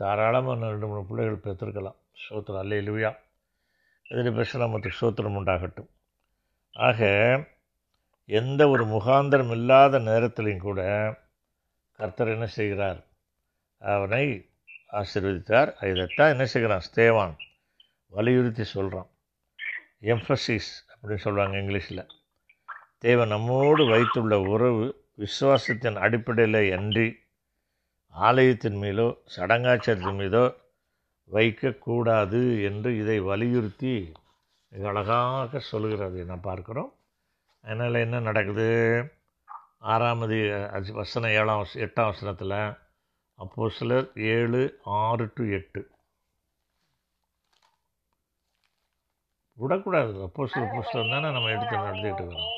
தாராளமாக 0.00 0.71
ரெண்டு 0.71 0.89
மூணு 0.89 1.03
பிள்ளைகள் 1.07 1.45
பெற்றுருக்கலாம் 1.45 1.99
சோத்திரம் 2.25 2.63
அல்ல 2.63 2.81
இழுவியா 2.83 3.11
எதிரி 4.07 4.33
பேசலாம் 4.33 4.73
மற்றும் 4.73 4.99
சோத்திரம் 5.01 5.39
உண்டாகட்டும் 5.39 5.91
ஆக 6.79 7.01
எந்த 8.29 8.63
ஒரு 8.69 8.85
முகாந்திரம் 8.87 9.51
இல்லாத 9.51 9.99
நேரத்திலையும் 10.01 10.59
கூட 10.59 10.81
கர்த்தர் 11.99 12.29
என்ன 12.29 12.47
செய்கிறார் 12.47 13.01
அவனை 13.83 14.25
ஆசீர்வதித்தார் 14.93 15.71
இதைத்தான் 15.83 16.33
என்ன 16.33 16.45
செய்கிறான் 16.45 16.85
ஸ்தேவான் 16.89 17.35
வலியுறுத்தி 18.13 18.65
சொல்கிறான் 18.67 19.09
எம்ஃபசிஸ் 20.07 20.71
அப்படின்னு 20.93 21.25
சொல்லுவாங்க 21.25 21.57
இங்கிலீஷில் 21.59 22.05
தேவன் 22.99 23.29
நம்மோடு 23.29 23.83
வைத்துள்ள 23.87 24.37
உறவு 24.49 24.87
விசுவாசத்தின் 25.17 25.99
அடிப்படையில் 25.99 26.61
அன்றி 26.73 27.09
ஆலயத்தின் 28.15 28.79
மீதோ 28.79 29.09
சடங்காச்சாரத்தின் 29.37 30.21
மீதோ 30.21 30.45
வைக்கக்கூடாது 31.31 32.41
என்று 32.63 32.91
இதை 32.97 33.19
வலியுறுத்தி 33.21 33.95
இது 34.73 34.85
அழகாக 34.89 35.61
சொல்லுகிறது 35.65 36.17
என்ன 36.19 36.37
பார்க்குறோம் 36.45 36.91
அதனால் 37.65 37.97
என்ன 37.97 38.17
நடக்குது 38.21 38.67
ஆறாம் 39.87 40.23
அதி 40.23 40.39
வசனம் 40.95 41.35
ஏழாம் 41.35 41.65
எட்டாம் 41.79 42.11
வசனத்தில் 42.11 42.59
அப்போது 43.39 43.75
சிலர் 43.75 44.09
ஏழு 44.31 44.63
ஆறு 45.01 45.27
டு 45.35 45.45
எட்டு 45.51 45.83
விடக்கூடாது 49.59 50.17
அப்போ 50.23 50.47
சில 50.47 50.65
புஸ்தகம் 50.75 51.13
தானே 51.13 51.29
நம்ம 51.31 51.51
எடுத்து 51.51 51.77
நடந்துகிட்டு 51.81 52.23
இருக்கிறோம் 52.23 52.55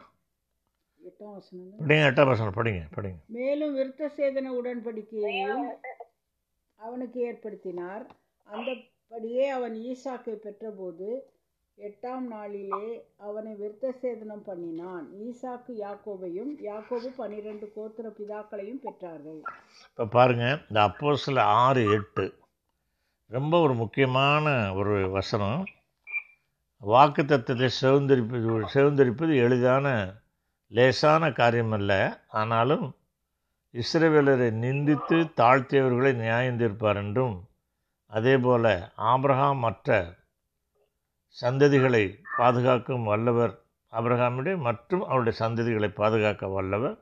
எட்டாம் 2.07 2.31
வசனம் 2.31 2.57
படிங்க 2.57 2.81
படிங்க 2.95 3.19
மேலும் 3.29 3.73
விருத்த 3.75 4.09
சேதன 4.17 4.53
உடன்படிக்கையையும் 4.57 5.65
அவனுக்கு 6.79 7.19
ஏற்படுத்தினார் 7.21 8.03
அந்தபடியே 8.47 9.45
அவன் 9.49 9.75
ஈசாக்கை 9.85 10.35
பெற்றபோது 10.37 11.09
எட்டாம் 11.77 12.25
நாளிலே 12.27 12.87
அவனை 13.17 13.51
விருத்த 13.55 13.91
சேதனம் 14.01 14.43
பண்ணினான் 14.43 15.05
ஈசாக்கு 15.23 15.73
யாக்கோபையும் 15.75 16.51
யாக்கோபு 16.61 17.09
பன்னிரெண்டு 17.17 17.67
கோத்திர 17.75 18.09
பிதாக்களையும் 18.17 18.81
பெற்றார்கள் 18.83 19.39
இப்போ 19.85 20.05
பாருங்கள் 20.13 20.57
இந்த 20.67 20.81
அப்போ 20.81 21.15
சில 21.17 21.45
ஆறு 21.59 21.83
எட்டு 21.91 22.25
ரொம்ப 23.31 23.59
ஒரு 23.59 23.73
முக்கியமான 23.73 24.45
ஒரு 24.73 24.95
வசனம் 25.11 25.61
வாக்கு 26.83 27.23
தத்துவத்தை 27.23 27.69
சுதந்திரிப்பது 27.75 28.47
சுதந்திரிப்பது 28.73 29.33
எளிதான 29.43 29.87
லேசான 30.71 31.23
காரியம் 31.31 31.71
அல்ல 31.71 31.91
ஆனாலும் 32.33 32.85
இஸ்ரேவேலரை 33.73 34.49
நிந்தித்து 34.63 35.17
தாழ்த்தியவர்களை 35.37 36.11
நியாயம் 36.15 36.59
தீர்ப்பார் 36.59 36.99
என்றும் 37.01 37.35
அதேபோல 38.11 38.65
ஆப்ரஹாம் 39.11 39.59
மற்ற 39.59 39.91
சந்ததிகளை 41.37 42.03
பாதுகாக்கும் 42.37 43.03
வல்லவர் 43.03 43.53
ஆபிரகாமிடைய 43.93 44.55
மற்றும் 44.59 45.03
அவருடைய 45.03 45.35
சந்ததிகளை 45.39 45.89
பாதுகாக்க 45.93 46.47
வல்லவர் 46.49 46.97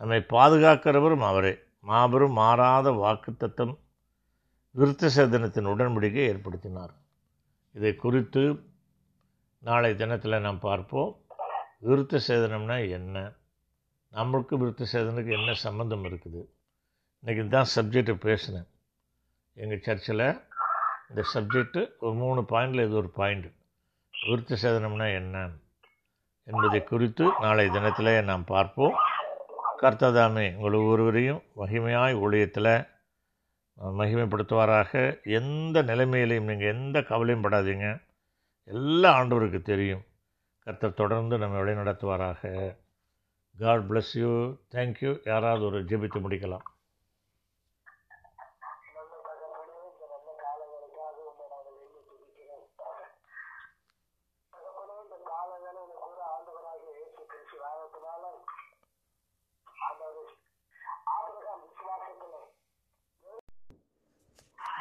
நம்மை 0.00 0.20
பாதுகாக்கிறவரும் 0.28 1.24
அவரே 1.24 1.52
மாபெரும் 1.84 2.36
மாறாத 2.38 2.88
வாக்குத்தத்தம் 2.98 3.74
விருத்த 4.74 5.10
சேதனத்தின் 5.16 5.70
உடன்படிக்கை 5.72 6.24
ஏற்படுத்தினார் 6.26 6.92
இதை 7.74 7.92
குறித்து 7.96 8.42
நாளை 9.62 9.90
தினத்தில் 9.94 10.42
நாம் 10.42 10.58
பார்ப்போம் 10.60 11.10
விருத்த 11.80 12.20
சேதனம்னா 12.26 12.76
என்ன 12.90 13.16
நம்மளுக்கு 14.12 14.54
விருத்த 14.58 14.86
சேதனுக்கு 14.92 15.32
என்ன 15.32 15.50
சம்மந்தம் 15.60 16.04
இருக்குது 16.04 16.40
இன்றைக்கி 17.22 17.42
தான் 17.48 17.70
சப்ஜெக்டை 17.74 18.14
பேசினேன் 18.18 18.68
எங்கள் 19.56 19.84
சர்ச்சில் 19.84 20.26
இந்த 21.10 21.22
சப்ஜெக்டு 21.34 21.80
ஒரு 21.98 22.14
மூணு 22.14 22.42
பாயிண்டில் 22.50 22.84
இது 22.84 22.96
ஒரு 22.96 23.10
பாயிண்ட் 23.16 23.48
விருத்த 24.14 24.58
சேதனம்னா 24.62 25.08
என்ன 25.14 25.36
என்பதை 26.48 26.80
குறித்து 26.84 27.24
நாளை 27.40 27.66
தினத்தில் 27.70 28.12
நாம் 28.24 28.44
பார்ப்போம் 28.46 28.96
கர்த்ததாமே 29.82 30.46
உங்கள் 30.54 30.80
ஒவ்வொருவரையும் 30.80 31.42
மகிமையாய் 31.56 32.20
ஊழியத்தில் 32.20 32.72
மகிமைப்படுத்துவாராக 33.96 34.92
எந்த 35.36 35.82
நிலைமையிலையும் 35.82 36.48
நீங்கள் 36.50 36.72
எந்த 36.72 37.00
கவலையும் 37.02 37.44
படாதீங்க 37.44 37.88
எல்லா 38.70 39.10
ஆண்டவருக்கு 39.18 39.60
தெரியும் 39.62 40.04
கர்த்தர் 40.66 40.94
தொடர்ந்து 40.94 41.34
நம்ம 41.38 41.56
வழி 41.56 41.74
நடத்துவாராக 41.74 42.42
காட் 43.56 43.86
பிளஸ் 43.90 44.12
யூ 44.14 44.32
தேங்க்யூ 44.74 45.12
யாராவது 45.24 45.64
ஒரு 45.64 45.78
ஜெபித்து 45.84 46.18
முடிக்கலாம் 46.20 46.66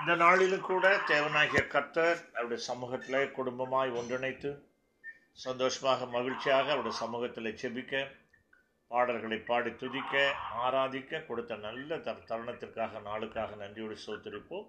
இந்த 0.09 0.21
நாளிலும் 0.21 0.63
கூட 0.63 0.85
தேவனாகிய 1.07 1.62
கத்தர் 1.67 2.21
அவருடைய 2.29 2.59
சமூகத்தில் 2.63 3.33
குடும்பமாய் 3.33 3.91
ஒன்றிணைத்து 3.91 4.51
சந்தோஷமாக 5.43 6.05
மகிழ்ச்சியாக 6.05 6.71
அவருடைய 6.71 6.95
சமூகத்தில் 6.97 7.49
செபிக்க 7.59 8.01
பாடல்களை 8.91 9.39
பாடி 9.41 9.71
துதிக்க 9.75 10.23
ஆராதிக்க 10.63 11.21
கொடுத்த 11.21 11.59
நல்ல 11.59 11.99
த 11.99 12.15
தருணத்திற்காக 12.29 13.01
நாளுக்காக 13.05 13.55
நன்றியோடு 13.55 13.97
சோத்திருப்போம் 14.05 14.67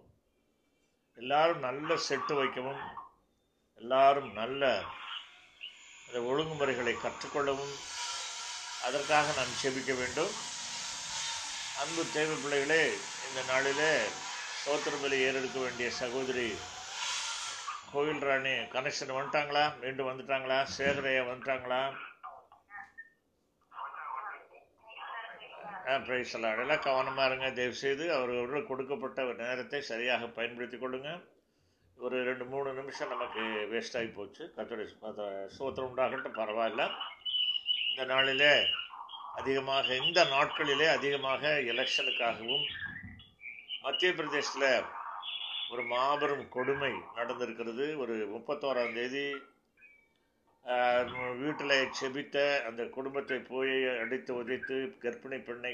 எல்லாரும் 1.18 1.60
நல்ல 1.60 1.98
செட்டு 2.04 2.36
வைக்கவும் 2.36 2.82
எல்லாரும் 3.78 4.30
நல்ல 4.34 4.72
அந்த 6.04 6.20
ஒழுங்குமுறைகளை 6.28 6.96
கற்றுக்கொள்ளவும் 6.96 7.76
அதற்காக 8.82 9.38
நான் 9.38 9.60
செபிக்க 9.60 9.94
வேண்டும் 9.94 10.34
அன்பு 11.78 12.04
தேவை 12.12 12.36
பிள்ளைகளே 12.36 12.84
இந்த 13.26 13.42
நாளிலே 13.52 13.94
தோத்திரம்பலி 14.62 15.18
ஏறெடுக்க 15.26 15.58
வேண்டிய 15.58 15.88
சகோதரி 15.98 16.46
கோவில் 17.92 18.24
ராணி 18.24 18.54
கனெக்ஷன் 18.72 19.16
வந்துட்டாங்களா 19.16 19.62
மீண்டும் 19.80 20.08
வந்துட்டாங்களா 20.10 20.58
சேகரையா 20.74 21.22
வந்துட்டாங்களா 21.26 21.80
பிரைஸ் 26.00 26.34
எல்லாம் 26.36 26.84
கவனமாக 26.84 27.28
இருங்க 27.28 27.48
தயவுசெய்து 27.50 28.04
அவர்களுடன் 28.16 28.66
கொடுக்கப்பட்ட 28.66 29.22
நேரத்தை 29.40 29.80
சரியாக 29.82 30.28
பயன்படுத்தி 30.36 30.78
கொள்ளுங்க 30.78 31.12
ஒரு 31.98 32.18
ரெண்டு 32.24 32.44
மூணு 32.44 32.70
நிமிஷம் 32.72 33.12
நமக்கு 33.14 33.42
வேஸ்ட் 33.72 33.96
ஆகி 33.96 34.10
போச்சு 34.10 34.44
கத்தோடைய 34.54 34.86
சோத்திரம் 35.56 35.90
உண்டாகட்டும் 35.90 36.38
பரவாயில்ல 36.38 36.84
இந்த 37.90 38.04
நாளிலே 38.04 38.54
அதிகமாக 39.34 39.88
இந்த 40.02 40.20
நாட்களிலே 40.32 40.86
அதிகமாக 40.90 41.52
எலெக்ஷனுக்காகவும் 41.72 42.66
மத்திய 43.84 44.10
பிரதேசத்தில் 44.12 44.86
ஒரு 45.70 45.82
மாபெரும் 45.82 46.46
கொடுமை 46.48 46.92
நடந்திருக்கிறது 47.16 47.84
ஒரு 47.96 48.14
முப்பத்தோராம் 48.26 48.94
தேதி 48.94 49.24
வீட்டில் 51.40 51.76
செபித்த 51.92 52.36
அந்த 52.66 52.82
குடும்பத்தை 52.86 53.38
போய் 53.42 53.76
அடித்து 53.98 54.32
உதைத்து 54.34 54.76
கர்ப்பிணி 55.02 55.38
பெண்ணை 55.38 55.74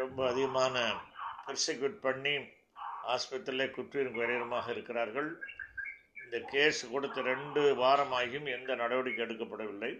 ரொம்ப 0.00 0.18
அதிகமான 0.28 0.76
பெர்சிக்யூட் 1.46 1.98
பண்ணி 2.00 2.34
ஆஸ்பத்திரியில் 3.06 3.74
குற்றம் 3.74 4.16
குறையுமாக 4.16 4.68
இருக்கிறார்கள் 4.70 5.30
இந்த 6.24 6.38
கேஸ் 6.52 6.82
கொடுத்து 6.90 7.22
ரெண்டு 7.22 7.62
வாரமாகியும் 7.76 8.48
எந்த 8.48 8.74
நடவடிக்கை 8.74 9.24
எடுக்கப்படவில்லை 9.26 9.92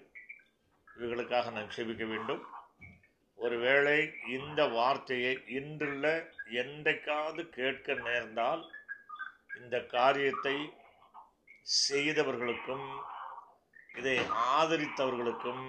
இவர்களுக்காக 0.88 1.50
நான் 1.50 1.74
செபிக்க 1.76 2.04
வேண்டும் 2.04 2.42
ஒருவேளை 3.38 3.98
இந்த 4.28 4.61
வார்த்தையை 4.68 5.35
இன்றுள்ள 5.48 6.07
என்றைக்காவது 6.46 7.42
கேட்க 7.50 7.94
நேர்ந்தால் 8.04 8.62
இந்த 9.57 9.76
காரியத்தை 9.92 10.57
செய்தவர்களுக்கும் 11.80 12.87
இதை 13.94 14.16
ஆதரித்தவர்களுக்கும் 14.52 15.64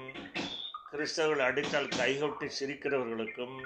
கிறிஸ்தவர்கள் 0.90 1.48
அடித்தால் 1.48 1.96
கைகொட்டி 1.96 2.48
சிரிக்கிறவர்களுக்கும் 2.58 3.58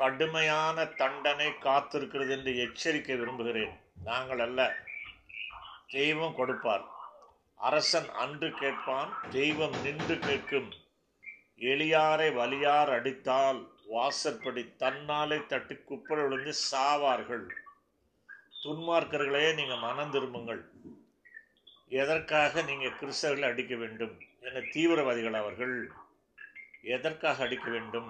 கடுமையான 0.00 0.84
தண்டனை 0.96 1.48
காத்திருக்கிறது 1.58 2.32
என்று 2.32 2.52
எச்சரிக்க 2.56 3.12
விரும்புகிறேன் 3.14 3.74
நாங்கள் 4.04 4.38
அல்ல 4.38 4.60
தெய்வம் 5.88 6.36
கொடுப்பார் 6.36 6.84
அரசன் 7.60 8.08
அன்று 8.14 8.48
கேட்பான் 8.52 9.10
தெய்வம் 9.30 9.76
நின்று 9.82 10.16
கேட்கும் 10.18 10.70
எளியாரை 11.64 12.28
வலியார் 12.34 12.90
அடித்தால் 12.90 13.60
வாசற்படி 13.92 14.62
தன்னாலே 14.80 15.38
தட்டு 15.46 15.74
குப்பை 15.82 16.16
விழுந்து 16.18 16.52
சாவார்கள் 16.70 17.46
துன்மார்க்கர்களே 18.62 19.46
நீங்கள் 19.54 19.82
மனம் 19.82 20.12
திரும்புங்கள் 20.12 20.62
எதற்காக 21.92 22.62
நீங்கள் 22.62 22.98
கிறிஸ்தவர்களை 23.00 23.48
அடிக்க 23.48 23.74
வேண்டும் 23.76 24.14
என 24.40 24.62
தீவிரவாதிகள் 24.72 25.40
அவர்கள் 25.40 25.74
எதற்காக 26.88 27.44
அடிக்க 27.44 27.66
வேண்டும் 27.70 28.10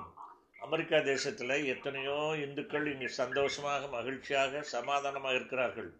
அமெரிக்கா 0.62 0.98
தேசத்தில் 1.04 1.54
எத்தனையோ 1.66 2.18
இந்துக்கள் 2.36 2.86
இங்கு 2.86 3.08
சந்தோஷமாக 3.14 3.88
மகிழ்ச்சியாக 3.88 4.62
சமாதானமாக 4.68 5.34
இருக்கிறார்கள் 5.34 5.90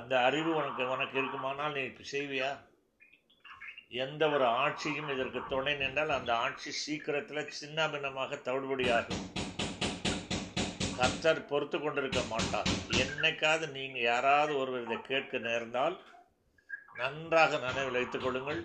அந்த 0.00 0.12
அறிவு 0.20 0.50
உனக்கு 0.54 0.84
உனக்கு 0.88 1.16
இருக்குமானால் 1.18 1.74
நீ 1.74 1.82
செய்வியா 2.12 2.50
எந்த 3.92 4.22
ஒரு 4.28 4.46
ஆட்சியும் 4.58 5.10
இதற்கு 5.12 5.40
துணை 5.48 5.72
நின்றால் 5.74 6.12
அந்த 6.14 6.32
ஆட்சி 6.36 6.70
சீக்கிரத்தில் 6.76 7.48
பின்னமாக 7.90 8.38
தவிடுபடியாகும் 8.46 9.24
கர்த்தர் 10.96 11.40
பொறுத்து 11.46 11.76
கொண்டிருக்க 11.78 12.20
மாட்டார் 12.30 12.70
என்னைக்காவது 12.96 13.66
நீங்கள் 13.72 14.06
யாராவது 14.06 14.52
ஒருவர் 14.56 14.84
இதை 14.84 14.98
கேட்க 15.02 15.38
நேர்ந்தால் 15.40 15.96
நன்றாக 16.96 17.58
நினைவில் 17.58 17.98
வைத்துக் 17.98 18.24
கொள்ளுங்கள் 18.24 18.60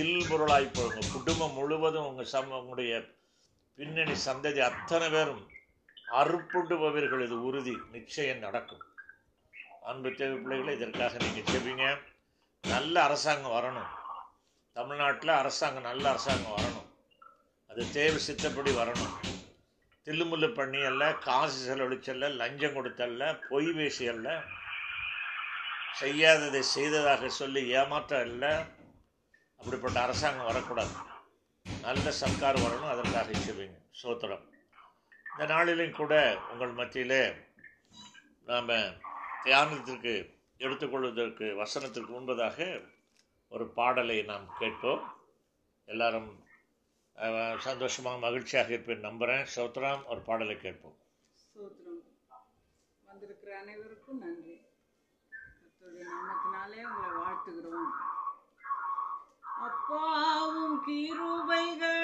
இல்பொருளாய் 0.00 0.68
போடுங்க 0.68 1.02
குடும்பம் 1.08 1.56
முழுவதும் 1.56 2.06
உங்கள் 2.06 2.32
சம் 2.32 2.54
உங்களுடைய 2.54 2.94
பின்னணி 3.78 4.16
சந்ததி 4.24 4.60
அத்தனை 4.60 5.08
பேரும் 5.08 5.42
அறுப்புண்டு 6.14 6.76
போவீர்கள் 6.78 7.24
இது 7.24 7.36
உறுதி 7.42 7.74
நிச்சயம் 7.92 8.40
நடக்கும் 8.40 8.84
அன்பு 9.84 10.10
தேவை 10.14 10.36
பிள்ளைகளை 10.38 10.74
இதற்காக 10.74 11.18
நீங்கள் 11.18 11.50
செவிங்க 11.50 11.86
நல்ல 12.64 12.94
அரசாங்கம் 13.02 13.56
வரணும் 13.56 13.92
தமிழ்நாட்டில் 14.76 15.32
அரசாங்கம் 15.32 15.84
நல்ல 15.84 16.04
அரசாங்கம் 16.08 16.54
வரணும் 16.54 16.88
அது 17.70 17.82
தேவை 17.92 18.18
சித்தப்படி 18.20 18.70
வரணும் 18.74 19.12
தில்லுமுல்லு 20.06 20.48
பண்ணி 20.52 20.80
அல்ல 20.82 21.04
காசு 21.18 21.58
செலவழிச்சல்ல 21.60 22.28
லஞ்சம் 22.34 22.76
கொடுத்தல்ல 22.76 23.28
பொய் 23.44 23.70
அல்ல 24.08 24.28
செய்யாததை 26.00 26.62
செய்ததாக 26.68 27.28
சொல்லி 27.34 27.60
ஏமாற்றம் 27.72 28.26
இல்லை 28.26 28.52
அப்படிப்பட்ட 29.60 29.98
அரசாங்கம் 30.00 30.46
வரக்கூடாது 30.46 30.94
நல்ல 31.84 32.06
சர்க்கார் 32.20 32.58
வரணும் 32.58 32.92
அதற்காக 32.92 33.38
செய்வீங்க 33.40 33.78
சோத்திரம் 34.00 34.44
இந்த 35.26 35.44
நாளிலையும் 35.46 35.96
கூட 35.96 36.14
உங்கள் 36.52 36.74
மத்தியிலே 36.74 37.22
நாம் 38.46 38.74
தியானத்திற்கு 39.44 40.14
எடுத்துக்கொள்வதற்கு 40.60 41.46
வசனத்திற்கு 41.56 42.12
முன்பதாக 42.14 42.58
ஒரு 43.54 43.64
பாடலை 43.74 44.16
நாம் 44.22 44.46
கேட்போம் 44.58 45.02
எல்லாரும் 45.88 46.30
சந்தோஷமாக 47.60 48.18
மகிழ்ச்சியாக 48.18 48.72
இருப்பேன் 48.72 49.06
நம்புகிறேன் 49.06 49.44
சோத்ராம் 49.52 50.02
ஒரு 50.06 50.20
பாடலை 50.20 50.56
கேட்போம் 50.56 50.96
சோத்ரம் 51.44 52.00
வந்திருக்கிற 53.04 53.52
அனைவருக்கும் 53.58 54.20
நன்றி 54.20 54.56
கத்தோடைய 55.58 56.06
உங்களை 56.86 57.12
வாழ்த்துகிறோம் 57.18 57.92
அப்பாவும் 59.64 60.76
கிருபைகள் 60.84 62.03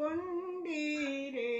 கொண்டீரே 0.00 1.50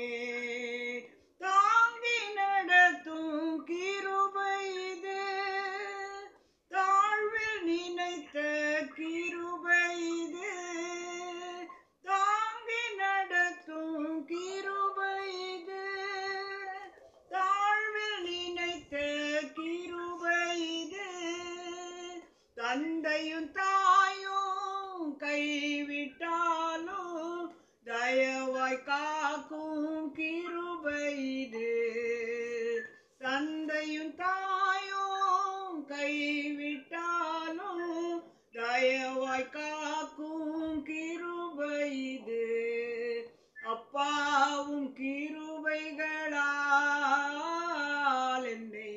கிருபைகளால் 45.72 46.46
என்னை 48.46 48.92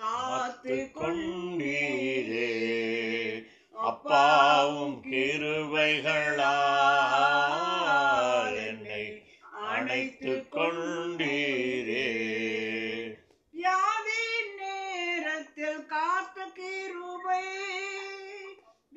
காத்து 0.00 0.76
கொண்டீரே 0.94 2.50
அப்பாவும் 3.82 4.94
கிருபைகளால் 5.06 5.78
என்னை 8.66 9.02
அணைத்து 9.70 10.34
கொண்டீரே 10.54 12.06
யாவே 13.54 14.22
நேரத்தில் 14.60 15.82
காத்த 15.88 16.46
கிருபை 16.54 17.44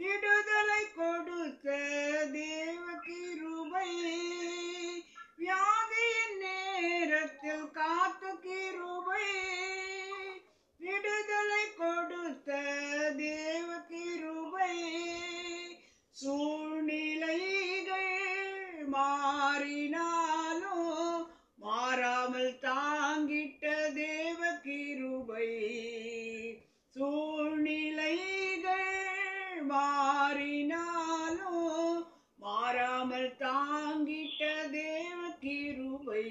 விடுதலை 0.00 0.84
கொடுத்த 0.96 1.68
தேவ 2.36 2.86
கிருபை 3.04 3.90
காத்து 8.08 8.32
கிருபை 8.42 9.28
விடுதலை 10.80 11.62
கொடுத்த 11.78 12.50
தேவ 13.20 13.70
கிருபை 13.88 14.74
சூழ்நிலைகள் 16.16 18.12
மாறினாலும் 18.96 20.92
மாறாமல் 21.66 22.54
தாங்கிட்ட 22.66 23.64
தேவ 23.98 24.52
கிருபை 24.62 25.50
சூழ்நிலைகள் 26.96 28.92
மாறினாலும் 29.74 31.62
மாறாமல் 32.40 33.32
தாங்கிட்ட 33.38 34.42
தேவ 34.72 35.22
கிருபை 35.40 36.28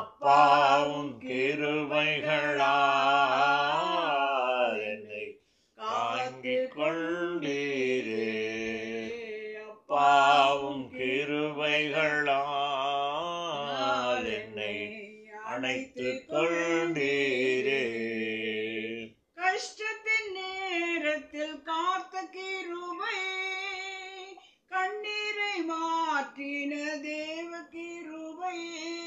அப்பாவும் 0.00 1.10
கிருவைகளா 1.22 2.74
என்னை 4.86 5.24
தாங்கிக் 5.78 6.72
கொண்டீரே 6.76 8.30
அப்பாவும் 9.64 10.86
கிருவைகளா 10.94 12.40
என்னை 14.36 14.74
அணைத்து 15.46 16.08
கொண்டீரே 16.30 17.84
கஷ்டத்தின் 19.38 20.32
நேரத்தில் 20.38 21.58
காத்த 21.64 22.24
கிருபை 22.34 23.18
கண்ணீரை 24.72 25.54
மாற்றின 25.70 26.72
தேவ 27.02 27.52
கிருபையே 27.72 29.01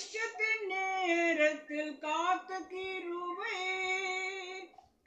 அஷ்டத்தின் 0.00 0.62
நேரத்தில் 0.68 1.96
காத்த 2.02 2.58
கிருபை 2.68 3.56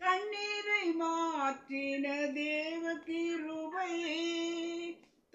கண்ணீரை 0.02 0.84
மாற்றின 1.00 2.06
தேவ 2.36 2.94
கிருபை 3.08 3.96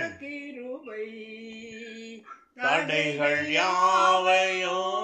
தடைகள் 2.60 3.44
யாவையும் 3.52 4.99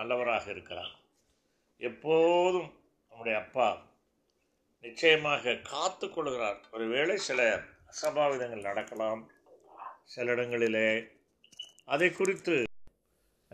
நல்லவராக 0.00 0.44
இருக்கிறார் 0.50 0.92
எப்போதும் 1.80 2.68
நம்முடைய 3.12 3.36
அப்பா 3.40 3.68
நிச்சயமாக 4.84 5.54
காத்து 5.64 6.06
கொள்கிறார் 6.08 6.60
ஒருவேளை 6.70 7.16
சில 7.20 7.40
அசம்பாவிதங்கள் 7.90 8.68
நடக்கலாம் 8.68 9.20
சில 10.06 10.26
இடங்களிலே 10.32 10.88
அதை 11.88 12.08
குறித்து 12.12 12.56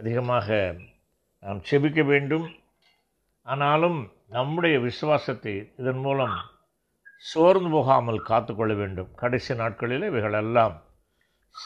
அதிகமாக 0.00 0.48
நாம் 1.42 1.60
செபிக்க 1.66 2.00
வேண்டும் 2.04 2.46
ஆனாலும் 3.46 3.98
நம்முடைய 4.28 4.76
விசுவாசத்தை 4.80 5.54
இதன் 5.76 6.00
மூலம் 6.00 6.36
சோர்ந்து 7.24 7.70
போகாமல் 7.70 8.26
காத்துக்கொள்ள 8.26 8.72
வேண்டும் 8.74 9.12
கடைசி 9.14 9.52
நாட்களில் 9.54 10.04
இவைகளெல்லாம் 10.04 10.74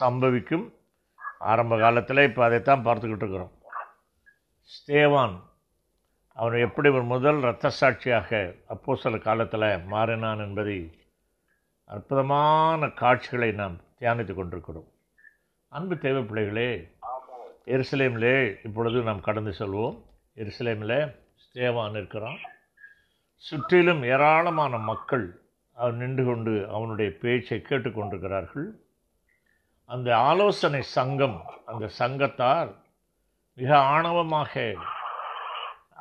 சம்பவிக்கும் 0.00 0.67
ஆரம்ப 1.47 1.75
காலத்தில் 1.79 2.27
இப்போ 2.29 2.43
அதைத்தான் 2.45 2.85
பார்த்துக்கிட்டு 2.85 3.25
இருக்கிறோம் 3.25 3.55
ஸ்தேவான் 4.71 5.37
அவர் 6.37 6.57
எப்படி 6.59 6.89
ஒரு 6.89 7.05
முதல் 7.05 7.39
இரத்த 7.41 7.71
சாட்சியாக 7.71 8.29
அப்போ 8.67 8.95
சில 8.95 9.19
காலத்தில் 9.19 9.67
மாறினான் 9.87 10.43
என்பதை 10.47 10.79
அற்புதமான 11.91 12.89
காட்சிகளை 12.95 13.51
நாம் 13.53 13.77
தியானித்து 13.99 14.35
கொண்டிருக்கிறோம் 14.35 14.89
அன்பு 15.73 15.97
தேவை 15.99 16.23
பிள்ளைகளே 16.23 16.71
எருசலேமிலே 17.67 18.37
இப்பொழுது 18.63 19.01
நாம் 19.03 19.21
கடந்து 19.21 19.53
செல்வோம் 19.59 19.97
எருசலேமில் 20.37 20.99
ஸ்தேவான் 21.45 21.97
இருக்கிறான் 21.97 22.41
சுற்றிலும் 23.45 24.03
ஏராளமான 24.05 24.79
மக்கள் 24.85 25.27
அவர் 25.77 25.95
நின்று 25.95 26.25
கொண்டு 26.25 26.55
அவனுடைய 26.71 27.11
பேச்சை 27.21 27.59
கேட்டுக்கொண்டிருக்கிறார்கள் 27.63 28.69
அந்த 29.91 30.09
ஆலோசனை 30.23 30.83
சங்கம் 30.95 31.39
அந்த 31.67 31.85
சங்கத்தார் 31.99 32.71
மிக 33.61 33.73
ஆணவமாக 33.89 34.53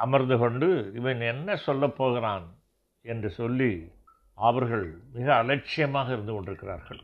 அமர்ந்து 0.00 0.36
கொண்டு 0.38 0.68
இவன் 0.94 1.22
என்ன 1.24 1.56
சொல்லப் 1.58 1.98
போகிறான் 1.98 2.46
என்று 3.06 3.30
சொல்லி 3.32 3.72
அவர்கள் 4.38 4.86
மிக 5.14 5.28
அலட்சியமாக 5.36 6.10
இருந்து 6.12 6.34
கொண்டிருக்கிறார்கள் 6.34 7.02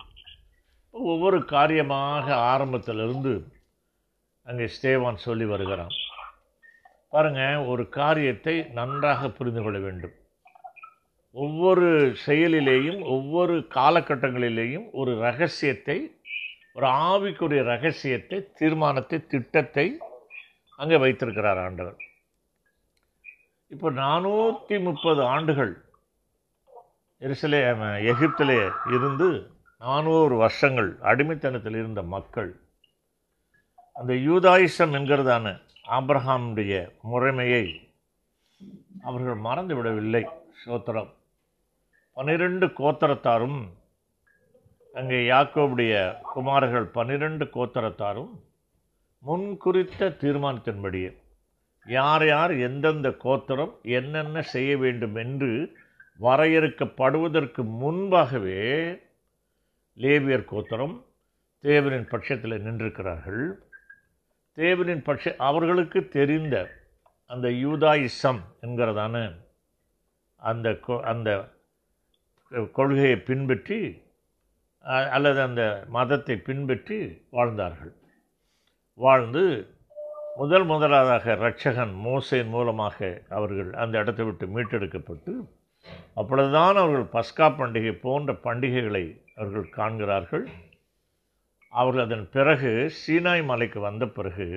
ஒவ்வொரு 0.93 1.39
காரியமாக 1.45 2.25
ஆரம்பத்திலிருந்து 2.45 3.33
அங்கே 4.47 4.67
ஸ்தேவான் 4.75 5.19
சொல்லி 5.21 5.45
வருகிறான் 5.45 5.95
பாருங்கள் 7.13 7.67
ஒரு 7.67 7.83
காரியத்தை 7.89 8.55
நன்றாக 8.71 9.29
புரிந்து 9.29 9.61
கொள்ள 9.63 9.79
வேண்டும் 9.79 10.15
ஒவ்வொரு 11.35 11.87
செயலிலேயும் 12.25 12.99
ஒவ்வொரு 13.07 13.55
காலகட்டங்களிலேயும் 13.75 14.87
ஒரு 14.91 15.11
ரகசியத்தை 15.19 15.97
ஒரு 16.73 16.87
ஆவிக்குரிய 17.05 17.61
ரகசியத்தை 17.63 18.37
தீர்மானத்தை 18.53 19.17
திட்டத்தை 19.27 19.87
அங்கே 20.79 20.97
வைத்திருக்கிறார் 20.97 21.59
ஆண்டவர் 21.59 21.99
இப்போ 23.71 23.89
நானூற்றி 23.95 24.75
முப்பது 24.79 25.21
ஆண்டுகள் 25.25 25.73
எரிசலே 27.21 27.59
எகிப்திலே 28.11 28.57
இருந்து 28.89 29.27
நானூறு 29.81 30.35
வருஷங்கள் 30.35 30.89
அடிமைத்தனத்தில் 31.01 31.77
இருந்த 31.79 32.01
மக்கள் 32.09 32.51
அந்த 33.95 34.13
யூதாயிசம் 34.25 34.93
என்கிறதான 34.93 35.47
ஆப்ரஹாமுடைய 35.91 36.73
முறைமையை 37.03 37.65
அவர்கள் 39.03 39.39
மறந்துவிடவில்லை 39.39 40.23
சோத்திரம் 40.63 41.11
பன்னிரெண்டு 42.17 42.65
கோத்தரத்தாரும் 42.73 43.59
அங்கே 44.93 45.17
யாக்கோவுடைய 45.25 45.93
குமார்கள் 46.31 46.85
பன்னிரெண்டு 46.89 47.45
கோத்தரத்தாரும் 47.53 48.33
முன் 49.23 49.47
குறித்த 49.57 50.09
தீர்மானத்தின்படியே 50.19 51.11
யார் 51.85 52.25
யார் 52.25 52.53
எந்தெந்த 52.59 53.09
கோத்திரம் 53.17 53.73
என்னென்ன 53.91 54.41
செய்ய 54.49 54.71
வேண்டும் 54.77 55.15
என்று 55.15 55.51
வரையறுக்கப்படுவதற்கு 56.19 57.61
முன்பாகவே 57.79 58.61
லேவியர் 59.97 60.45
கோத்திரம் 60.45 60.95
தேவனின் 61.63 62.09
பட்சத்தில் 62.09 62.61
நின்றிருக்கிறார்கள் 62.61 63.43
தேவனின் 64.57 65.05
பட்ச 65.05 65.33
அவர்களுக்கு 65.41 65.99
தெரிந்த 66.09 66.55
அந்த 67.29 67.47
யூதாயிசம் 67.59 68.41
என்கிறதான 68.61 69.15
அந்த 70.41 70.67
அந்த 71.05 71.29
கொள்கையை 72.73 73.15
பின்பற்றி 73.21 73.79
அல்லது 75.11 75.39
அந்த 75.41 75.61
மதத்தை 75.89 76.35
பின்பற்றி 76.39 76.97
வாழ்ந்தார்கள் 77.29 77.93
வாழ்ந்து 78.97 79.43
முதல் 80.35 80.65
முதலாக 80.65 81.33
ரட்சகன் 81.35 81.93
மோசையின் 82.03 82.49
மூலமாக 82.49 82.97
அவர்கள் 83.29 83.71
அந்த 83.73 83.95
இடத்தை 83.99 84.25
விட்டு 84.25 84.45
மீட்டெடுக்கப்பட்டு 84.47 85.33
அப்பொழுதுதான் 86.13 86.77
அவர்கள் 86.77 87.07
பஸ்கா 87.13 87.47
பண்டிகை 87.57 87.93
போன்ற 87.99 88.33
பண்டிகைகளை 88.43 89.03
அவர்கள் 89.35 89.67
காண்கிறார்கள் 89.69 90.45
அவர்கள் 91.73 92.05
அதன் 92.05 92.27
பிறகு 92.29 92.71
சீனாய் 92.99 93.43
மலைக்கு 93.45 93.79
வந்த 93.79 94.05
பிறகு 94.07 94.47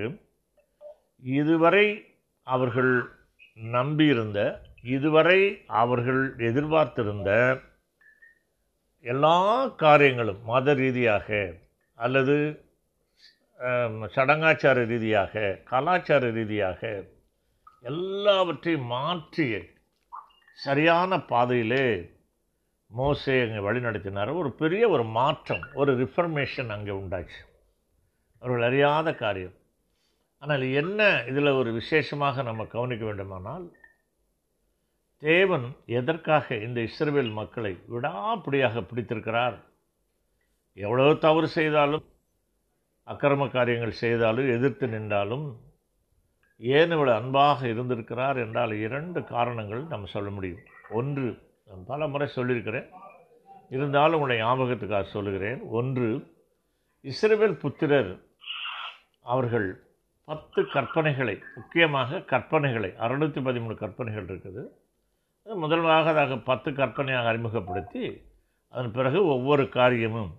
இதுவரை 1.23 1.87
அவர்கள் 2.47 2.93
நம்பியிருந்த 3.73 4.41
இதுவரை 4.89 5.41
அவர்கள் 5.77 6.23
எதிர்பார்த்திருந்த 6.41 7.31
எல்லா 9.05 9.37
காரியங்களும் 9.77 10.41
மத 10.45 10.75
ரீதியாக 10.75 11.29
அல்லது 11.99 12.37
சடங்காச்சார 14.09 14.79
ரீதியாக 14.85 15.35
கலாச்சார 15.65 16.25
ரீதியாக 16.31 16.81
எல்லாவற்றையும் 17.83 18.87
மாற்றி 18.87 19.47
சரியான 20.59 21.19
பாதையிலே 21.25 21.85
மோசே 22.91 23.35
அங்கே 23.41 23.61
வழிநடத்தினார் 23.61 24.31
ஒரு 24.33 24.51
பெரிய 24.53 24.89
ஒரு 24.89 25.05
மாற்றம் 25.11 25.65
ஒரு 25.75 25.93
ரிஃபர்மேஷன் 25.99 26.71
அங்கே 26.71 26.93
உண்டாச்சு 26.93 27.41
அவர்கள் 28.43 28.67
அறியாத 28.67 29.09
காரியம் 29.15 29.57
ஆனால் 30.43 30.65
என்ன 30.73 31.01
இதில் 31.27 31.51
ஒரு 31.53 31.71
விசேஷமாக 31.73 32.43
நம்ம 32.43 32.67
கவனிக்க 32.67 33.05
வேண்டுமானால் 33.05 33.67
தேவன் 35.23 35.67
எதற்காக 35.93 36.57
இந்த 36.57 36.81
இஸ்ரவேல் 36.81 37.33
மக்களை 37.33 37.73
விடாப்பிடியாக 37.89 38.83
பிடித்திருக்கிறார் 38.83 39.57
எவ்வளோ 40.77 41.07
தவறு 41.19 41.49
செய்தாலும் 41.49 42.05
அக்கிரம 43.09 43.49
காரியங்கள் 43.49 44.01
செய்தாலும் 44.01 44.49
எதிர்த்து 44.49 44.87
நின்றாலும் 44.89 45.47
ஏன் 46.61 46.93
இவ்வளவு 46.93 47.17
அன்பாக 47.17 47.69
இருந்திருக்கிறார் 47.69 48.39
என்றால் 48.39 48.73
இரண்டு 48.79 49.21
காரணங்கள் 49.25 49.83
நம்ம 49.87 50.09
சொல்ல 50.09 50.31
முடியும் 50.31 50.65
ஒன்று 50.91 51.29
நான் 51.69 51.85
பல 51.85 52.09
முறை 52.09 52.29
சொல்லியிருக்கிறேன் 52.29 52.89
இருந்தாலும் 53.71 54.21
உன்னை 54.21 54.37
ஞாபகத்துக்காக 54.39 55.07
சொல்லுகிறேன் 55.09 55.61
ஒன்று 55.71 56.09
இஸ்ரேவேல் 57.05 57.57
புத்திரர் 57.57 58.11
அவர்கள் 59.25 59.69
பத்து 60.29 60.61
கற்பனைகளை 60.67 61.37
முக்கியமாக 61.55 62.21
கற்பனைகளை 62.31 62.91
அறுநூற்றி 62.99 63.41
பதிமூணு 63.43 63.75
கற்பனைகள் 63.75 64.27
இருக்குது 64.27 64.63
முதல்வாக 65.47 66.11
அதாக 66.13 66.37
பத்து 66.43 66.71
கற்பனையாக 66.73 67.29
அறிமுகப்படுத்தி 67.29 68.05
அதன் 68.75 68.93
பிறகு 68.93 69.21
ஒவ்வொரு 69.27 69.65
காரியமும் 69.71 70.33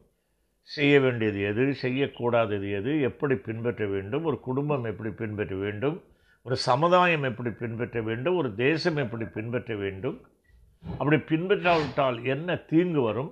செய்ய 0.70 0.96
வேண்டியது 1.00 1.40
எது 1.42 1.64
செய்யக்கூடாதது 1.76 2.68
எது 2.72 2.92
எப்படி 3.02 3.36
பின்பற்ற 3.40 3.84
வேண்டும் 3.88 4.26
ஒரு 4.26 4.38
குடும்பம் 4.40 4.86
எப்படி 4.86 5.12
பின்பற்ற 5.14 5.56
வேண்டும் 5.56 5.98
ஒரு 6.46 6.56
சமுதாயம் 6.66 7.26
எப்படி 7.30 7.52
பின்பற்ற 7.54 8.02
வேண்டும் 8.02 8.38
ஒரு 8.38 8.50
தேசம் 8.56 8.98
எப்படி 8.98 9.26
பின்பற்ற 9.30 9.74
வேண்டும் 9.76 10.18
அப்படி 10.84 11.18
பின்பற்றாவிட்டால் 11.32 12.18
என்ன 12.26 12.56
தீங்கு 12.68 13.02
வரும் 13.02 13.32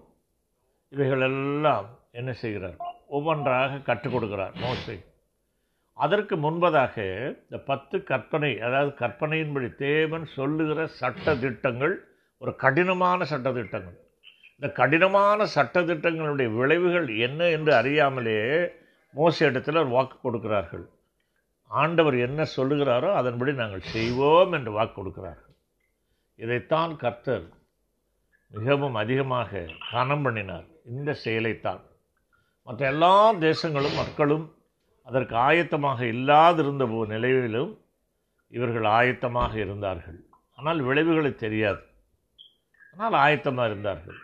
இவைகளெல்லாம் 0.92 1.88
என்ன 2.12 2.32
செய்கிறார் 2.34 2.78
ஒவ்வொன்றாக 3.08 3.80
கற்றுக் 3.82 4.16
கொடுக்கிறார் 4.16 4.56
மோசை 4.56 4.98
அதற்கு 5.98 6.36
முன்பதாக 6.38 6.96
இந்த 7.44 7.58
பத்து 7.66 7.98
கற்பனை 8.04 8.52
அதாவது 8.60 8.92
கற்பனையின்படி 9.00 9.70
தேவன் 9.80 10.26
சொல்லுகிற 10.36 10.80
சட்ட 10.98 11.36
திட்டங்கள் 11.36 11.96
ஒரு 12.42 12.52
கடினமான 12.56 13.26
சட்ட 13.26 13.52
திட்டங்கள் 13.52 13.98
இந்த 14.62 14.68
கடினமான 14.72 15.46
சட்டத்திட்டங்களுடைய 15.56 16.48
விளைவுகள் 16.56 17.08
என்ன 17.18 17.50
என்று 17.50 17.74
அறியாமலே 17.74 18.38
மோச 19.14 19.46
இடத்தில் 19.46 19.80
வாக்கு 19.86 20.18
கொடுக்கிறார்கள் 20.22 20.86
ஆண்டவர் 21.72 22.16
என்ன 22.18 22.48
சொல்லுகிறாரோ 22.58 23.10
அதன்படி 23.14 23.52
நாங்கள் 23.54 23.90
செய்வோம் 23.92 24.52
என்று 24.52 24.72
வாக்கு 24.72 24.96
கொடுக்கிறார்கள் 24.96 25.56
இதைத்தான் 26.36 26.98
கர்த்தர் 26.98 27.46
மிகவும் 28.52 28.96
அதிகமாக 28.96 29.66
கனம் 29.92 30.22
பண்ணினார் 30.22 30.68
இந்த 30.86 31.12
செயலைத்தான் 31.26 31.82
மற்ற 32.68 32.88
எல்லா 32.88 33.16
தேசங்களும் 33.40 33.96
மக்களும் 33.96 34.46
அதற்கு 35.08 35.36
ஆயத்தமாக 35.36 36.00
இல்லாதிருந்த 36.06 36.86
நிலையிலும் 37.06 37.74
இவர்கள் 38.54 38.88
ஆயத்தமாக 38.92 39.54
இருந்தார்கள் 39.58 40.20
ஆனால் 40.56 40.82
விளைவுகளை 40.82 41.36
தெரியாது 41.36 41.84
ஆனால் 42.94 43.14
ஆயத்தமாக 43.14 43.70
இருந்தார்கள் 43.70 44.20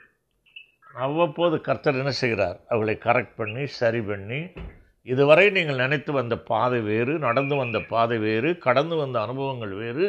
அவ்வப்போது 0.93 1.55
கர்த்தர் 1.61 1.99
என்ன 1.99 2.11
செய்கிறார் 2.13 2.57
அவளை 2.69 2.95
கரெக்ட் 2.97 3.37
பண்ணி 3.37 3.63
சரி 3.77 4.01
பண்ணி 4.01 4.39
இதுவரை 5.07 5.45
நீங்கள் 5.49 5.81
நினைத்து 5.83 6.11
வந்த 6.11 6.35
பாதை 6.43 6.79
வேறு 6.81 7.13
நடந்து 7.19 7.55
வந்த 7.55 7.77
பாதை 7.89 8.17
வேறு 8.19 8.49
கடந்து 8.57 8.95
வந்த 8.95 9.17
அனுபவங்கள் 9.21 9.73
வேறு 9.75 10.05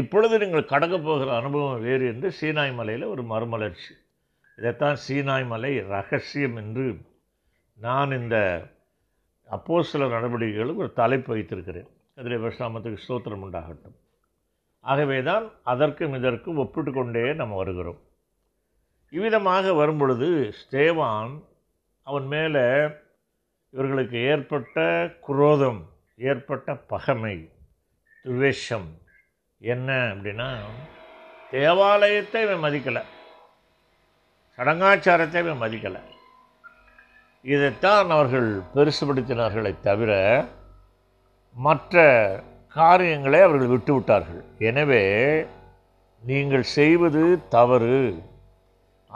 இப்பொழுது 0.00 0.34
நீங்கள் 0.38 0.70
கடக்க 0.70 0.96
போகிற 0.98 1.30
அனுபவம் 1.36 1.82
வேறு 1.82 2.04
என்று 2.06 2.28
சீனாய் 2.38 2.72
மலையில் 2.72 3.04
ஒரு 3.04 3.22
மறுமலர்ச்சி 3.24 3.92
இதைத்தான் 4.58 4.98
சீனாய் 5.04 5.46
மலை 5.46 5.72
ரகசியம் 5.88 6.56
என்று 6.56 6.86
நான் 7.78 8.12
இந்த 8.12 8.36
அப்போ 9.48 9.82
சில 9.82 10.06
நடவடிக்கைகளும் 10.06 10.80
ஒரு 10.80 10.90
தலைப்பு 10.92 11.30
வைத்திருக்கிறேன் 11.32 11.90
அதில் 12.16 12.42
விஷாமத்துக்கு 12.44 13.04
ஸ்தோத்திரம் 13.04 13.42
உண்டாகட்டும் 13.42 13.96
ஆகவே 14.84 15.18
தான் 15.22 15.44
அதற்கும் 15.64 16.14
இதற்கும் 16.14 16.56
ஒப்பிட்டு 16.56 16.92
கொண்டே 16.92 17.24
நம்ம 17.34 17.56
வருகிறோம் 17.56 18.00
இவ்விதமாக 19.12 19.72
வரும்பொழுது 19.74 20.28
ஸ்தேவான் 20.60 21.32
அவன் 22.06 22.26
மேலே 22.26 22.66
இவர்களுக்கு 23.74 24.18
ஏற்பட்ட 24.26 24.78
குரோதம் 25.20 25.80
ஏற்பட்ட 26.18 26.74
பகமை 26.88 27.36
துவேஷம் 28.24 28.88
என்ன 29.60 29.88
அப்படின்னா 30.12 30.48
தேவாலயத்தை 31.52 32.40
இவன் 32.42 32.64
மதிக்கலை 32.64 33.02
சடங்காச்சாரத்தை 34.58 35.40
இவன் 35.40 35.62
மதிக்கலை 35.62 36.02
இதைத்தான் 37.44 38.10
அவர்கள் 38.10 38.48
பெருசுபடுத்தினார்களை 38.74 39.72
தவிர 39.80 40.12
மற்ற 41.56 42.02
காரியங்களை 42.76 43.40
அவர்கள் 43.40 43.72
விட்டுவிட்டார்கள் 43.72 44.42
எனவே 44.62 45.02
நீங்கள் 46.22 46.66
செய்வது 46.72 47.22
தவறு 47.48 47.96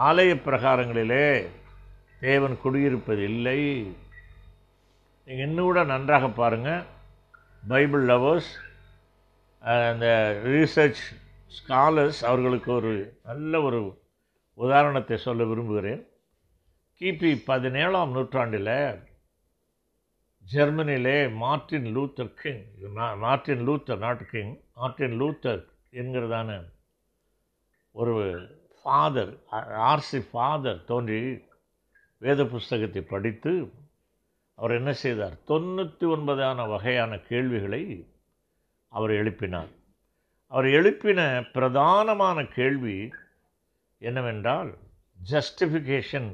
ஆலய 0.00 0.33
பிரகாரங்களிலே 0.47 1.27
தேவன் 2.21 2.55
குடியிருப்பது 2.63 3.23
இல்லை 3.29 3.61
நீங்கள் 5.29 5.47
இன்னும் 5.47 5.69
கூட 5.69 5.81
நன்றாக 5.85 6.27
பாருங்கள் 6.33 6.83
பைபிள் 7.63 8.05
லவர்ஸ் 8.07 8.51
அந்த 9.63 10.07
ரீசர்ச் 10.45 11.03
ஸ்காலர்ஸ் 11.49 12.21
அவர்களுக்கு 12.23 12.71
ஒரு 12.73 12.93
நல்ல 13.23 13.61
ஒரு 13.63 13.81
உதாரணத்தை 14.59 15.17
சொல்ல 15.19 15.45
விரும்புகிறேன் 15.45 16.03
கிபி 17.01 17.31
பதினேழாம் 17.47 18.13
நூற்றாண்டில் 18.13 18.71
ஜெர்மனியிலே 20.45 21.19
Martin 21.37 21.89
Luther 21.95 22.33
King 22.35 22.63
Martin 23.19 23.65
Luther 23.67 23.99
not 23.99 24.23
King 24.31 24.55
Martin 24.75 25.17
Luther 25.21 25.63
என்கிறதான 25.93 26.51
ஒரு 27.95 28.15
ஃபாதர் 28.87 29.33
ஆர்சி 29.87 30.21
ஃபாதர் 30.31 30.81
தோன்றி 30.85 31.21
வேத 32.23 32.43
புஸ்தகத்தை 32.45 33.03
படித்து 33.05 33.53
அவர் 34.59 34.75
என்ன 34.75 34.91
செய்தார் 34.97 35.35
தொண்ணூற்றி 35.49 36.07
ஒன்பதான 36.07 36.67
வகையான 36.69 37.19
கேள்விகளை 37.29 37.83
அவர் 38.93 39.13
எழுப்பினார் 39.13 39.73
அவர் 40.53 40.69
எழுப்பின 40.73 41.21
பிரதானமான 41.55 42.45
கேள்வி 42.55 42.97
என்னவென்றால் 44.03 44.71
justification 45.19 46.31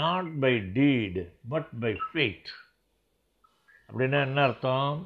not 0.00 0.30
by 0.38 0.54
deed 0.76 1.24
but 1.48 1.70
by 1.80 1.92
faith 2.04 2.50
அப்படின்னா 3.88 4.20
என்ன 4.20 4.40
அர்த்தம் 4.42 4.98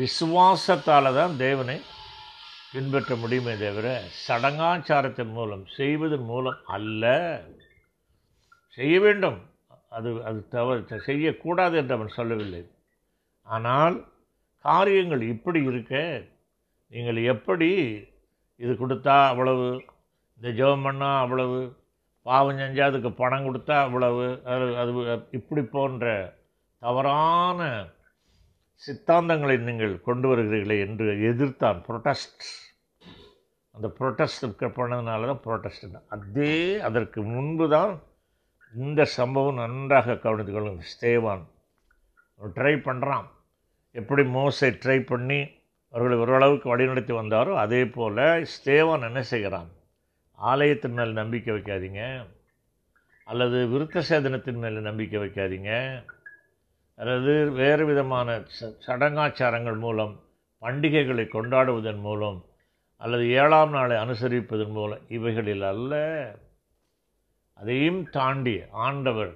விசுவாசத்தால் 0.00 1.14
தான் 1.14 1.34
தேவனை 1.36 1.78
பின்பற்ற 2.74 3.12
முடியுமே 3.16 3.52
தவிர 3.58 3.88
சடங்காச்சாரத்தின் 4.20 5.32
மூலம் 5.32 5.64
செய்வதன் 5.76 6.24
மூலம் 6.24 6.58
அல்ல 6.68 7.04
செய்ய 8.78 8.94
வேண்டும் 9.00 9.38
அது 9.90 10.10
அது 10.24 10.38
தவறு 10.48 10.98
செய்யக்கூடாது 11.00 11.74
என்று 11.80 11.94
அவன் 11.94 12.16
சொல்லவில்லை 12.16 12.62
ஆனால் 13.46 13.96
காரியங்கள் 14.64 15.22
இப்படி 15.28 15.60
இருக்க 15.62 15.94
நீங்கள் 16.92 17.20
எப்படி 17.30 17.70
இது 18.60 18.72
கொடுத்தா 18.74 19.16
அவ்வளவு 19.28 19.66
இந்த 20.40 20.48
ஜெபம் 20.58 20.84
பண்ணால் 20.86 21.22
அவ்வளவு 21.22 21.58
பாவம் 22.26 22.58
செஞ்சால் 22.58 22.90
அதுக்கு 22.90 23.10
பணம் 23.14 23.46
கொடுத்தா 23.46 23.76
அவ்வளவு 23.80 24.24
அது 24.46 24.66
அது 24.76 24.92
இப்படி 25.30 25.62
போன்ற 25.68 26.12
தவறான 26.82 27.60
சித்தாந்தங்களை 28.82 29.56
நீங்கள் 29.60 29.94
கொண்டு 30.00 30.26
வருகிறீர்களே 30.30 30.76
என்று 30.80 31.08
எதிர்த்தான் 31.28 31.80
புரொட்டஸ்ட் 31.86 32.46
அந்த 33.74 33.88
ப்ரொட்டஸ்ட் 33.98 34.44
பண்ணதுனால 34.76 35.26
தான் 35.26 35.42
ப்ரொட்டஸ்ட் 35.42 35.86
தான் 35.90 36.06
அதே 36.08 36.52
அதற்கு 36.80 37.20
முன்பு 37.30 37.66
தான் 37.68 37.92
இந்த 38.74 39.02
சம்பவம் 39.16 39.60
நன்றாக 39.62 40.16
கவனித்து 40.16 40.52
ஸ்டேவான் 40.52 40.86
ஸ்தேவான் 40.92 41.44
ட்ரை 42.56 42.74
பண்ணுறான் 42.80 43.26
எப்படி 43.94 44.22
மோசை 44.28 44.68
ட்ரை 44.84 44.98
பண்ணி 45.04 45.40
அவர்களை 45.94 46.16
ஓரளவுக்கு 46.16 46.66
வழிநடத்தி 46.70 47.12
வந்தாரோ 47.12 47.52
அதே 47.54 47.82
போல் 47.86 48.22
ஸ்டேவான் 48.44 49.02
என்ன 49.02 49.20
செய்கிறான் 49.22 49.68
ஆலயத்தின் 50.38 50.96
மேல் 50.96 51.12
நம்பிக்கை 51.12 51.52
வைக்காதீங்க 51.54 52.02
அல்லது 53.26 53.58
விருத்த 53.68 53.98
சேதனத்தின் 54.00 54.58
மேல் 54.58 54.80
நம்பிக்கை 54.80 55.18
வைக்காதீங்க 55.20 55.70
அல்லது 56.98 57.34
வேறு 57.52 57.84
விதமான 57.86 58.28
சடங்காச்சாரங்கள் 58.86 59.78
மூலம் 59.78 60.12
பண்டிகைகளை 60.62 61.24
கொண்டாடுவதன் 61.28 62.02
மூலம் 62.02 62.38
அல்லது 63.04 63.24
ஏழாம் 63.34 63.72
நாளை 63.72 63.96
அனுசரிப்பதன் 63.96 64.70
மூலம் 64.70 65.02
இவைகளில் 65.08 65.64
அல்ல 65.64 65.94
அதையும் 67.58 68.02
தாண்டி 68.10 68.54
ஆண்டவர் 68.84 69.32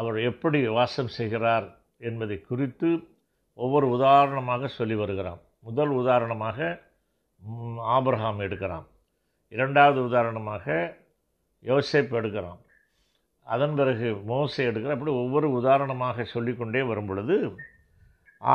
அவர் 0.00 0.16
எப்படி 0.22 0.58
வாசம் 0.68 1.12
செய்கிறார் 1.14 1.66
என்பதை 2.00 2.36
குறித்து 2.40 2.88
ஒவ்வொரு 3.58 3.86
உதாரணமாக 3.88 4.68
சொல்லி 4.68 4.96
வருகிறான் 4.96 5.40
முதல் 5.60 5.92
உதாரணமாக 5.92 6.58
ஆபிரஹாம் 7.94 8.40
எடுக்கிறான் 8.40 8.86
இரண்டாவது 9.52 10.00
உதாரணமாக 10.02 10.64
யோசேப் 11.64 12.16
எடுக்கிறான் 12.16 12.60
அதன் 13.46 13.74
பிறகு 13.74 14.08
மோசை 14.28 14.62
எடுக்கிற 14.66 14.94
அப்படி 14.94 15.12
ஒவ்வொரு 15.16 15.48
உதாரணமாக 15.52 16.24
சொல்லிக்கொண்டே 16.32 16.82
வரும் 16.86 17.06
பொழுது 17.06 17.36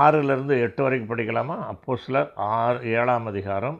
ஆறிலிருந்து 0.00 0.56
எட்டு 0.62 0.82
வரைக்கும் 0.84 1.12
படிக்கலாமா 1.12 1.56
அப்போ 1.68 1.96
சிலர் 1.96 2.30
ஆறு 2.50 2.80
ஏழாம் 2.92 3.28
அதிகாரம் 3.28 3.80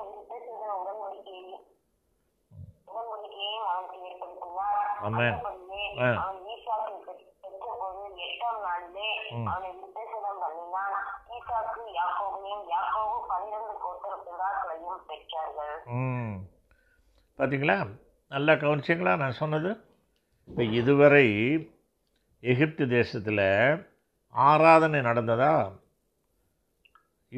பார்த்தீங்களா 17.39 17.77
நல்லா 18.31 18.53
கவனிச்சிங்களா 18.55 19.13
நான் 19.15 19.39
சொன்னது 19.39 19.71
இப்போ 20.49 20.63
இதுவரை 20.71 21.25
எகிப்து 22.43 22.83
தேசத்தில் 22.87 23.45
ஆராதனை 24.35 24.99
நடந்ததா 25.01 25.53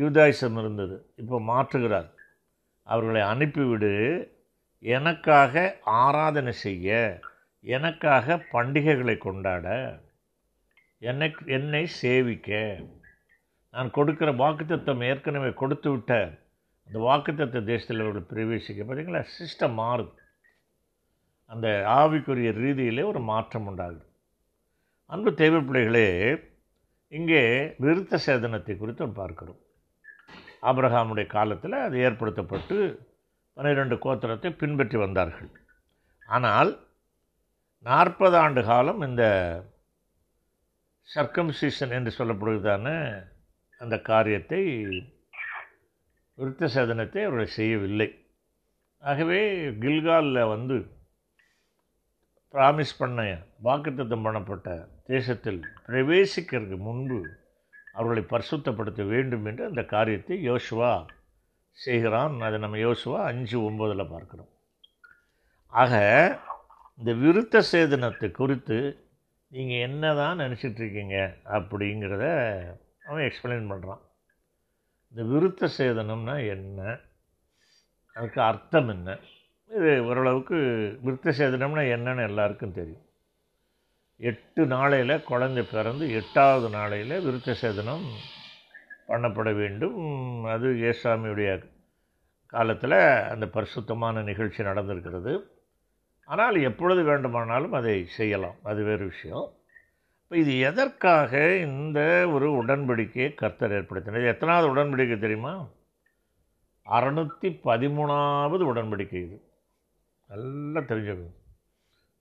யூதாயிசம் 0.00 0.57
இருந்தது 0.57 0.95
இப்போ 1.15 1.37
மாற்றுகிறார் 1.43 2.09
அவர்களை 2.87 3.21
அனுப்பிவிடு 3.23 3.91
எனக்காக 4.83 5.53
ஆராதனை 5.99 6.53
செய்ய 6.63 6.89
எனக்காக 7.65 8.35
பண்டிகைகளை 8.51 9.15
கொண்டாட 9.17 9.67
என்னை 11.01 11.29
என்னை 11.47 11.83
சேவிக்க 12.01 12.49
நான் 13.73 13.89
கொடுக்குற 13.89 14.29
வாக்குத்தத்தம் 14.35 15.01
ஏற்கனவே 15.01 15.51
கொடுத்து 15.53 15.89
விட்ட 15.91 16.13
அந்த 16.89 16.97
வாக்குத்தத்த 16.99 17.63
தேசத்தில் 17.63 18.03
அவர்களை 18.03 18.23
பிரவேசிக்க 18.25 18.81
பார்த்தீங்களா 18.83 19.21
சிஸ்டம் 19.33 19.77
மாறுது 19.77 20.13
அந்த 21.51 21.67
ஆவிக்குரிய 21.95 22.51
ரீதியிலே 22.57 23.03
ஒரு 23.03 23.21
மாற்றம் 23.23 23.67
உண்டாகுது 23.67 24.05
அன்பு 25.09 25.31
தேவைப்பிள்ளைகளே 25.33 26.07
இங்கே 27.11 27.41
விருத்த 27.79 28.19
சேதனத்தை 28.25 28.75
குறித்து 28.77 29.07
பார்க்கிறோம் 29.13 29.59
ஆப்ரஹாமுடைய 30.63 31.27
காலத்தில் 31.27 31.77
அது 31.79 31.95
ஏற்படுத்தப்பட்டு 31.97 32.77
பன்னிரெண்டு 33.57 33.95
கோத்திரத்தை 33.95 34.49
பின்பற்றி 34.53 34.97
வந்தார்கள் 34.97 35.49
ஆனால் 36.29 36.71
நாற்பது 37.85 38.35
ஆண்டு 38.37 38.61
காலம் 38.63 39.01
இந்த 39.01 39.23
சர்க்கம்சிஷன் 41.09 41.93
என்று 41.93 42.11
சொல்லப்படுவதான 42.11 42.87
அந்த 43.81 43.95
காரியத்தை 44.01 44.61
விருத்த 46.37 46.69
சேதனத்தை 46.75 47.21
அவர்கள் 47.23 47.55
செய்யவில்லை 47.55 48.09
ஆகவே 49.03 49.39
கில்காலில் 49.79 50.49
வந்து 50.49 50.77
ப்ராமிஸ் 52.53 52.93
பண்ண 52.97 53.19
வாக்குத்தத்தம் 53.63 54.25
பண்ணப்பட்ட 54.25 54.69
தேசத்தில் 55.07 55.61
பிரவேசிக்கிறதுக்கு 55.85 56.79
முன்பு 56.79 57.19
அவர்களை 57.93 58.23
பரிசுத்தப்படுத்த 58.25 59.01
வேண்டும் 59.05 59.45
என்று 59.45 59.63
அந்த 59.65 59.81
காரியத்தை 59.85 60.37
யோசுவா 60.45 60.93
செய்கிறான் 61.77 62.35
அதை 62.39 62.57
நம்ம 62.59 62.77
யோசுவா 62.77 63.19
அஞ்சு 63.25 63.57
ஒம்பதில் 63.63 64.11
பார்க்குறோம் 64.11 64.51
ஆக 65.73 65.93
இந்த 66.99 67.11
விருத்த 67.21 67.61
சேதனத்தை 67.69 68.27
குறித்து 68.31 68.77
நீங்கள் 69.51 69.83
என்ன 69.83 70.13
தான் 70.13 70.41
நினச்சிட்ருக்கீங்க 70.43 71.15
அப்படிங்கிறத 71.55 72.25
அவன் 73.05 73.25
எக்ஸ்பிளைன் 73.25 73.71
பண்ணுறான் 73.71 74.03
இந்த 75.13 75.23
விருத்த 75.31 75.69
சேதனம்னா 75.73 76.35
என்ன 76.49 76.79
அதுக்கு 78.15 78.39
அர்த்தம் 78.41 78.89
என்ன 78.89 79.09
இது 79.71 79.91
ஓரளவுக்கு 80.05 80.57
விருத்த 81.03 81.33
சேதனம்னா 81.37 81.83
என்னன்னு 81.93 82.23
எல்லாருக்கும் 82.23 82.77
தெரியும் 82.77 83.07
எட்டு 84.19 84.63
நாளையில் 84.67 85.23
குழந்தை 85.23 85.63
பிறந்து 85.65 86.05
எட்டாவது 86.13 86.67
நாளையில் 86.69 87.23
விருத்த 87.23 87.53
சேதனம் 87.61 88.05
பண்ணப்பட 89.09 89.49
வேண்டும் 89.53 89.97
அது 90.45 90.67
ஏசாமியுடைய 90.89 91.51
காலத்தில் 92.53 92.97
அந்த 93.29 93.45
பரிசுத்தமான 93.47 94.23
நிகழ்ச்சி 94.23 94.61
நடந்திருக்கிறது 94.63 95.33
ஆனால் 96.27 96.57
எப்பொழுது 96.61 97.01
வேண்டுமானாலும் 97.03 97.73
அதை 97.73 97.95
செய்யலாம் 98.11 98.57
அது 98.63 98.81
வேறு 98.83 99.05
விஷயம் 99.05 99.47
இப்போ 100.21 100.35
இது 100.37 100.53
எதற்காக 100.63 101.31
இந்த 101.63 101.99
ஒரு 102.33 102.47
உடன்படிக்கையை 102.59 103.29
கர்த்தர் 103.33 103.73
ஏற்படுத்தினது 103.73 104.29
எத்தனாவது 104.29 104.67
உடன்படிக்கை 104.73 105.17
தெரியுமா 105.19 105.53
அறநூற்றி 106.87 107.49
பதிமூணாவது 107.65 108.63
உடன்படிக்கை 108.65 109.19
இது 109.19 109.37
நல்லா 110.29 110.81
தெரிஞ்சுக்கணும் 110.81 111.39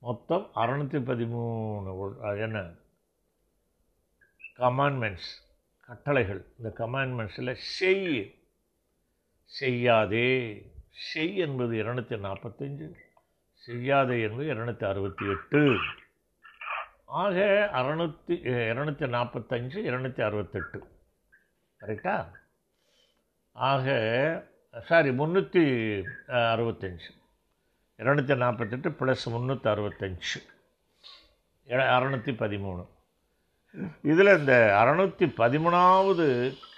மொத்தம் 0.03 0.45
அறநூற்றி 0.55 1.01
பதிமூணு 1.03 1.95
என்ன 2.39 2.61
கமாண்ட்மெண்ட்ஸ் 4.57 5.31
கட்டளைகள் 5.89 6.41
இந்த 6.59 6.69
கமாண்ட்மெண்ட்ஸில் 6.79 7.53
செய் 7.71 8.07
செய்யாதே 9.51 10.29
செய் 11.07 11.35
என்பது 11.39 11.73
இரநூத்தி 11.77 12.17
நாற்பத்தஞ்சு 12.19 12.87
செய்யாதே 13.63 14.17
என்பது 14.23 14.47
இரநூத்தி 14.47 14.85
அறுபத்தி 14.85 15.25
எட்டு 15.27 15.61
ஆக 17.17 17.39
அறநூற்றி 17.73 18.35
இரநூத்தி 18.65 19.07
நாற்பத்தஞ்சு 19.09 19.79
இரநூத்தி 19.83 20.23
அறுபத்தெட்டு 20.23 20.79
கரெக்டா 21.81 22.17
ஆக 23.57 23.87
சாரி 24.75 25.11
முந்நூற்றி 25.13 25.65
அறுபத்தஞ்சு 26.53 27.11
இரநூத்தி 27.99 28.37
நாற்பத்தெட்டு 28.37 28.91
ப்ளஸ் 28.93 29.27
முந்நூற்றி 29.29 29.69
அறுபத்தஞ்சு 29.69 30.39
அறநூற்றி 31.89 32.33
பதிமூணு 32.35 32.83
இதில் 34.05 34.37
இந்த 34.39 34.55
அறநூற்றி 34.79 35.27
பதிமூணாவது 35.39 36.27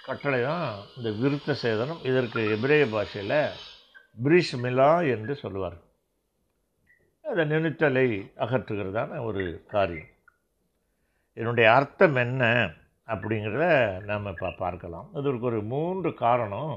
கட்டளை 0.05 0.39
தான் 0.43 0.67
இந்த 0.97 1.09
விருத்த 1.19 1.55
சேதனம் 1.61 2.03
இதற்கு 2.03 2.41
எபிரேய 2.51 2.83
பாஷையில் 2.85 3.39
பிரிஷ் 4.17 4.55
மிலா 4.55 4.91
என்று 5.05 5.33
சொல்லுவார் 5.35 5.77
அதை 7.25 7.43
நினைத்தலை 7.45 8.07
அகற்றுகிறதான 8.37 9.21
ஒரு 9.23 9.43
காரியம் 9.67 10.11
என்னுடைய 11.37 11.67
அர்த்தம் 11.71 12.17
என்ன 12.17 12.43
அப்படிங்கிறத 13.07 13.65
நாம் 14.05 14.29
இப்போ 14.31 14.51
பார்க்கலாம் 14.59 15.07
இதற்கு 15.13 15.45
ஒரு 15.45 15.59
மூன்று 15.65 16.09
காரணம் 16.17 16.75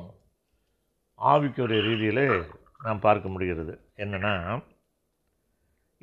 ஆவிக்குரிய 1.18 1.80
ரீதியில் 1.80 2.24
நாம் 2.80 2.98
பார்க்க 3.00 3.28
முடிகிறது 3.28 3.74
என்னென்னா 3.98 4.34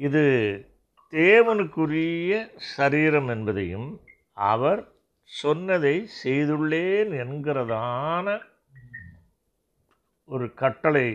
இது 0.00 0.24
தேவனுக்குரிய 1.14 2.32
சரீரம் 2.76 3.30
என்பதையும் 3.30 3.90
அவர் 4.38 4.82
சொன்னதை 5.30 5.96
செய்துள்ளேன் 6.24 7.12
என்கிறதான 7.22 8.28
ஒரு 10.30 10.46
கட்டளை 10.54 11.08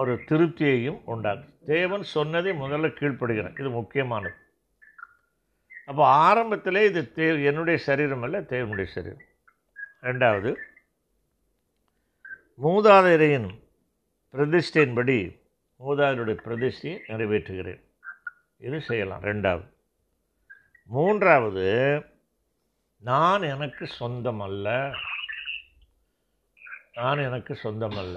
ஒரு 0.00 0.12
திருப்தியையும் 0.28 1.00
உண்டாக்கும் 1.04 1.56
தேவன் 1.66 2.04
சொன்னதை 2.08 2.52
முதல்ல 2.54 2.88
கீழ்ப்படுகிறேன் 2.92 3.58
இது 3.58 3.70
முக்கியமானது 3.70 4.36
அப்போ 5.88 6.02
ஆரம்பத்தில் 6.22 6.80
இது 6.82 7.00
தே 7.16 7.26
என்னுடைய 7.42 7.78
சரீரம் 7.86 8.22
அல்ல 8.22 8.40
தேவனுடைய 8.50 8.88
சரீரம் 8.88 9.26
ரெண்டாவது 10.02 10.50
மூதாதையரையின் 12.60 13.50
பிரதிஷ்டையின்படி 14.34 15.18
மூதாதையருடைய 15.80 16.36
பிரதிஷ்டையை 16.44 16.96
நிறைவேற்றுகிறேன் 17.08 17.82
இது 18.60 18.78
செய்யலாம் 18.80 19.22
ரெண்டாவது 19.22 19.68
மூன்றாவது 20.90 21.66
நான் 23.02 23.42
எனக்கு 23.50 23.84
சொந்தம் 23.90 24.40
அல்ல 24.40 24.68
நான் 26.94 27.20
எனக்கு 27.20 27.52
சொந்தம் 27.56 27.98
அல்ல 27.98 28.16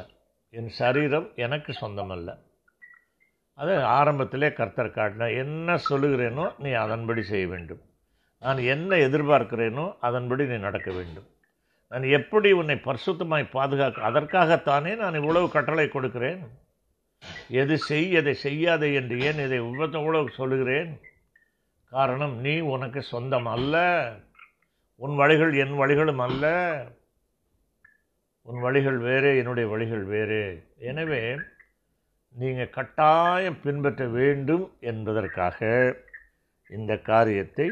என் 0.53 0.71
சரீரம் 0.73 1.27
எனக்கு 1.37 1.71
சொந்தம் 1.73 2.13
அல்ல 2.15 2.29
அது 3.57 3.73
ஆரம்பத்திலே 3.91 4.49
கர்த்தர் 4.53 4.95
காட்டின 4.95 5.29
என்ன 5.35 5.75
சொல்லுகிறேனோ 5.89 6.45
நீ 6.57 6.71
அதன்படி 6.77 7.23
செய்ய 7.23 7.45
வேண்டும் 7.47 7.83
நான் 8.43 8.59
என்ன 8.65 8.95
எதிர்பார்க்கிறேனோ 9.05 9.85
அதன்படி 9.99 10.45
நீ 10.45 10.57
நடக்க 10.59 10.89
வேண்டும் 10.91 11.27
நான் 11.91 12.05
எப்படி 12.09 12.49
உன்னை 12.53 12.77
பரிசுத்தமாய் 12.79 13.53
பாதுகாக்க 13.53 14.07
அதற்காகத்தானே 14.09 14.93
நான் 14.95 15.19
இவ்வளவு 15.21 15.47
கட்டளை 15.49 15.87
கொடுக்கிறேன் 15.87 16.41
எது 17.61 17.75
செய் 17.79 18.07
எதை 18.11 18.33
செய்யாதே 18.39 18.89
என்று 18.93 19.17
ஏன் 19.23 19.41
இதை 19.45 19.59
இவ்வளோ 19.63 20.21
சொல்லுகிறேன் 20.35 20.91
காரணம் 21.93 22.35
நீ 22.41 22.53
உனக்கு 22.65 23.01
சொந்தம் 23.03 23.47
அல்ல 23.47 23.75
உன் 25.01 25.15
வழிகள் 25.15 25.53
என் 25.53 25.75
வழிகளும் 25.75 26.19
அல்ல 26.19 26.45
உன் 28.47 28.59
வழிகள் 28.59 28.97
வேறு 28.99 29.29
என்னுடைய 29.37 29.65
வழிகள் 29.69 30.03
வேறு 30.05 30.41
எனவே 30.81 31.21
நீங்கள் 32.35 32.69
கட்டாயம் 32.69 33.59
பின்பற்ற 33.61 34.03
வேண்டும் 34.09 34.65
என்பதற்காக 34.81 35.59
இந்த 36.69 36.93
காரியத்தை 37.03 37.67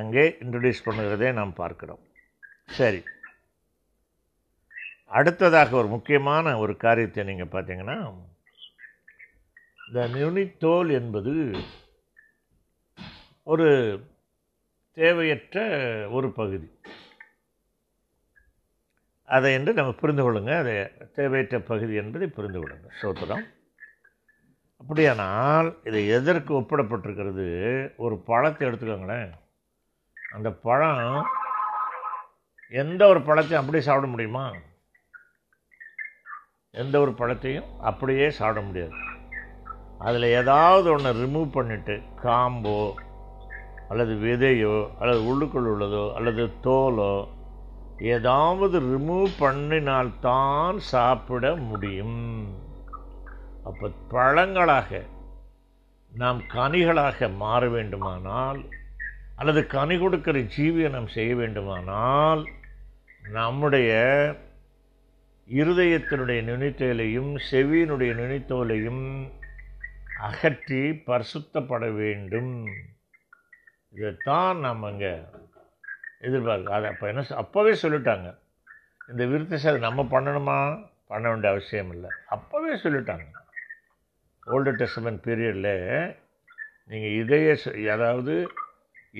அங்கே 0.00 0.24
இன்ட்ரடியூஸ் 0.40 0.84
பண்ணுகிறதே 0.84 1.28
நாம் 1.32 1.52
பார்க்கிறோம் 1.54 2.02
சரி 2.70 3.00
அடுத்ததாக 5.10 5.76
ஒரு 5.76 5.88
முக்கியமான 5.88 6.58
ஒரு 6.58 6.72
காரியத்தை 6.76 7.22
நீங்கள் 7.24 7.52
பார்த்தீங்கன்னா 7.52 7.98
இந்த 9.86 10.46
தோல் 10.58 10.90
என்பது 10.90 11.34
ஒரு 13.48 13.66
தேவையற்ற 14.96 15.58
ஒரு 16.10 16.28
பகுதி 16.32 16.68
அதை 19.28 19.50
என்று 19.54 19.70
நம்ம 19.72 19.90
புரிந்து 19.92 20.22
கொள்ளுங்கள் 20.22 20.58
அதை 20.60 20.74
தேவையற்ற 21.14 21.56
பகுதி 21.62 21.94
என்பதை 21.94 22.28
புரிந்து 22.28 22.58
கொள்ளுங்கள் 22.58 22.98
சோத்திரம் 23.00 23.44
அப்படியானால் 24.80 25.68
இது 25.84 26.00
எதற்கு 26.08 26.52
ஒப்பிடப்பட்டிருக்கிறது 26.54 27.46
ஒரு 27.96 28.16
பழத்தை 28.26 28.64
எடுத்துக்கோங்களேன் 28.68 29.30
அந்த 30.16 30.48
பழம் 30.62 31.26
எந்த 32.72 33.02
ஒரு 33.08 33.20
பழத்தையும் 33.20 33.60
அப்படியே 33.60 33.82
சாப்பிட 33.82 34.08
முடியுமா 34.08 34.46
எந்த 36.74 36.96
ஒரு 37.00 37.12
பழத்தையும் 37.12 37.68
அப்படியே 37.82 38.26
சாப்பிட 38.30 38.60
முடியாது 38.60 38.96
அதில் 39.98 40.34
ஏதாவது 40.34 40.88
ஒன்று 40.90 41.12
ரிமூவ் 41.18 41.54
பண்ணிவிட்டு 41.54 41.94
காம்போ 42.22 42.78
அல்லது 43.88 44.14
விதையோ 44.16 44.76
அல்லது 45.00 45.20
உள்ளுக்குள் 45.24 45.68
உள்ளதோ 45.68 46.04
அல்லது 46.14 46.44
தோலோ 46.62 47.12
ஏதாவது 48.08 48.76
ரிமூவ் 48.88 49.28
பண்ணினால்தான் 49.40 50.76
சாப்பிட 50.90 51.54
முடியும் 51.62 52.18
அப்போ 53.64 53.86
பழங்களாக 54.08 55.00
நாம் 56.12 56.40
கனிகளாக 56.48 57.28
மாற 57.36 57.62
வேண்டுமானால் 57.68 58.60
அல்லது 59.38 59.60
கனி 59.66 59.96
கொடுக்கிற 59.98 60.38
ஜீவியை 60.54 60.90
நாம் 60.90 61.08
செய்ய 61.08 61.32
வேண்டுமானால் 61.34 62.42
நம்முடைய 63.22 63.90
இருதயத்தினுடைய 65.48 66.40
நுனித்தோலையும் 66.42 67.32
செவியினுடைய 67.50 68.12
நுனித்தோலையும் 68.14 69.04
அகற்றி 70.20 70.82
பரிசுத்தப்பட 71.06 71.84
வேண்டும் 71.94 72.52
இதைத்தான் 73.94 74.58
நம்ம 74.60 74.90
இங்கே 74.90 75.12
எதிர்பார்க்க 76.20 76.76
அதை 76.76 76.86
அப்போ 76.90 77.06
என்ன 77.08 77.24
அப்போவே 77.42 77.72
சொல்லிட்டாங்க 77.82 78.28
இந்த 79.08 79.22
விருத்த 79.26 79.58
சேவை 79.58 79.78
நம்ம 79.80 80.00
பண்ணணுமா 80.10 80.56
பண்ண 81.06 81.24
வேண்டிய 81.28 81.50
அவசியம் 81.50 81.92
இல்லை 81.92 82.10
அப்போவே 82.28 82.72
சொல்லிட்டாங்க 82.76 83.26
ஓல்டு 84.46 84.72
டெஸ்டமெண்ட் 84.72 85.22
பீரியடில் 85.22 85.72
நீங்கள் 86.90 87.16
இதையே 87.16 87.54
அதாவது 87.88 88.34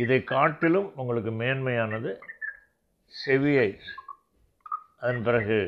இதை 0.00 0.19
காட்டிலும் 0.25 0.89
உங்களுக்கு 0.97 1.33
மேன்மையானது 1.33 2.11
செவியை 3.15 3.69
அதன் 5.01 5.23
பிறகு 5.23 5.59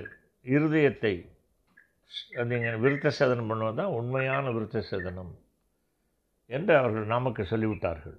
இருதயத்தை 0.44 1.14
நீங்கள் 2.50 2.80
விருத்த 2.80 3.08
சேதனம் 3.18 3.50
பண்ணுவது 3.50 3.76
தான் 3.76 3.94
உண்மையான 3.94 4.50
விருத்த 4.50 4.78
சேதனம் 4.90 5.32
என்று 6.50 6.72
அவர்கள் 6.76 7.06
நமக்கு 7.06 7.42
சொல்லிவிட்டார்கள் 7.44 8.18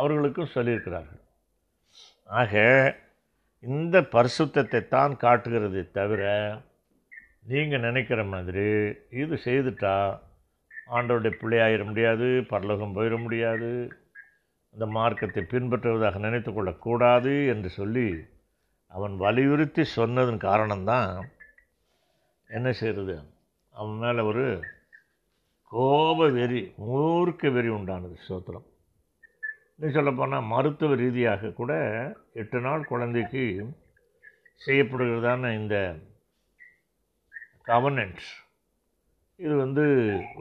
அவர்களுக்கும் 0.00 0.54
சொல்லியிருக்கிறார்கள் 0.54 1.20
ஆக 2.28 2.52
இந்த 3.64 3.96
பரிசுத்தத்தை 4.12 4.80
தான் 4.88 5.12
காட்டுகிறது 5.16 5.80
தவிர 5.92 6.22
நீங்கள் 7.46 7.80
நினைக்கிற 7.80 8.20
மாதிரி 8.24 8.66
இது 9.14 9.34
செய்துட்டா 9.44 9.94
ஆண்டோடைய 10.88 11.32
பிள்ளையாயிர 11.32 11.82
முடியாது 11.84 12.26
பரலோகம் 12.48 12.94
போயிட 12.96 13.14
முடியாது 13.16 13.70
அந்த 14.74 14.86
மார்க்கத்தை 14.90 15.42
பின்பற்றுவதாக 15.44 16.18
நினைத்து 16.18 16.50
கொள்ளக்கூடாது 16.52 17.32
என்று 17.46 17.70
சொல்லி 17.70 18.08
அவன் 18.92 19.14
வலியுறுத்தி 19.16 19.84
சொன்னதன் 19.94 20.44
காரணம்தான் 20.44 21.10
என்ன 22.50 22.68
செய்கிறது 22.72 23.16
அவன் 23.74 23.96
மேலே 23.96 24.22
ஒரு 24.22 24.44
கோப 25.72 26.28
வெறி 26.30 26.60
மூர்க்க 26.82 27.50
வெறி 27.50 27.70
உண்டானது 27.70 28.16
சோத்திரம் 28.28 28.66
இன்னும் 29.78 29.94
சொல்லப்போனால் 29.94 30.50
மருத்துவ 30.50 30.96
ரீதியாக 30.96 31.52
கூட 31.52 31.72
எட்டு 32.32 32.58
நாள் 32.60 32.82
குழந்தைக்கு 32.84 33.44
செய்யப்படுகிறதான 34.60 35.50
இந்த 35.54 35.76
கவர்னன்ஸ் 37.66 38.28
இது 39.40 39.54
வந்து 39.56 39.84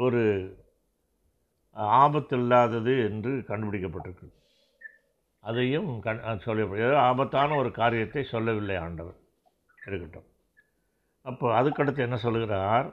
ஒரு 0.00 0.21
ஆபத்து 1.97 2.35
இல்லாதது 2.37 2.93
என்று 3.05 3.31
கண்டுபிடிக்கப்பட்டிருக்கு 3.47 4.27
அதையும் 5.43 5.89
கண் 5.99 6.21
சொல்லப்படுகிறது 6.43 6.97
ஆபத்தான 7.03 7.55
ஒரு 7.55 7.71
காரியத்தை 7.71 8.23
சொல்லவில்லை 8.25 8.77
ஆண்டவர் 8.79 9.17
இருக்கட்டும் 9.77 10.27
அப்போ 11.25 11.47
அதுக்கடுத்து 11.55 12.01
என்ன 12.01 12.17
சொல்கிறார் 12.17 12.87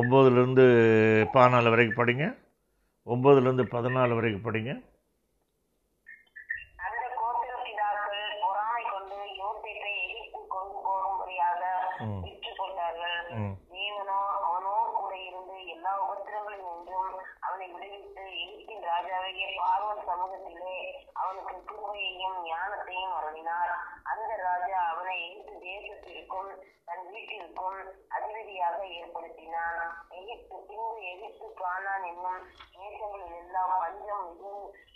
ஒம்போதுலேருந்து 0.00 0.64
பதினாலு 1.34 1.70
வரைக்கும் 1.70 2.00
படிங்க 2.00 2.26
ஒம்போதுலேருந்து 3.06 3.66
பதினாலு 3.70 4.12
வரைக்கும் 4.14 4.46
படிங்க 4.46 4.72
ஏற்றுக் 12.22 12.60
கொண்டார்கள் 12.60 13.18
ஜீவனும் 13.72 14.30
அவனோ 14.40 14.74
கூட 14.94 15.12
இருந்து 15.26 15.56
எல்லா 15.74 15.92
உபத்திரங்களில் 16.04 16.66
நின்றும் 16.68 17.12
அவனை 17.42 17.66
விடுவித்து 17.74 18.24
எகிப்தின் 18.38 18.86
ராஜாவாகிய 18.88 19.48
பார்வன் 19.60 20.04
சமூகத்திலே 20.08 20.76
அவனுக்கு 21.16 21.56
கிருபையையும் 21.68 22.38
ஞானத்தையும் 22.48 23.16
அருளினார் 23.18 23.72
அந்த 24.12 24.30
ராஜா 24.44 24.80
அவனை 24.92 25.16
எகிப்து 25.26 25.56
தேசத்திற்கும் 25.66 26.50
தன் 26.92 27.06
வீட்டில் 27.10 27.52
போல் 27.54 27.86
ஏற்படுத்தினான் 28.96 29.78
எகிப்து 30.16 30.56
பின்பு 30.66 30.98
எகிப்து 31.12 31.46
கானான் 31.60 32.04
என்னும் 32.08 32.42
தேசங்களில் 32.74 33.36
எல்லாம் 33.36 33.72
பஞ்சம் 33.74 34.26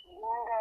மிகுந்த 0.11 0.51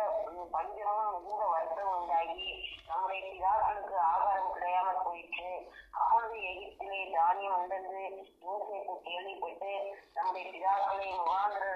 பஞ்சமும் 0.54 1.12
மிகுந்த 1.16 1.44
வருத்தம் 1.46 1.92
உண்டாகி 1.92 2.48
நம்முடைய 2.88 3.20
பிதாக்களுக்கு 3.26 3.96
ஆகாரம் 4.06 4.54
கிடையாமல் 4.54 5.04
போயிற்று 5.04 5.52
அப்பொழுது 5.98 6.38
எகிப்திலே 6.50 7.02
தானியம் 7.14 7.58
உண்டென்று 7.58 8.02
யோசிப்பு 8.42 8.96
கேள்விப்பட்டு 9.06 9.72
நம்முடைய 10.16 10.46
பிதாக்களை 10.48 11.08
முகாந்திர 11.12 11.66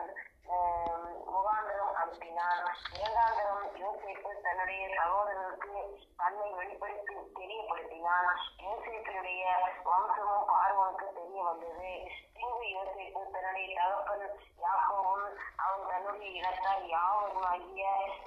முகாந்திரம் 1.26 1.94
அனுப்பினார் 1.96 2.62
ஏகாந்திரம் 3.00 3.66
யோசிப்பு 3.80 4.30
தன்னுடைய 4.42 4.82
சகோதரருக்கு 4.96 5.74
தன்னை 6.16 6.48
வெளிப்படுத்தி 6.52 7.16
தெரியப்படுத்தினான் 7.38 8.30
யோசிப்பினுடைய 8.64 9.44
வம்சமும் 9.84 10.48
பார்வனுக்கு 10.50 11.06
தெரிய 11.12 11.42
வந்தது 11.42 11.92
பின்பு 12.34 12.64
யோசிப்பு 12.70 13.22
தன்னுடைய 13.30 13.68
தகப்பன் 13.78 14.26
யாகவும் 14.60 15.24
அவன் 15.58 15.88
தன்னுடைய 15.90 16.28
இனத்தால் 16.38 16.84
யாவரும் 16.88 17.48
ஆகிய 17.50 17.84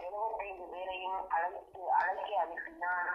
எழுபத்தைந்து 0.01 0.67
பேரையும் 0.73 1.21
அழைத்து 1.29 1.83
அழைக்க 1.99 2.29
அனுப்பினான் 2.43 3.11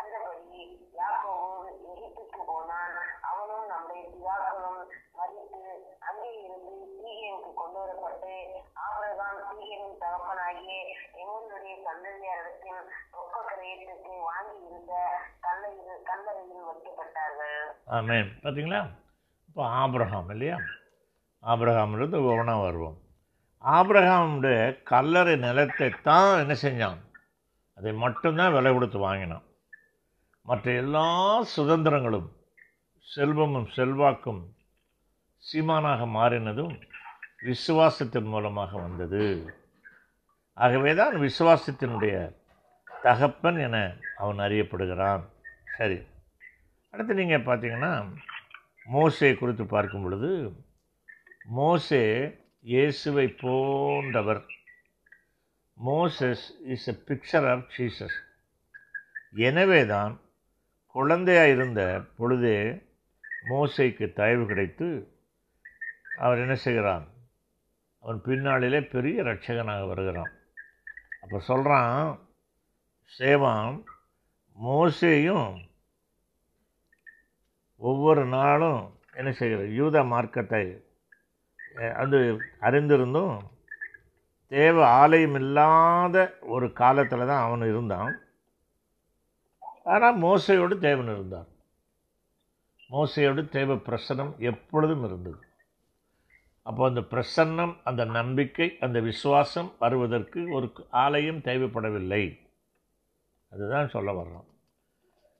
அந்தபடி 0.00 0.60
யாக்கோவும் 0.98 1.66
எகிப்துக்கு 1.90 2.40
போனான் 2.48 2.96
அவனும் 3.28 3.70
நம்முடைய 3.72 4.02
பிதாக்களும் 4.10 4.80
மறித்து 5.18 5.62
அங்கே 6.08 6.30
இருந்து 6.38 6.74
சீகேனுக்கு 6.96 7.50
கொண்டு 7.54 7.78
வரப்பட்டு 7.80 8.32
ஆபரகாம் 8.84 9.40
சீகேனின் 9.50 10.00
தகப்பனாகிய 10.02 10.74
எங்களுடைய 11.20 11.74
சந்ததியாரிடத்தில் 11.86 12.80
ரொக்க 13.14 13.36
கிரயத்திற்கு 13.46 14.14
வாங்கி 14.28 14.58
இருந்த 14.68 14.94
கல்லறையில் 15.46 16.02
கல்லறையில் 16.10 16.68
வைக்கப்பட்டார்கள் 16.68 17.58
ஆமேன் 17.98 18.30
பார்த்தீங்களா 18.42 18.82
இப்போ 19.48 19.64
ஆபிரகாம் 19.78 20.30
இல்லையா 20.34 20.58
ஆபிரகாம்ன்றது 21.42 22.16
ஒவ்வொன்றா 22.22 22.54
வருவோம் 22.60 22.98
ஆபிரகாமுடைய 23.64 24.56
கல்லறை 24.88 25.34
நிலத்தை 25.38 25.88
தான் 26.02 26.38
என்ன 26.40 26.54
செஞ்சான் 26.62 27.00
அதை 27.78 27.92
மட்டும்தான் 28.02 28.54
விலை 28.54 28.70
கொடுத்து 28.72 28.98
வாங்கினான் 29.00 29.44
மற்ற 30.46 30.66
எல்லா 30.74 31.06
சுதந்திரங்களும் 31.54 32.28
செல்வமும் 33.06 33.68
செல்வாக்கும் 33.74 34.42
சீமானாக 35.44 36.06
மாறினதும் 36.14 36.74
விசுவாசத்தின் 37.42 38.28
மூலமாக 38.28 38.72
வந்தது 38.78 39.24
ஆகவே 40.56 40.90
தான் 40.94 41.14
விசுவாசத்தினுடைய 41.18 42.16
தகப்பன் 42.88 43.58
என 43.58 43.76
அவன் 44.16 44.38
அறியப்படுகிறான் 44.38 45.24
சரி 45.74 45.98
அடுத்து 46.94 47.14
நீங்கள் 47.14 47.46
பார்த்தீங்கன்னா 47.46 47.92
மோசே 48.86 49.30
குறித்து 49.34 49.64
பார்க்கும் 49.66 50.04
பொழுது 50.04 50.30
மோசே 51.52 52.02
இயேசுவை 52.64 53.26
போன்றவர் 53.40 54.42
Moses 55.76 56.44
is 56.66 56.86
a 56.88 56.96
picture 57.08 57.46
of 57.50 57.66
Jesus 57.74 58.18
எனவே 59.42 59.80
தான் 59.86 60.12
குழந்தையாக 60.94 61.52
இருந்த 61.54 61.80
பொழுதே 62.16 62.58
மோசைக்கு 63.42 64.06
தயவு 64.12 64.44
கிடைத்து 64.46 64.88
அவர் 66.18 66.42
என்ன 66.42 66.54
செய்கிறான் 66.58 67.06
அவன் 68.04 68.18
பின்னாளிலே 68.24 68.80
பெரிய 68.88 69.22
ரட்சகனாக 69.22 69.84
வருகிறான் 69.86 70.32
அப்போ 71.22 71.38
சொல்கிறான் 71.42 71.98
சேவான் 73.12 73.76
மோசையும் 74.58 75.50
ஒவ்வொரு 77.80 78.22
நாளும் 78.28 78.82
என்ன 79.14 79.30
செய்கிற 79.32 79.62
யூத 79.72 79.96
மார்க்கத்தை 80.04 80.64
அது 81.96 82.18
அறிந்திருந்தும் 82.60 83.34
தேவ 84.52 84.76
ஆலயம் 84.94 85.34
இல்லாத 85.34 86.16
ஒரு 86.48 86.66
காலத்தில் 86.72 87.28
தான் 87.28 87.44
அவன் 87.44 87.64
இருந்தான் 87.66 88.12
ஆனால் 89.86 90.20
மோசையோடு 90.20 90.74
தேவன் 90.78 91.10
இருந்தார் 91.12 91.50
மோசையோடு 92.90 93.42
தேவ 93.48 93.76
பிரசன்னம் 93.86 94.32
எப்பொழுதும் 94.42 95.04
இருந்தது 95.04 95.40
அப்போ 96.66 96.82
அந்த 96.88 97.02
பிரசன்னம் 97.10 97.74
அந்த 97.84 98.02
நம்பிக்கை 98.12 98.68
அந்த 98.80 98.98
விசுவாசம் 99.00 99.70
வருவதற்கு 99.78 100.40
ஒரு 100.50 100.66
ஆலயம் 100.98 101.40
தேவைப்படவில்லை 101.40 102.24
அதுதான் 103.52 103.88
சொல்ல 103.88 104.12
வர்றோம் 104.12 104.48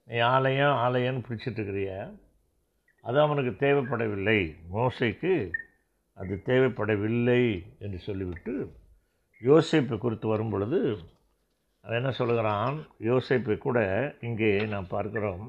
நீ 0.07 0.17
ஆலயம் 0.27 0.75
ஆலயம்னு 0.77 1.25
பிடிச்சிட்ருக்கிறிய 1.27 1.91
அது 3.05 3.17
அவனுக்கு 3.21 3.53
தேவைப்படவில்லை 3.59 4.39
மோசைக்கு 4.71 5.33
அது 6.17 6.33
தேவைப்படவில்லை 6.45 7.41
என்று 7.79 7.99
சொல்லிவிட்டு 7.99 8.53
யோசிப்பு 9.41 9.95
குறித்து 9.97 10.27
வரும் 10.27 10.51
பொழுது 10.51 10.79
அவன் 11.85 11.97
என்ன 11.97 12.11
சொல்லுகிறான் 12.11 12.75
யோசிப்பை 12.99 13.55
கூட 13.57 13.79
இங்கே 14.19 14.51
நாம் 14.65 14.87
பார்க்குறோம் 14.89 15.43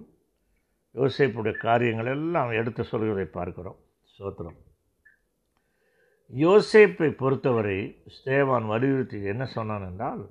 யோசிப்புடைய 0.94 1.54
காரியங்கள் 1.58 2.10
எல்லாம் 2.12 2.50
எடுத்து 2.52 2.82
சொல்கிறதை 2.82 3.24
பார்க்கிறோம் 3.30 3.78
சோத்திரம் 4.14 4.58
யோசேப்பை 6.32 7.08
பொறுத்தவரை 7.14 7.78
ஸ்தேவான் 8.16 8.66
வலியுறுத்தி 8.66 9.18
என்ன 9.24 9.44
சொன்னான் 9.46 9.86
என்றால் 9.86 10.22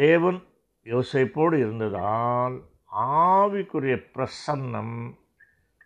தேவன் 0.00 0.40
யோசைப்போடு 0.86 1.56
இருந்ததால் 1.58 2.56
ஆவிக்குரிய 3.14 3.96
பிரசன்னம் 4.14 4.94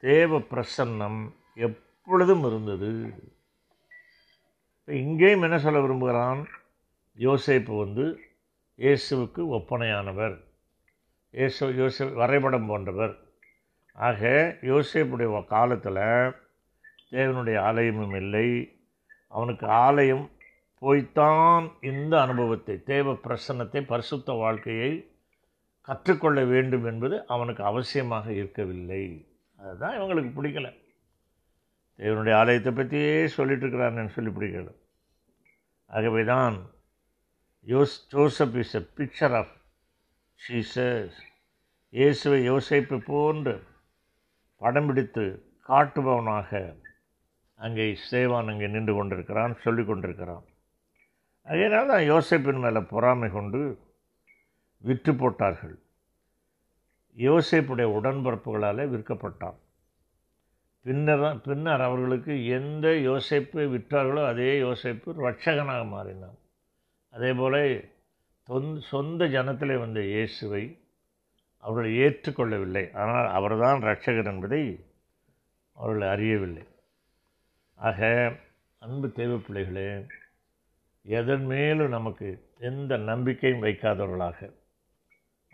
தேவ 0.02 0.38
பிரசன்னம் 0.50 1.20
எப்பொழுதும் 1.60 2.44
இருந்தது 2.44 2.92
இங்கேயும் 4.88 5.42
என்ன 5.42 5.56
சொல்ல 5.58 5.80
விரும்புகிறான் 5.80 6.40
யோசேப்பு 7.18 7.74
வந்து 7.76 8.04
இயேசுவுக்கு 8.78 9.42
ஒப்பனையானவர் 9.52 10.36
இயேசு 11.34 11.66
யோசே 11.74 12.04
வரைபடம் 12.14 12.66
போன்றவர் 12.66 13.14
ஆக 13.98 14.22
யோசேப்புடைய 14.62 15.40
காலத்தில் 15.46 16.00
தேவனுடைய 17.12 17.56
ஆலயமும் 17.62 18.14
இல்லை 18.14 18.48
அவனுக்கு 19.32 19.66
ஆலயம் 19.80 20.24
போய்த்தான் 20.82 21.64
இந்த 21.82 22.14
அனுபவத்தை 22.20 22.76
தேவ 22.84 23.14
பிரசன்னத்தை 23.24 23.82
பரிசுத்த 23.84 24.32
வாழ்க்கையை 24.34 24.90
கற்றுக்கொள்ள 25.88 26.40
வேண்டும் 26.44 26.86
என்பது 26.86 27.16
அவனுக்கு 27.26 27.62
அவசியமாக 27.64 28.26
இருக்கவில்லை 28.32 29.02
அதுதான் 29.58 29.96
இவங்களுக்கு 29.96 30.30
பிடிக்கல 30.32 30.68
தேவனுடைய 31.98 32.36
ஆலயத்தை 32.36 32.72
பற்றியே 32.72 33.16
சொல்லிட்டு 33.28 33.64
இருக்கிறான்னு 33.64 34.14
சொல்லி 34.14 34.32
பிடிக்கல 34.32 34.70
ஆகவே 35.90 36.22
தான் 36.24 36.56
Joseph 37.66 38.56
is 38.56 38.74
a 38.74 38.82
picture 38.96 39.34
of 39.40 39.52
Jesus 40.40 41.18
இயேசுவை 41.94 42.38
யோசிப்பு 42.44 42.96
போன்று 43.02 43.54
படம் 44.60 44.86
பிடித்து 44.86 45.24
காட்டுபவனாக 45.68 46.50
அங்கே 47.60 47.86
சேவான் 48.06 48.50
அங்கே 48.52 48.68
நின்று 48.68 48.94
கொண்டிருக்கிறான் 48.94 49.54
சொல்லி 49.62 49.82
கொண்டிருக்கிறான் 49.84 50.44
அதனால் 51.46 51.92
தான் 51.92 52.04
யோசிப்பின் 52.06 52.60
மேலே 52.60 52.82
பொறாமை 52.90 53.28
கொண்டு 53.30 53.60
விற்று 54.84 55.12
போட்டார்கள் 55.14 55.76
யோசிப்புடைய 57.16 57.88
உடன்பரப்புகளால் 57.96 58.90
விற்கப்பட்டான் 58.90 59.58
பின்னர் 60.86 61.26
பின்னர் 61.40 61.82
அவர்களுக்கு 61.82 62.34
எந்த 62.50 62.86
யோசிப்பை 63.02 63.64
விற்றார்களோ 63.72 64.22
அதே 64.26 64.52
யோசிப்பு 64.58 65.10
ரட்சகனாக 65.20 65.82
மாறினான் 65.86 66.38
அதே 67.14 67.30
போல் 67.32 67.60
தொந் 68.48 68.70
சொந்த 68.88 69.26
ஜனத்தில் 69.26 69.74
வந்த 69.78 70.00
இயேசுவை 70.04 70.62
அவர்கள் 71.64 71.88
ஏற்றுக்கொள்ளவில்லை 71.98 72.84
ஆனால் 72.92 73.28
அவர்தான் 73.30 73.80
ரட்சகர் 73.80 74.30
என்பதை 74.32 74.62
அவர்கள் 75.76 76.06
அறியவில்லை 76.08 76.64
ஆக 77.78 78.00
அன்பு 78.82 79.08
தேவைப்பிள்ளைகளே 79.08 79.86
பிள்ளைகளே 79.86 81.18
எதன் 81.18 81.44
மேலும் 81.46 81.88
நமக்கு 81.88 82.28
எந்த 82.60 82.96
நம்பிக்கையும் 83.04 83.62
வைக்காதவர்களாக 83.62 84.48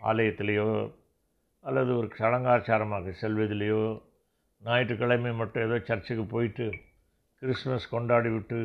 ஆலயத்திலேயோ 0.01 0.67
அல்லது 1.65 1.91
ஒரு 1.95 2.09
சடங்காச்சாரமாக 2.19 3.13
செல்வதிலேயோ 3.21 3.83
ஞாயிற்றுக்கிழமை 4.63 5.31
மட்டும் 5.33 5.63
ஏதோ 5.63 5.77
சர்ச்சுக்கு 5.81 6.25
போயிட்டு 6.25 6.67
கிறிஸ்மஸ் 7.41 7.89
கொண்டாடி 7.89 8.29
விட்டு 8.29 8.59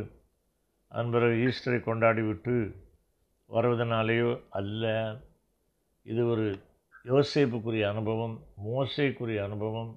அன்பிறகு 0.92 1.36
ஈஸ்டரை 1.44 1.78
கொண்டாடி 1.82 2.22
விட்டு 2.22 2.54
வருவதனாலேயோ 3.50 4.30
அல்ல 4.52 4.84
இது 6.06 6.22
ஒரு 6.26 6.46
யோசிப்புக்குரிய 7.04 7.84
அனுபவம் 7.88 8.34
மோசைக்குரிய 8.64 9.40
அனுபவம் 9.42 9.92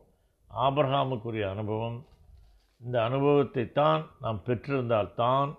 ஆபரகாமுக்குரிய 0.52 1.45
அனுபவம் 1.50 1.98
இந்த 2.82 2.98
அனுபவத்தை 3.04 3.64
தான் 3.74 4.02
நாம் 4.20 4.39
பெற்றிருந்தால் 4.45 5.16
தான் 5.16 5.52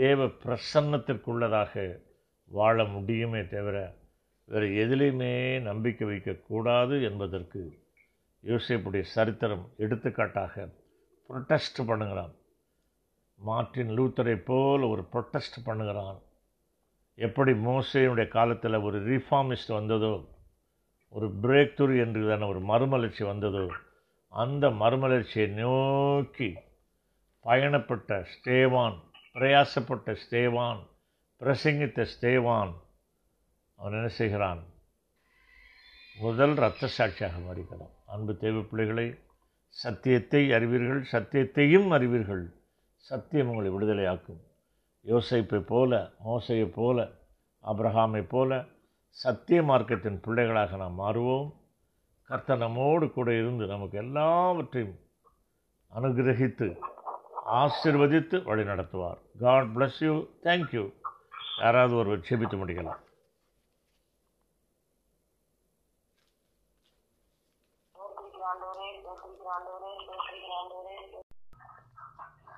தேவ 0.00 0.26
பிரசன்னத்திற்குள்ளதாக 0.40 1.74
வாழ 2.50 2.84
முடியுமே 2.86 3.42
தவிர 3.48 3.76
வேறு 4.48 4.66
எதிலையுமே 4.82 5.32
நம்பிக்கை 5.62 6.06
வைக்கக்கூடாது 6.06 6.96
என்பதற்கு 7.02 7.60
யோசிப்புடைய 8.44 9.04
சரித்திரம் 9.12 9.64
எடுத்துக்காட்டாக 9.76 10.66
ப்ரொட்டஸ்ட் 11.30 11.80
பண்ணுகிறான் 11.88 12.34
மார்ட்டின் 13.40 13.92
லூத்தரை 13.96 14.36
போல் 14.42 14.84
ஒரு 14.84 15.02
ப்ரொட்டஸ்ட் 15.12 15.58
பண்ணுகிறான் 15.64 16.18
எப்படி 17.18 17.52
மோசையினுடைய 17.64 18.28
காலத்தில் 18.28 18.84
ஒரு 18.84 18.98
ரிஃபார்மிஸ்ட் 19.06 19.70
வந்ததோ 19.70 20.14
ஒரு 21.12 21.26
பிரேக் 21.42 21.76
துரு 21.76 21.94
என்றுதான 21.96 22.46
ஒரு 22.46 22.60
மறுமலர்ச்சி 22.60 23.24
வந்ததோ 23.24 23.66
அந்த 24.32 24.70
மறுமலர்ச்சியை 24.70 25.46
நோக்கி 25.54 26.48
பயணப்பட்ட 27.44 28.18
ஸ்டேவான் 28.34 28.96
பிரயாசப்பட்ட 29.36 30.16
ஸ்டேவான் 30.24 30.80
பிரசங்கித்த 31.40 32.06
ஸ்டேவான் 32.14 32.72
அவன் 33.78 33.92
என்ன 33.92 34.10
செய்கிறான் 34.14 34.60
முதல் 36.16 36.56
இரத்த 36.56 36.88
சாட்சியாக 36.88 37.38
மாறிக்கிறான் 37.38 37.94
அன்பு 38.06 38.34
தேவை 38.36 38.62
பிள்ளைகளை 38.62 39.06
சத்தியத்தை 39.76 40.42
அறிவீர்கள் 40.52 41.02
சத்தியத்தையும் 41.12 41.88
அறிவீர்கள் 41.90 42.44
சத்தியம் 43.06 43.48
உங்களை 43.48 43.70
விடுதலையாக்கும் 43.70 44.40
யோசைப்பை 45.06 45.60
போல 45.64 45.92
மோசையை 46.24 46.66
போல 46.70 46.98
அப்ரஹாமை 47.64 48.22
போல 48.26 48.50
சத்திய 49.16 49.60
மார்க்கத்தின் 49.62 50.18
பிள்ளைகளாக 50.20 50.76
நாம் 50.76 51.00
மாறுவோம் 51.00 51.48
கர்த்த 52.30 52.56
நம்மோடு 52.56 53.06
கூட 53.10 53.30
இருந்து 53.34 53.64
நமக்கு 53.66 53.96
எல்லாவற்றையும் 53.98 54.94
அனுகிரகித்து 55.92 56.68
ஆசிர்வதித்து 57.56 58.36
வழி 58.42 58.64
நடத்துவார் 58.64 59.20
காட் 59.40 59.68
பிளஸ் 59.76 60.00
யூ 60.00 60.14
தேங்க்யூ 60.42 60.84
யாராவது 61.60 61.94
ஒருவர் 61.96 62.26
செபித்து 62.28 62.58
முடியலாம் 62.58 63.02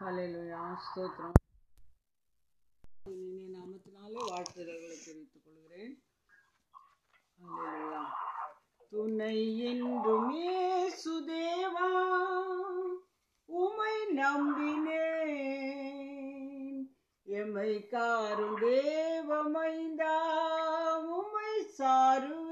ஹலோ 0.00 0.25
ஸ்தோத்திரம் 0.83 1.48
இனிய 3.15 3.47
நாமத்தினாலே 3.55 4.21
வாழ்த்துதல்களை 4.29 4.97
தெரிவித்துக் 4.99 5.45
கொள்கிறேன் 5.45 5.95
துணை 8.93 9.37
என்றுமே 9.71 10.53
சுதேவா 11.03 11.91
உமை 13.49 13.95
நம்பினேன் 14.19 15.45
எமை 17.27 17.73
காரும் 17.91 18.57
தேவமைந்தா 18.63 20.15
உமை 21.19 21.51
சாரும் 21.79 22.48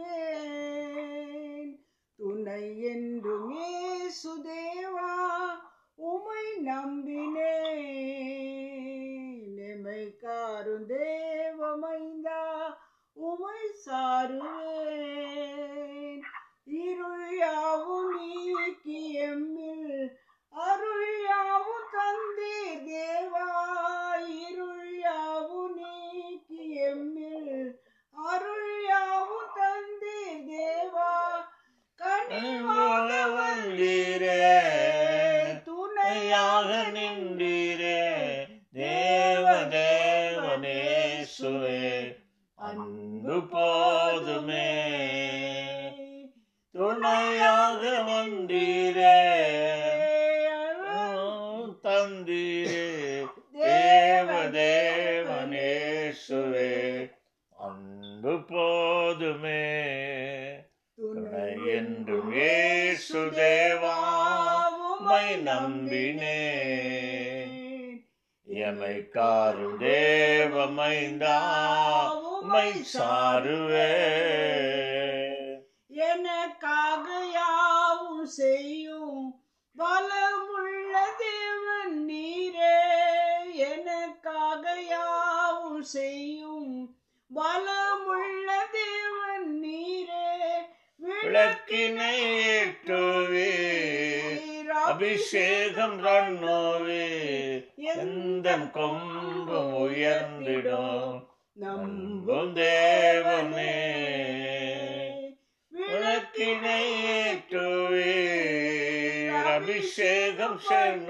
Shame, 110.59 111.07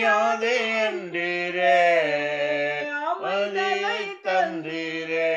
அழியாது 0.00 0.50
என்றீரே 0.80 1.78
வழியை 3.22 4.02
தந்தீரே 4.26 5.32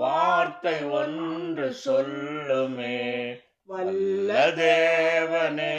வார்த்தை 0.00 0.74
ஒன்று 0.98 1.66
சொல்லுமே 1.80 3.00
வல்ல 3.68 4.30
தேவனே 4.58 5.74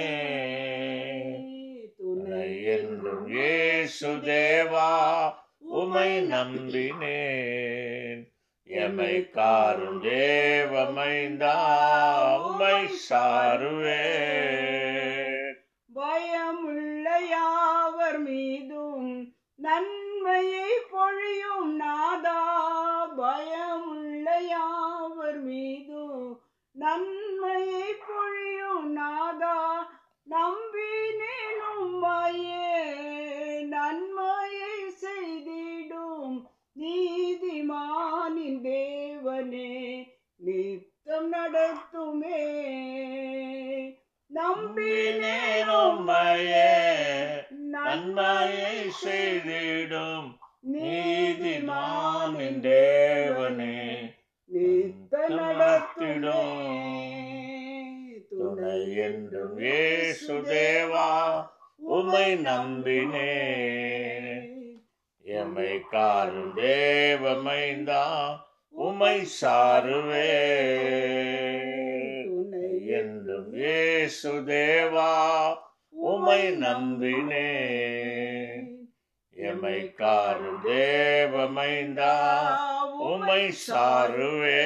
துணை 1.99 2.49
என்றும் 2.75 3.25
இயேசு 3.31 4.11
தேவா 4.27 4.89
உமை 5.77 6.11
நம்பினேன் 6.33 8.21
எமை 8.69 9.15
காரும் 9.31 9.99
தேவமைந்தா 10.05 11.57
உமை 12.45 12.77
சாருவே 13.01 14.01
நன்மையை 19.61 20.69
பொழியும் 20.91 21.71
நாதா 21.77 22.39
பயம் 23.17 23.89
யாவர் 24.45 25.39
மீதும் 25.39 26.29
நன்மையை 26.75 27.89
பொழியும் 28.05 28.87
நாதா 28.93 29.57
நம்பி 30.27 30.89
நீனும்மையே 31.19 32.71
நன்மையை 33.65 34.77
செய்திடும் 35.01 36.37
நீதிமானின் 36.75 38.61
தேவனே 38.63 39.73
நித்தம் 40.39 41.29
நடத்துமே 41.29 42.41
நம்பி 44.31 44.91
நீனும்மையே 45.21 46.67
நன்மையை 47.83 48.77
செய்திடும் 48.99 50.27
நீதிமானின் 50.71 52.59
தேவனே 52.65 53.77
நித்த 54.49 55.23
நடத்திடும் 55.31 56.67
துணை 58.31 58.77
என்றும் 59.05 59.57
ஏசு 59.77 60.35
தேவா 60.49 61.07
உமை 61.91 62.27
நம்பினே 62.45 63.33
எமை 65.25 65.73
காரும் 65.91 66.53
தேவமைந்தா 66.57 68.05
உமை 68.75 69.17
சாருவே 69.39 70.29
என்றும் 72.99 73.51
ஏசு 73.75 74.33
தேவா 74.47 75.11
உமை 76.01 76.41
நம்பினே 76.61 77.49
எமை 79.35 79.77
காரு 79.99 80.51
தேவமைந்தா 80.63 82.13
உமை 83.05 83.43
சாருவே 83.65 84.63